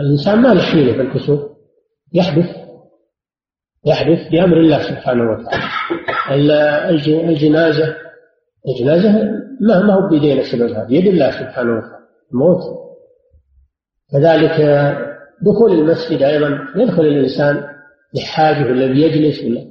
الإنسان 0.00 0.38
ما 0.38 0.48
له 0.48 0.62
حيلة 0.62 0.92
في 0.92 1.00
الكسوف. 1.00 1.40
يحدث 2.12 2.56
يحدث 3.86 4.28
بأمر 4.32 4.56
الله 4.60 4.82
سبحانه 4.82 5.22
وتعالى. 5.30 6.88
الجنازة 7.28 7.96
الجنازة 8.68 9.12
ما 9.60 9.82
ما 9.82 9.94
هو 9.94 10.08
بيدينا 10.08 10.42
سببها 10.52 10.84
بيد 10.84 11.06
الله 11.06 11.30
سبحانه 11.30 11.72
وتعالى 11.72 12.06
الموت. 12.32 12.60
كذلك 14.12 14.60
دخول 15.42 15.72
المسجد 15.72 16.22
أيضا 16.22 16.58
يدخل 16.76 17.02
الإنسان 17.02 17.64
لحاجة 18.14 18.64
ولا 18.64 18.86
بيجلس 18.86 19.44
ولا 19.44 19.69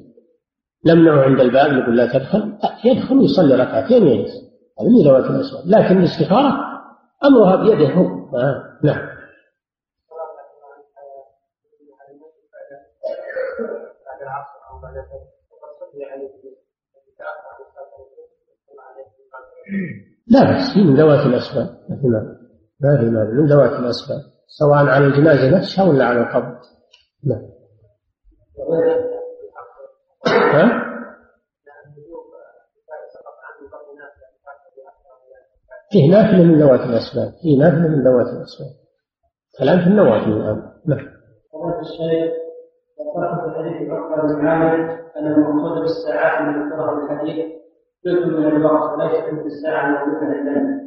نمنعه 0.86 1.22
عند 1.22 1.40
الباب 1.40 1.72
نقول 1.72 1.98
لا 1.98 2.14
تدخل. 2.14 2.58
يدخل 2.86 3.24
يصلي 3.24 3.56
ركعتين 3.56 4.04
ويجلس. 4.04 4.32
هذا 4.80 4.90
من 4.90 5.04
ذوات 5.04 5.24
الأسباب. 5.24 5.64
لكن 5.66 5.98
الاستخارة 5.98 6.54
أمرها 7.26 7.56
بيده. 7.56 7.94
هو 7.94 8.38
آه. 8.38 8.80
نعم. 8.84 9.10
لا 20.28 20.44
بأس 20.44 20.78
من 20.78 20.96
ذوات 20.96 21.26
الأسباب. 21.26 21.68
ما 22.80 22.98
في 22.98 23.06
مال 23.06 23.36
من 23.36 23.48
ذوات 23.48 23.72
الأسباب. 23.72 24.20
سواء 24.48 24.86
على 24.86 25.06
الجنازة 25.06 25.58
نفسها 25.58 25.86
ولا 25.86 26.06
على 26.06 26.22
القبر. 26.22 26.60
نعم. 27.24 27.50
ها؟ 30.56 30.90
فيه 35.92 36.12
نافلة 36.12 36.44
من 36.44 36.60
ذوات 36.60 36.80
الأسباب 36.80 37.32
فيه 37.42 37.60
نافلة 37.60 37.88
من 37.88 38.04
ذوات 38.04 38.28
الأسباب. 38.28 38.72
كلام 39.60 39.80
في 39.80 39.88
النوافل 39.88 40.32
الآن. 40.32 40.64
نعم. 40.86 41.20
الشيء 41.82 42.32
ذكرت 43.00 43.34
في 43.44 43.58
حديث 43.58 43.90
عقبة 43.92 44.36
بن 44.36 44.48
عامر 44.48 44.76
أن 45.18 45.28
المقصود 45.28 45.82
بالساعات 45.82 46.42
من 46.42 46.70
ذكرها 46.70 47.04
الحديث 47.04 47.46
جزء 48.06 48.26
من 48.26 48.46
الوقت 48.46 49.00
وليس 49.00 49.34
مثل 49.34 49.46
الساعة 49.46 49.86
الموجودة 49.86 50.26
عندنا 50.26 50.80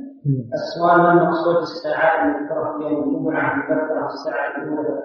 السؤال 0.54 0.98
ما 1.02 1.12
المقصود 1.12 1.54
بالساعات 1.54 2.26
من 2.26 2.46
ذكرها 2.46 2.78
في 2.78 2.84
يوم 2.84 3.16
الجمعة 3.16 3.56
مذكرة 3.56 4.06
الساعة 4.06 4.62
الأولى 4.62 5.02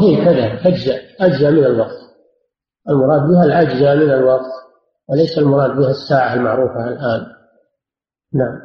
هي 0.00 0.24
كذا 0.24 0.70
أجزاء 0.70 1.00
أجزاء 1.20 1.52
من 1.52 1.64
الوقت. 1.64 2.01
المراد 2.88 3.28
بها 3.28 3.44
الأجزاء 3.44 3.96
من 3.96 4.10
الوقت 4.10 4.50
وليس 5.08 5.38
المراد 5.38 5.70
بها 5.70 5.90
الساعة 5.90 6.34
المعروفة 6.34 6.88
الآن. 6.88 7.26
نعم. 8.34 8.58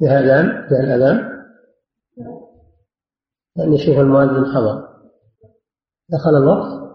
بها 0.00 0.18
الأذان؟ 0.20 0.68
بها 0.70 0.80
الأذان؟ 0.80 1.36
يعني 3.56 3.74
يشوف 3.74 3.98
المؤذن 3.98 4.46
حضر 4.46 4.88
دخل 6.08 6.36
الوقت؟ 6.36 6.86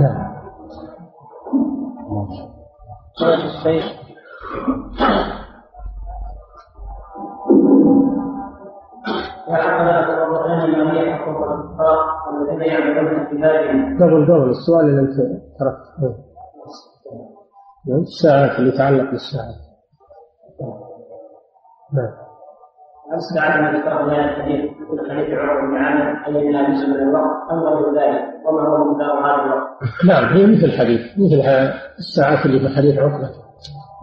نعم. 0.00 0.37
الشيخ 3.22 3.84
قبل 14.00 14.26
قبل 14.32 14.50
السؤال 14.50 14.86
اللي 14.88 15.00
انت 15.00 15.16
تركته 15.58 16.24
الساعات 17.88 18.58
اللي 18.58 18.74
يتعلق 18.74 19.10
بالساعات 19.10 19.54
نعم. 21.92 22.27
الساعات 23.14 23.74
التي 23.74 23.80
ذكرها 23.80 24.04
في 24.06 24.40
الحديث 24.40 24.70
مثل 24.92 25.10
حديث 25.10 25.38
عمر 25.38 25.66
بن 25.66 25.76
عامر 25.76 26.28
الذي 26.28 26.52
لا 26.52 26.60
يجوز 26.60 26.84
من 26.84 26.96
الوقت 26.96 27.50
أم 27.50 27.58
غير 27.58 27.94
ذلك 27.94 28.24
وما 28.46 28.68
هو 28.68 28.84
مقدار 28.84 29.18
هذا 29.26 29.44
الوقت؟ 29.44 29.68
نعم 30.08 30.24
هي 30.24 30.46
مثل 30.46 30.64
الحديث 30.64 31.00
مثل 31.00 31.48
الساعات 31.98 32.46
اللي 32.46 32.60
في 32.60 32.76
حديث 32.76 32.98
عقبة. 32.98 33.30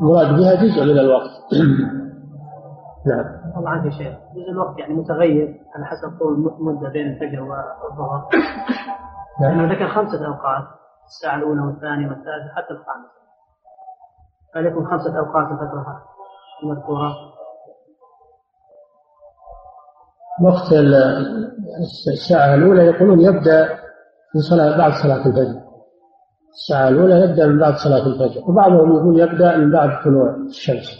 المراد 0.02 0.28
بها 0.28 0.56
جزء 0.56 0.84
من 0.84 1.00
الوقت. 1.00 1.30
نعم. 3.10 3.26
الله 3.58 3.70
عنك 3.70 3.86
يا 3.86 3.90
شيخ 3.90 4.14
جزء 4.36 4.52
الوقت 4.52 4.80
يعني 4.80 4.94
متغير 4.94 5.60
على 5.76 5.86
حسب 5.86 6.20
طول 6.20 6.34
المدة 6.34 6.90
بين 6.90 7.08
الفجر 7.08 7.42
والظهر. 7.42 8.30
نعم. 9.42 9.72
ذكر 9.72 9.88
خمسة 9.88 10.28
أوقات 10.28 10.64
الساعة 11.08 11.36
الأولى 11.36 11.62
والثانية 11.62 12.08
والثالثة 12.08 12.56
حتى 12.56 12.74
الخامسة. 12.74 13.16
عليكم 14.56 14.86
خمسة 14.86 15.20
أوقات 15.20 15.46
ذكرها 15.46 16.02
المذكورة. 16.64 17.35
وقت 20.44 20.74
الساعة 22.08 22.56
الأولى 22.56 22.86
يقولون 22.86 23.22
يبدأ 23.22 23.70
من 24.36 24.42
صلاة 24.42 24.78
بعد 24.78 24.92
صلاة 24.92 25.28
الفجر. 25.28 25.62
الساعة 26.54 26.90
الأولى 26.90 27.20
يبدأ 27.22 27.48
من 27.48 27.60
بعد 27.60 27.74
صلاة 27.74 28.08
الفجر. 28.08 28.42
وبعضهم 28.50 28.96
يقول 28.96 29.20
يبدأ 29.20 29.58
من 29.58 29.72
بعد 29.72 30.04
طلوع 30.04 30.36
الشمس. 30.48 31.00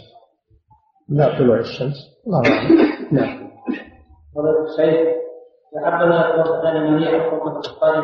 من 1.08 1.16
بعد 1.16 1.38
طلوع 1.38 1.58
الشمس. 1.58 1.96
الله 2.26 2.38
أعلم. 2.38 2.78
نعم. 3.12 3.50
فضيلة 4.34 4.64
الشيخ 4.64 5.16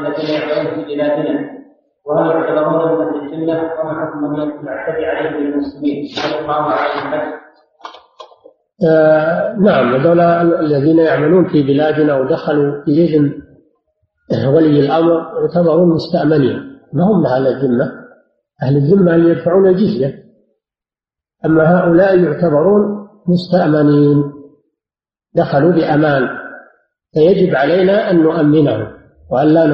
الذين 0.00 0.74
في 0.74 0.84
بلادنا. 0.84 1.62
وهل 2.06 2.30
يعتبرون 2.30 3.06
من 3.06 3.20
الجنة؟ 3.20 3.62
وما 3.62 4.06
حكم 4.06 4.18
من 4.18 4.40
يعتدي 5.02 5.38
المسلمين؟ 5.38 6.06
هل؟ 7.14 7.41
آه 8.88 9.56
نعم 9.56 9.94
هذولا 9.94 10.42
الذين 10.42 10.98
يعملون 10.98 11.48
في 11.48 11.62
بلادنا 11.62 12.16
ودخلوا 12.16 12.84
في 12.84 12.90
إذن 12.90 13.42
ولي 14.48 14.80
الأمر 14.80 15.12
يعتبرون 15.12 15.88
مستأمنين. 15.94 16.78
ما 16.92 17.04
هم 17.04 17.26
أهل 17.26 17.46
الذمة؟ 17.46 17.92
أهل 18.62 18.76
الذمة 18.76 19.14
اللي 19.14 19.30
يدفعون 19.30 19.68
الجزية. 19.68 20.22
أما 21.44 21.80
هؤلاء 21.80 22.18
يعتبرون 22.18 23.08
مستأمنين. 23.28 24.32
دخلوا 25.34 25.72
بأمان. 25.72 26.28
فيجب 27.14 27.54
علينا 27.54 28.10
أن 28.10 28.22
نؤمنهم 28.22 28.86
وأن 29.30 29.46
لا 29.46 29.66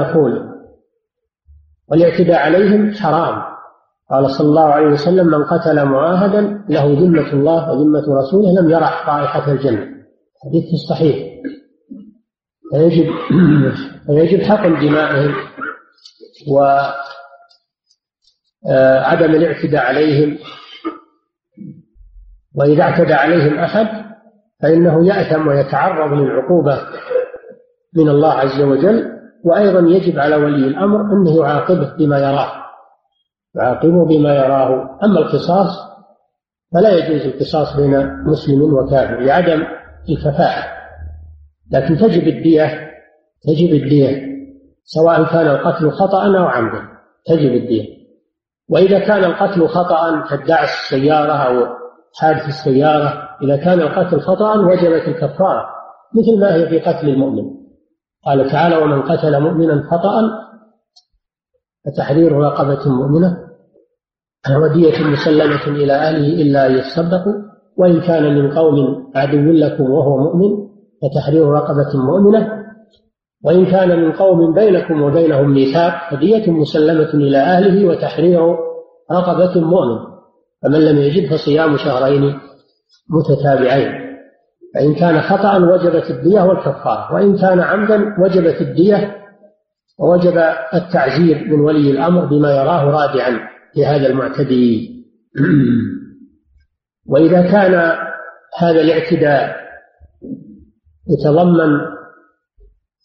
والاعتداء 1.88 2.38
عليهم 2.38 2.94
حرام. 2.94 3.47
قال 4.10 4.30
صلى 4.30 4.48
الله 4.48 4.64
عليه 4.64 4.86
وسلم 4.86 5.26
من 5.26 5.44
قتل 5.44 5.84
معاهدا 5.84 6.64
له 6.68 6.84
ذمة 6.84 7.32
الله 7.32 7.72
وذمة 7.72 8.04
رسوله 8.20 8.60
لم 8.60 8.70
يرح 8.70 9.08
رائحة 9.08 9.52
الجنة 9.52 9.86
حديث 10.44 10.64
الصحيح 10.72 11.28
فيجب 12.72 13.06
فيجب 14.06 14.42
حقن 14.42 14.80
دمائهم 14.88 15.34
وعدم 16.50 16.94
آه، 18.70 19.36
الاعتداء 19.36 19.82
عليهم. 19.84 20.38
وإذا 22.54 22.82
اعتدى 22.82 23.14
عليهم 23.14 23.58
أحد 23.58 23.86
فإنه 24.62 25.06
يأثم 25.06 25.48
ويتعرض 25.48 26.12
للعقوبة 26.12 26.80
من 27.96 28.08
الله 28.08 28.32
عز 28.32 28.60
وجل. 28.60 29.18
وأيضا 29.44 29.80
يجب 29.80 30.18
على 30.18 30.36
ولي 30.36 30.66
الأمر 30.66 31.00
أنه 31.00 31.40
يعاقبه 31.40 31.96
بما 31.96 32.18
يراه. 32.18 32.67
يعاقبه 33.54 34.04
بما 34.04 34.34
يراه. 34.34 34.98
أما 35.04 35.18
القصاص 35.18 35.88
فلا 36.74 36.90
يجوز 36.90 37.26
القصاص 37.26 37.76
بين 37.76 38.24
مسلم 38.24 38.74
وكافر 38.74 39.20
لعدم 39.20 39.64
الكفاءة 40.08 40.78
لكن 41.72 41.96
تجب 41.96 42.28
الدية 42.28 42.90
تجب 43.48 43.74
الدية 43.74 44.28
سواء 44.84 45.24
كان 45.24 45.46
القتل 45.46 45.90
خطأ 45.90 46.26
أو 46.26 46.44
عمدا 46.44 46.82
تجب 47.26 47.52
الدية. 47.54 47.84
وإذا 48.68 48.98
كان 48.98 49.24
القتل 49.24 49.68
خطأ 49.68 50.24
كدعس 50.30 50.68
السيارة 50.68 51.32
أو 51.32 51.66
حادث 52.20 52.48
السيارة. 52.48 53.28
إذا 53.42 53.56
كان 53.56 53.80
القتل 53.80 54.20
خطأ 54.20 54.58
وجبت 54.58 55.08
الكفارة 55.08 55.64
مثل 56.14 56.40
ما 56.40 56.54
هي 56.54 56.68
في 56.68 56.78
قتل 56.78 57.08
المؤمن. 57.08 57.44
قال 58.26 58.50
تعالى 58.50 58.76
ومن 58.76 59.02
قتل 59.02 59.40
مؤمنا 59.40 59.82
خطأ 59.90 60.20
فتحرير 61.88 62.32
رقبة 62.32 62.92
مؤمنة 62.92 63.36
ودية 64.62 65.04
مسلمة 65.04 65.66
إلى 65.66 65.92
أهله 65.92 66.42
إلا 66.42 66.66
أن 66.66 66.74
يصدقوا 66.78 67.32
وإن 67.76 68.00
كان 68.00 68.34
من 68.34 68.50
قوم 68.50 69.06
عدو 69.14 69.52
لكم 69.52 69.90
وهو 69.90 70.16
مؤمن 70.16 70.68
فتحرير 71.02 71.48
رقبة 71.48 71.88
مؤمنة. 71.94 72.58
وإن 73.44 73.66
كان 73.66 74.04
من 74.04 74.12
قوم 74.12 74.54
بينكم 74.54 75.02
وبينهم 75.02 75.50
ميثاق 75.50 75.94
فدية 76.10 76.50
مسلمة 76.50 77.14
إلى 77.14 77.38
أهله 77.38 77.88
وتحرير 77.88 78.40
رقبة 79.12 79.60
مؤمن. 79.60 79.98
فمن 80.62 80.80
لم 80.80 80.98
يجد 80.98 81.30
فصيام 81.30 81.76
شهرين 81.76 82.38
متتابعين. 83.10 83.92
فإن 84.74 84.94
كان 84.94 85.20
خطأ 85.20 85.58
وجبت 85.58 86.10
الدية 86.10 86.40
والكفارة 86.40 87.14
وإن 87.14 87.38
كان 87.38 87.60
عمدا 87.60 88.14
وجبت 88.20 88.60
الدية 88.60 89.17
ووجب 89.98 90.38
التعزير 90.74 91.44
من 91.44 91.60
ولي 91.60 91.90
الأمر 91.90 92.24
بما 92.26 92.52
يراه 92.52 92.84
رادعا 92.84 93.48
لهذا 93.76 94.06
المعتدي. 94.06 94.98
وإذا 97.10 97.42
كان 97.42 97.74
هذا 98.58 98.80
الاعتداء 98.80 99.56
يتضمن 101.08 101.78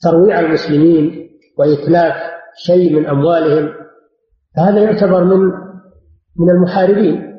ترويع 0.02 0.39
المسلمين 0.39 1.30
وإتلاف 1.58 2.16
شيء 2.56 2.96
من 3.00 3.06
أموالهم 3.08 3.74
فهذا 4.56 4.80
يعتبر 4.80 5.24
من 5.24 5.39
من 6.39 6.50
المحاربين. 6.50 7.34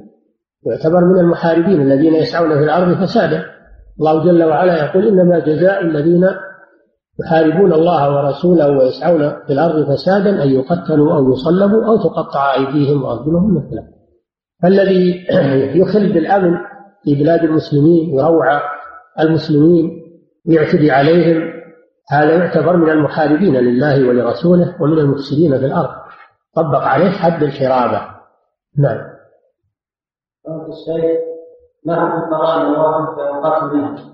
يعتبر 0.67 1.05
من 1.05 1.21
المحاربين 1.21 1.81
الذين 1.81 2.15
يسعون 2.15 2.59
في 2.59 2.65
الأرض 2.65 3.05
فسادا. 3.05 3.45
الله 4.01 4.25
جل 4.25 4.45
وعلا 4.45 4.85
يقول 4.85 5.09
إنما 5.09 5.39
جزاء 5.39 5.83
الذين 5.83 6.25
يحاربون 7.21 7.73
الله 7.73 8.17
ورسوله 8.17 8.71
ويسعون 8.71 9.31
في 9.47 9.53
الأرض 9.53 9.93
فسادا 9.93 10.43
أن 10.43 10.49
يقتلوا 10.49 11.15
أو 11.15 11.33
يصلبوا 11.33 11.87
أو 11.87 11.97
تقطع 11.97 12.55
أيديهم 12.55 13.03
وأرجلهم 13.03 13.57
مثله 13.57 13.89
فالذي 14.63 15.27
يخل 15.81 16.13
بالأمن 16.13 16.57
في 17.05 17.15
بلاد 17.15 17.45
المسلمين 17.45 18.15
ويروع 18.15 18.61
المسلمين 19.21 19.91
ويعتدي 20.49 20.91
عليهم 20.91 21.55
هذا 22.11 22.37
يعتبر 22.37 22.77
من 22.77 22.91
المحاربين 22.91 23.57
لله 23.57 24.09
ولرسوله 24.09 24.83
ومن 24.83 24.99
المفسدين 24.99 25.59
في 25.59 25.67
الأرض. 25.67 25.91
طبق 26.57 26.79
عليه 26.79 27.11
حد 27.11 27.43
الحرابة. 27.43 28.01
نعم. 28.79 28.99
الشيخ 30.69 31.21
ما؟ 33.43 34.14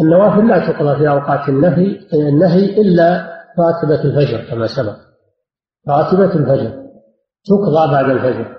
النوافل 0.00 0.48
لا 0.48 0.72
تقضى 0.72 0.96
في 0.96 1.08
أوقات 1.08 1.48
النهي 1.48 2.00
النهي 2.14 2.80
إلا 2.80 3.36
راتبة 3.58 4.04
الفجر 4.04 4.50
كما 4.50 4.66
سبق. 4.66 4.96
راتبة 5.88 6.34
الفجر. 6.34 6.72
تقضى 7.46 7.92
بعد 7.92 8.10
الفجر. 8.10 8.56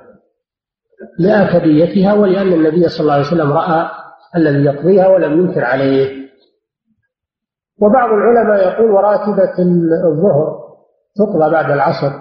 لآكديتها 1.20 2.14
ولأن 2.14 2.54
النبي 2.54 2.90
صلى 2.90 3.00
الله 3.00 3.14
عليه 3.14 3.28
وسلم 3.28 3.52
رأى 3.52 3.90
الذي 4.36 4.66
يقضيها 4.66 5.08
ولم 5.08 5.34
ينكر 5.40 5.64
عليه. 5.64 6.28
وبعض 7.82 8.10
العلماء 8.10 8.74
يقول 8.74 8.92
وراتبة 8.92 9.54
الظهر 10.12 10.58
تقضى 11.16 11.52
بعد 11.52 11.72
العصر 11.72 12.12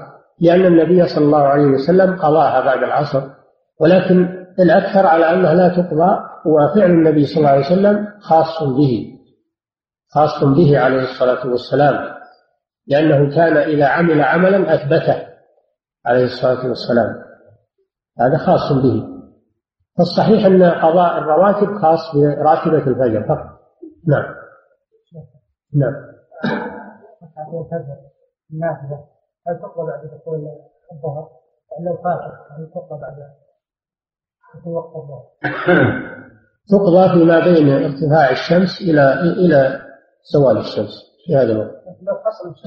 لأن 0.40 0.66
النبي 0.66 1.06
صلى 1.06 1.24
الله 1.24 1.42
عليه 1.42 1.66
وسلم 1.66 2.16
قضاها 2.16 2.60
بعد 2.64 2.78
العصر. 2.82 3.22
ولكن 3.80 4.45
الأكثر 4.58 5.06
على 5.06 5.30
أنها 5.30 5.54
لا 5.54 5.68
تقضى 5.68 6.18
وفعل 6.46 6.90
النبي 6.90 7.26
صلى 7.26 7.38
الله 7.38 7.48
عليه 7.48 7.66
وسلم 7.66 8.06
خاص 8.20 8.62
به 8.62 9.18
خاص 10.14 10.44
به 10.44 10.78
عليه 10.78 11.02
الصلاة 11.02 11.50
والسلام 11.50 12.16
لأنه 12.86 13.34
كان 13.34 13.56
إذا 13.56 13.86
عمل 13.86 14.22
عملا 14.22 14.74
أثبته 14.74 15.26
عليه 16.06 16.24
الصلاة 16.24 16.68
والسلام. 16.68 17.22
هذا 18.18 18.38
خاص 18.38 18.72
به. 18.72 19.16
فالصحيح 19.98 20.46
أن 20.46 20.62
قضاء 20.62 21.18
الرواتب 21.18 21.78
خاص 21.82 22.16
براتبة 22.16 22.86
الفجر 22.86 23.28
فقط. 23.28 23.60
نعم. 24.06 24.34
نعم. 25.74 25.94
هل 29.48 29.58
تقضى 29.58 29.86
بعد 29.86 30.00
دخول 30.04 30.48
الظهر؟ 30.92 31.28
لو 31.80 31.96
فاتت 31.96 32.34
هل 32.50 32.70
تقضى 32.74 33.00
بعد 33.00 33.16
تقضى 36.70 37.08
فيما 37.08 37.44
بين 37.44 37.68
ارتفاع 37.68 38.30
الشمس 38.30 38.80
إلى 38.80 39.20
إلى 39.20 39.80
زوال 40.32 40.58
الشمس 40.58 41.02
في 41.26 41.36
هذا 41.36 41.52
الوقت. 41.52 41.76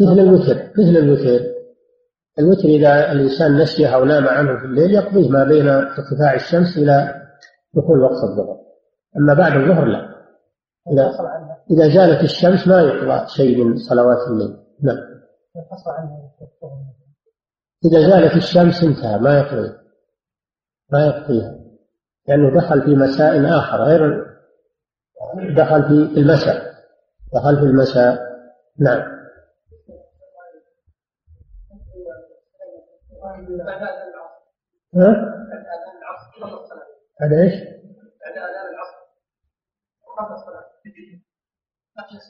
مثل 0.01 0.19
الوتر 0.19 0.55
مثل 0.77 0.97
الوتر. 0.97 1.45
الوتر 2.39 2.67
إذا 2.67 3.11
الإنسان 3.11 3.57
نسيه 3.57 3.87
أو 3.87 4.05
نام 4.05 4.27
عنه 4.27 4.59
في 4.59 4.65
الليل 4.65 4.93
يقضيه 4.93 5.29
ما 5.29 5.43
بين 5.43 5.69
ارتفاع 5.69 6.33
الشمس 6.35 6.77
إلى 6.77 7.21
دخول 7.73 7.99
وقت 7.99 8.23
الظهر. 8.23 8.57
أما 9.17 9.33
بعد 9.33 9.51
الظهر 9.51 9.85
لا. 9.85 10.09
إذا 10.91 11.11
إذا 11.71 11.93
زالت 11.95 12.23
الشمس 12.23 12.67
ما 12.67 12.81
يقضى 12.81 13.27
شيء 13.27 13.63
من 13.63 13.77
صلوات 13.77 14.27
الليل. 14.27 14.57
نعم. 14.83 14.97
إذا 17.85 18.09
زالت 18.09 18.35
الشمس 18.35 18.83
انتهى 18.83 19.19
ما 19.19 19.39
يقضي 19.39 19.73
ما 20.91 21.05
يقضيها. 21.05 21.68
لأنه 22.29 22.61
دخل 22.61 22.81
في 22.81 22.95
مساء 22.95 23.57
آخر 23.59 23.83
غير 23.83 24.25
دخل 25.55 25.83
في 25.83 26.19
المساء 26.19 26.73
دخل 27.33 27.55
في 27.55 27.63
المساء 27.63 28.19
نعم 28.79 29.19
ها؟ 34.95 35.35
هذا 37.21 37.41
إيش؟ 37.41 37.53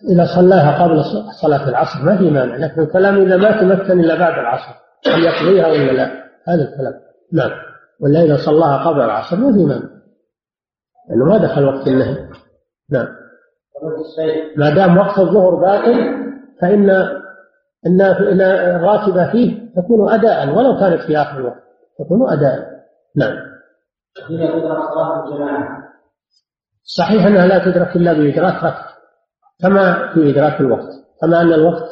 إذا 0.10 0.26
صلاها 0.36 0.84
قبل 0.84 1.04
صلاة 1.42 1.70
العصر 1.70 2.00
ما 2.04 2.18
في 2.18 2.30
مانع 2.30 2.56
لكن 2.56 2.82
الكلام 2.82 3.18
إذا 3.18 3.38
ما 3.38 3.62
تمكن 3.62 4.00
إلا 4.00 4.16
بعد 4.16 4.40
العصر 4.40 4.74
هل 5.08 5.24
يقضيها 5.24 5.68
ولا 5.68 5.92
لا؟ 5.92 6.30
هذا 6.48 6.62
الكلام 6.64 6.94
نعم 7.34 7.69
ولا 8.02 8.22
إذا 8.22 8.38
صلاها 8.46 8.90
قبل 8.90 9.02
العصر 9.02 9.36
ما 9.38 9.54
في 9.54 9.66
مانع. 9.66 9.90
لأنه 11.10 11.26
ما 11.26 11.38
دخل 11.38 11.66
وقت 11.66 11.88
النهي. 11.88 12.28
نعم. 12.92 13.08
ما 14.58 14.70
دام 14.76 14.98
وقت 14.98 15.20
الظهر 15.20 15.56
باقي 15.56 15.94
فإن 16.62 16.90
إن 17.88 18.02
الراتبة 18.42 19.32
فيه 19.32 19.70
تكون 19.76 20.14
أداء 20.14 20.50
ولو 20.50 20.80
كانت 20.80 21.02
في 21.02 21.18
آخر 21.18 21.40
الوقت 21.40 21.64
تكون 22.00 22.30
أداء. 22.30 22.70
نعم. 23.16 23.36
صحيح 26.84 27.26
أنها 27.26 27.48
لا 27.48 27.66
تدرك 27.66 27.96
إلا 27.96 28.14
بإدراك 28.14 28.56
ركعة 28.56 28.86
كما 29.62 30.14
في 30.14 30.32
إدراك 30.32 30.62
الوقت. 30.62 30.90
كما 31.22 31.42
أن 31.42 31.54
الوقت 31.54 31.90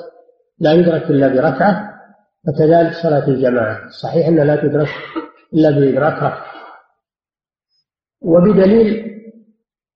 لا 0.59 0.73
يدرك 0.73 1.03
إلا 1.03 1.27
بركعة 1.27 1.93
فكذلك 2.47 2.93
صلاة 3.03 3.27
الجماعة. 3.27 3.89
صحيح 3.89 4.27
أنها 4.27 4.43
لا 4.43 4.55
تدرك 4.55 4.87
إلا 5.53 5.69
بإدراك 5.69 6.13
ركعة 6.13 6.45
وبدليل 8.21 9.07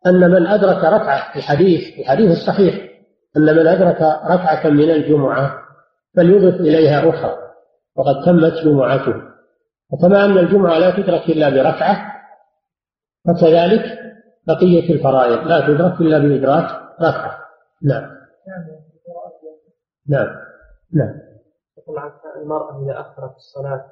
أن 0.06 0.32
من 0.32 0.47
أدرك 0.47 0.84
ركعة 0.84 1.34
في 1.34 1.39
الحديث 1.39 1.95
في 1.95 2.02
الحديث 2.02 2.32
الصحيح 2.32 2.91
أن 3.38 3.56
من 3.56 3.68
أدرك 3.68 4.02
ركعة 4.32 4.70
من 4.70 4.89
الجمعة 4.91 5.62
فليضف 6.16 6.60
إليها 6.62 7.10
أخرى 7.10 7.38
وقد 7.95 8.26
تمت 8.26 8.54
جمعته. 8.66 9.32
وكما 9.91 10.26
أن 10.26 10.38
الجمعة 10.38 10.80
لا 10.80 10.91
تدرك 10.91 11.30
إلا 11.30 11.49
بركعة 11.49 12.12
فكذلك 13.28 13.99
بقية 14.47 14.93
الفرائض 14.93 15.47
لا 15.47 15.68
تدرك 15.68 16.02
إلا 16.02 16.20
بإدراك 16.20 16.82
ركعة. 17.02 17.38
نعم. 17.84 18.12
نعم. 20.10 20.28
نعم. 20.93 21.20
المرأة 22.41 22.84
إذا 22.84 22.99
أخرت 22.99 23.36
الصلاة 23.36 23.86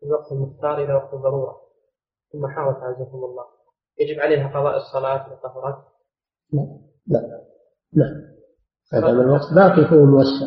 في 0.00 0.06
الوقت 0.06 0.32
المختار 0.32 0.84
إلى 0.84 0.94
وقت 0.94 1.14
الضرورة. 1.14 1.56
ثم 2.32 2.46
حاولت 2.46 2.76
عزكم 2.76 3.18
الله. 3.24 3.44
يجب 4.00 4.20
عليها 4.20 4.48
قضاء 4.48 4.76
الصلاة 4.76 5.26
إذا 5.26 5.36
طهرت؟ 5.36 5.84
لا. 6.52 6.78
لا. 7.06 7.42
لا. 7.92 8.36
هذا 8.92 9.12
من 9.12 9.20
الوقت 9.20 9.54
باقي 9.54 9.90
فهو 9.90 10.04
موسع. 10.04 10.46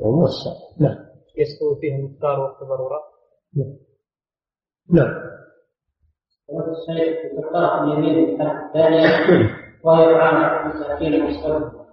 هو 0.00 0.10
موسع. 0.12 0.50
نعم 0.80 1.06
يستوي 1.36 1.80
فيه 1.80 1.96
المختار 1.96 2.40
وقت 2.40 2.62
الضرورة؟ 2.62 3.00
نعم 3.56 3.76
نعم 4.90 5.26
الشيء 6.50 7.40
في 7.40 7.56
اليمين 7.84 8.42
الثانية 8.42 9.08
وهي 9.84 10.14
طعام 10.14 10.70
المساكين 10.70 11.14
المستوى. 11.14 11.86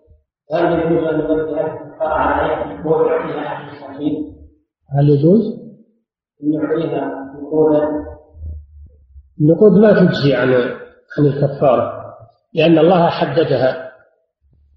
هل 0.53 0.79
يجوز 0.79 1.07
أن 1.07 1.19
يبدل 1.19 1.59
الكفاره 1.59 2.07
عليه. 2.07 2.86
ويعطيها 2.86 3.47
احد 3.47 3.67
المساكين؟ 3.67 4.36
هل 4.89 5.09
يجوز؟ 5.09 5.62
النقود 9.41 9.72
ما 9.72 9.94
تجزي 9.94 10.36
عن 10.36 10.54
عن 11.18 11.26
الكفارة 11.26 12.04
لأن 12.54 12.78
الله 12.78 13.10
حددها 13.10 13.91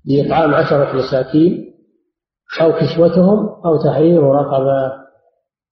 بإطعام 0.05 0.55
عشرة 0.55 0.97
مساكين 0.97 1.67
أو 2.61 2.73
كسوتهم 2.73 3.49
أو 3.65 3.77
تحرير 3.85 4.23
رقبة. 4.23 5.07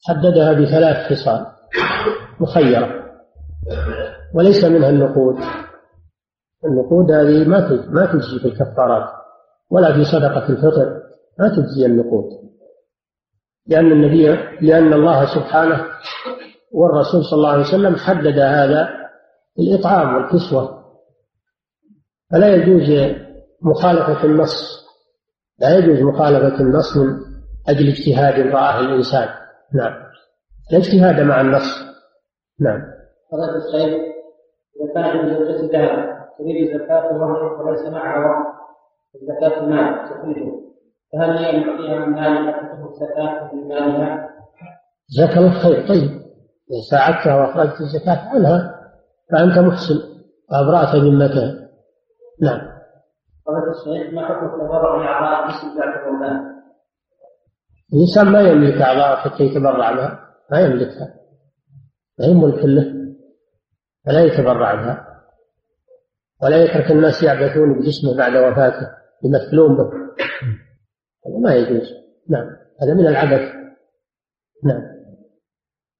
حددها 0.09 0.53
بثلاث 0.53 1.13
خصال 1.13 1.47
مخيرة 2.41 2.89
وليس 4.35 4.65
منها 4.65 4.91
النقود. 4.91 5.37
النقود 6.65 7.11
هذه 7.11 7.49
ما 7.49 7.87
ما 7.89 8.07
تجزي 8.07 8.39
في 8.43 8.49
الكفارات 8.49 9.09
ولا 9.71 9.95
في 9.95 10.05
صدقة 10.05 10.49
الفطر 10.49 11.03
ما 11.39 11.49
تجزي 11.49 11.87
النقود. 11.87 12.25
لأن 13.67 13.93
النبي 13.93 14.27
لأن 14.61 14.93
الله 14.93 15.35
سبحانه 15.35 15.87
والرسول 16.73 17.25
صلى 17.25 17.37
الله 17.37 17.49
عليه 17.51 17.63
وسلم 17.63 17.97
حدد 17.97 18.39
هذا 18.39 18.89
الإطعام 19.59 20.15
والكسوة. 20.15 20.85
فلا 22.33 22.55
يجوز 22.55 23.17
مخالفة 23.63 24.25
النص 24.25 24.85
لا 25.59 25.79
يجوز 25.79 26.01
مخالفة 26.03 26.61
النص 26.61 26.97
من 26.97 27.19
أجل 27.69 27.89
اجتهاد 27.89 28.47
رآه 28.47 28.81
الإنسان. 28.81 29.29
نعم. 29.75 29.93
لا 30.71 30.79
اجتهاد 30.79 31.21
مع 31.21 31.41
النص. 31.41 31.85
نعم. 32.61 32.83
فضيلة 33.33 33.57
الشيخ 33.57 34.01
إذا 34.81 34.95
كان 34.95 35.35
زوجته 35.35 35.67
ذهب 35.73 36.15
تريد 36.39 36.83
زكاة 36.83 37.17
وهو 37.17 37.69
وليس 37.69 37.89
معها 37.89 38.19
وقت 38.19 38.55
زكاة 39.23 39.61
المال 39.61 40.09
تخرجه 40.09 40.64
فهل 41.13 41.45
يعطيها 41.45 42.07
من 42.07 42.53
تخرج 42.53 42.93
زكاة 43.01 43.55
من 43.55 43.69
مالها؟ 43.69 44.29
جزاك 45.11 45.39
الله 45.39 45.63
خير 45.63 45.89
طيب 45.89 46.11
إذا 46.71 46.81
ساعدتها 46.91 47.35
وأخرجت 47.35 47.81
الزكاة 47.81 48.29
عنها 48.29 48.75
فأنت 49.33 49.59
محسن 49.59 49.95
وأبرأت 50.51 50.97
ذمتها 50.97 51.69
نعم. 52.43 52.61
قضية 53.47 53.71
الشيخ 53.71 54.15
ما 54.15 54.29
حكم 54.29 54.47
التبرع 54.47 54.97
بأعضاء 54.97 55.45
الجسم 55.45 55.79
بعد 55.79 55.89
الوفاة؟ 55.89 56.55
الإنسان 57.93 58.33
ما 58.33 58.41
يملك 58.41 58.83
أعضاء 58.83 59.17
حتى 59.17 59.45
يتبرع 59.45 59.93
بها 59.93 60.21
ما 60.51 60.61
يملكها 60.61 61.15
ما 62.19 62.27
هي 62.27 62.35
ملك 62.35 62.65
له 62.65 62.95
فلا 64.07 64.25
يتبرع 64.25 64.75
بها 64.75 65.07
ولا 66.43 66.65
يترك 66.65 66.91
الناس 66.91 67.23
يعبثون 67.23 67.79
بجسمه 67.79 68.17
بعد 68.17 68.37
وفاته 68.37 68.89
يمثلون 69.25 69.77
به 69.77 69.91
هذا 71.27 71.39
ما 71.39 71.55
يجوز. 71.55 71.89
نعم. 72.29 72.47
هذا 72.83 72.95
من 72.95 73.07
العبث. 73.07 73.55
نعم. 74.65 74.83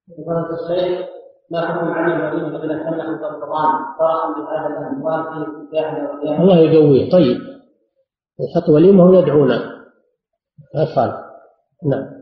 فضيلة 0.07 0.49
الشيخ 0.53 1.09
ما 1.51 1.61
حكم 1.61 1.87
المدينة 1.87 2.47
الذين 2.47 2.83
تمنحوا 2.83 3.29
القرآن 3.29 3.73
فرحا 3.99 4.33
بهذا 4.33 4.67
الأموال 4.67 5.23
في 5.23 6.41
الله 6.41 6.57
يقويه. 6.57 7.11
طيب. 7.11 7.37
يحط 8.39 8.69
وليمة 8.69 9.03
ويدعونا 9.03 9.75
صالح 10.95 11.25
نعم. 11.83 12.15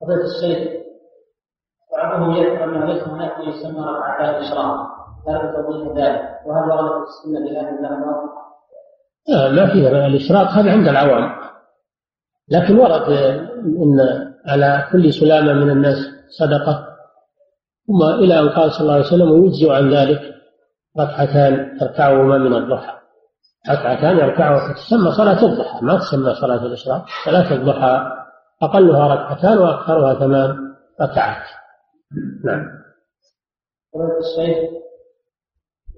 فضيلة 0.00 0.24
الشيخ 0.24 0.86
بعضهم 1.92 2.30
يذكر 2.30 2.64
أنه 2.64 2.84
ليس 2.84 3.02
هناك 3.02 3.38
ما 3.38 3.44
يسمى 3.44 3.80
ركعتي 3.80 4.38
الاشراق 4.38 4.96
لا 5.26 5.52
توضيح 5.52 5.96
ذلك 5.96 6.46
وهل 6.46 6.70
وردت 6.70 7.08
السنة 7.08 7.40
بهذا 7.40 7.70
الامر؟ 7.70 8.35
لا 9.28 9.48
ما 9.52 9.72
فيها. 9.72 10.06
الإشراق 10.06 10.48
هذا 10.48 10.70
عند 10.70 10.88
العوام. 10.88 11.32
لكن 12.48 12.78
ورد 12.78 13.10
إن 13.64 13.98
على 14.46 14.88
كل 14.92 15.12
سلامة 15.12 15.52
من 15.52 15.70
الناس 15.70 15.96
صدقة. 16.38 16.86
ثم 17.86 18.02
إلى 18.02 18.40
أن 18.40 18.48
قال 18.48 18.72
صلى 18.72 18.80
الله 18.80 18.94
عليه 18.94 19.06
وسلم 19.06 19.30
ويجزئ 19.30 19.72
عن 19.72 19.94
ذلك 19.94 20.34
ركعتان 21.00 21.78
تركعهما 21.80 22.38
من 22.38 22.54
الضحى. 22.54 22.92
ركعتان 23.70 24.18
يركعها 24.18 24.72
تسمى 24.72 25.12
صلاة 25.12 25.44
الضحى. 25.44 25.84
ما 25.84 25.98
تسمى 25.98 26.34
صلاة 26.34 26.66
الإشراق 26.66 27.04
صلاة 27.24 27.52
الضحى. 27.52 28.12
أقلها 28.62 29.14
ركعتان 29.14 29.58
وأكثرها 29.58 30.14
ثمان 30.14 30.56
ركعات. 31.00 31.42
نعم. 32.44 32.86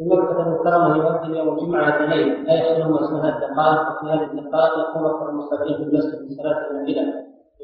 مكة 0.01 0.43
المكرمة 0.47 0.97
يؤذن 0.97 1.35
يوم 1.35 1.59
الجمعة 1.59 1.89
اثنين 1.89 2.45
لا 2.45 2.55
يحصلهما 2.55 3.05
اسمها 3.05 3.29
الدقائق. 3.37 3.81
وفي 3.91 4.13
هذه 4.13 4.31
الدقائق 4.33 4.79
يقوم 4.79 5.07
أكثر 5.07 5.29
المصلين 5.31 5.77
في 5.77 5.83
المسجد 5.83 6.23
من 6.23 6.37
صلاة 6.37 6.71
النافلة. 6.71 7.03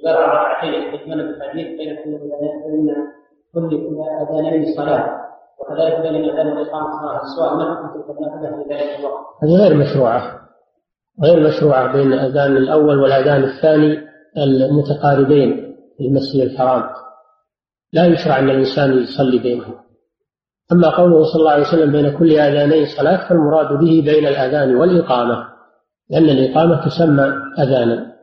يقرأ 0.05 0.27
ركعتين 0.27 0.75
يحتجون 0.75 1.17
بالحديث 1.17 1.67
بين 1.79 1.97
كل 3.55 3.71
كل 3.71 3.99
أذانين 4.23 4.75
صلاة 4.77 5.21
وكذلك 5.61 6.01
بين 6.01 6.15
الأذان 6.15 6.47
والإقامة 6.47 6.89
صلاة. 7.37 7.55
ما 7.57 7.75
حكم 7.75 8.03
تلك 8.03 8.19
النافلة 8.19 8.63
في 8.63 8.75
ذلك 8.75 9.01
الوقت. 9.01 9.25
هذه 9.43 9.57
غير 9.63 9.75
مشروعة. 9.77 10.41
غير 11.23 11.49
مشروعة 11.49 11.93
بين 11.93 12.13
الأذان 12.13 12.57
الأول 12.57 12.99
والأذان 13.01 13.45
الثاني 13.45 13.99
المتقاربين 14.37 15.77
في 15.99 16.07
المسجد 16.07 16.41
الحرام. 16.41 16.85
لا 17.93 18.07
يشرع 18.07 18.39
أن 18.39 18.51
الإنسان 18.51 18.93
يصلي 18.93 19.39
بينهم. 19.39 19.84
أما 20.73 20.97
قوله 20.97 21.25
صلى 21.25 21.41
الله 21.41 21.51
عليه 21.51 21.63
وسلم 21.63 21.93
بين 21.93 22.19
كل 22.19 22.39
آذانين 22.39 22.87
صلاة 22.99 23.29
فالمراد 23.29 23.69
به 23.69 24.03
بين 24.05 24.27
الآذان 24.27 24.77
والإقامة 24.77 25.49
لأن 26.11 26.25
الإقامة 26.25 26.87
تسمى 26.87 27.33
أذانا 27.59 28.15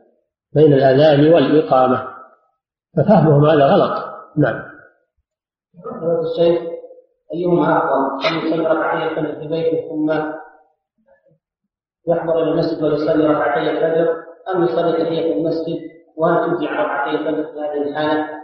بين 0.54 0.72
الأذان 0.72 1.32
والإقامة. 1.32 2.08
ففهمهم 2.96 3.46
هذا 3.46 3.66
غلط. 3.66 4.04
نعم. 4.36 4.62
الشيخ 6.22 6.62
أيهما 7.34 7.78
أفضل 7.78 8.26
أن 8.26 8.46
يصلي 8.46 8.66
ركعتين 8.66 9.40
في 9.40 9.48
بيته 9.48 9.88
ثم 9.88 10.10
يحضر 12.08 12.42
إلى 12.42 12.50
المسجد 12.50 12.82
ويصلي 12.82 13.26
ركعتي 13.26 13.70
الفجر 13.70 14.16
أم 14.54 14.64
يصلي 14.64 14.92
تحية 14.92 15.32
المسجد 15.36 15.80
وهل 16.16 16.50
تجزي 16.50 16.66
ركعتي 16.66 17.10
الفجر 17.10 17.52
في 17.52 17.60
هذه 17.60 17.88
الحالة؟ 17.88 18.41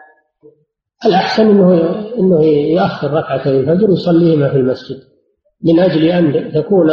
الأحسن 1.06 1.42
أنه 1.50 1.98
أنه 2.18 2.44
يؤخر 2.44 3.10
ركعتي 3.10 3.50
الفجر 3.50 3.90
ويصليهما 3.90 4.50
في 4.50 4.56
المسجد. 4.56 4.96
من 5.64 5.80
أجل 5.80 6.04
أن 6.04 6.52
تكون 6.52 6.90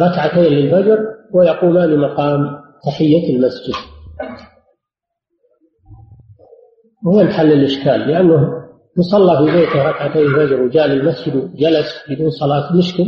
ركعتين 0.00 0.44
للفجر 0.52 0.98
ويقومان 1.34 1.98
مقام 1.98 2.58
تحية 2.86 3.36
المسجد. 3.36 3.74
هو 7.06 7.20
الحل 7.20 7.52
الإشكال 7.52 8.00
لأنه 8.00 8.60
يصلى 8.98 9.36
في 9.38 9.56
بيته 9.58 9.88
ركعتي 9.88 10.22
الفجر 10.22 10.62
وجاء 10.62 10.86
للمسجد 10.86 11.36
وجلس 11.36 11.86
بدون 12.10 12.30
صلاة 12.30 12.76
مشكل 12.76 13.06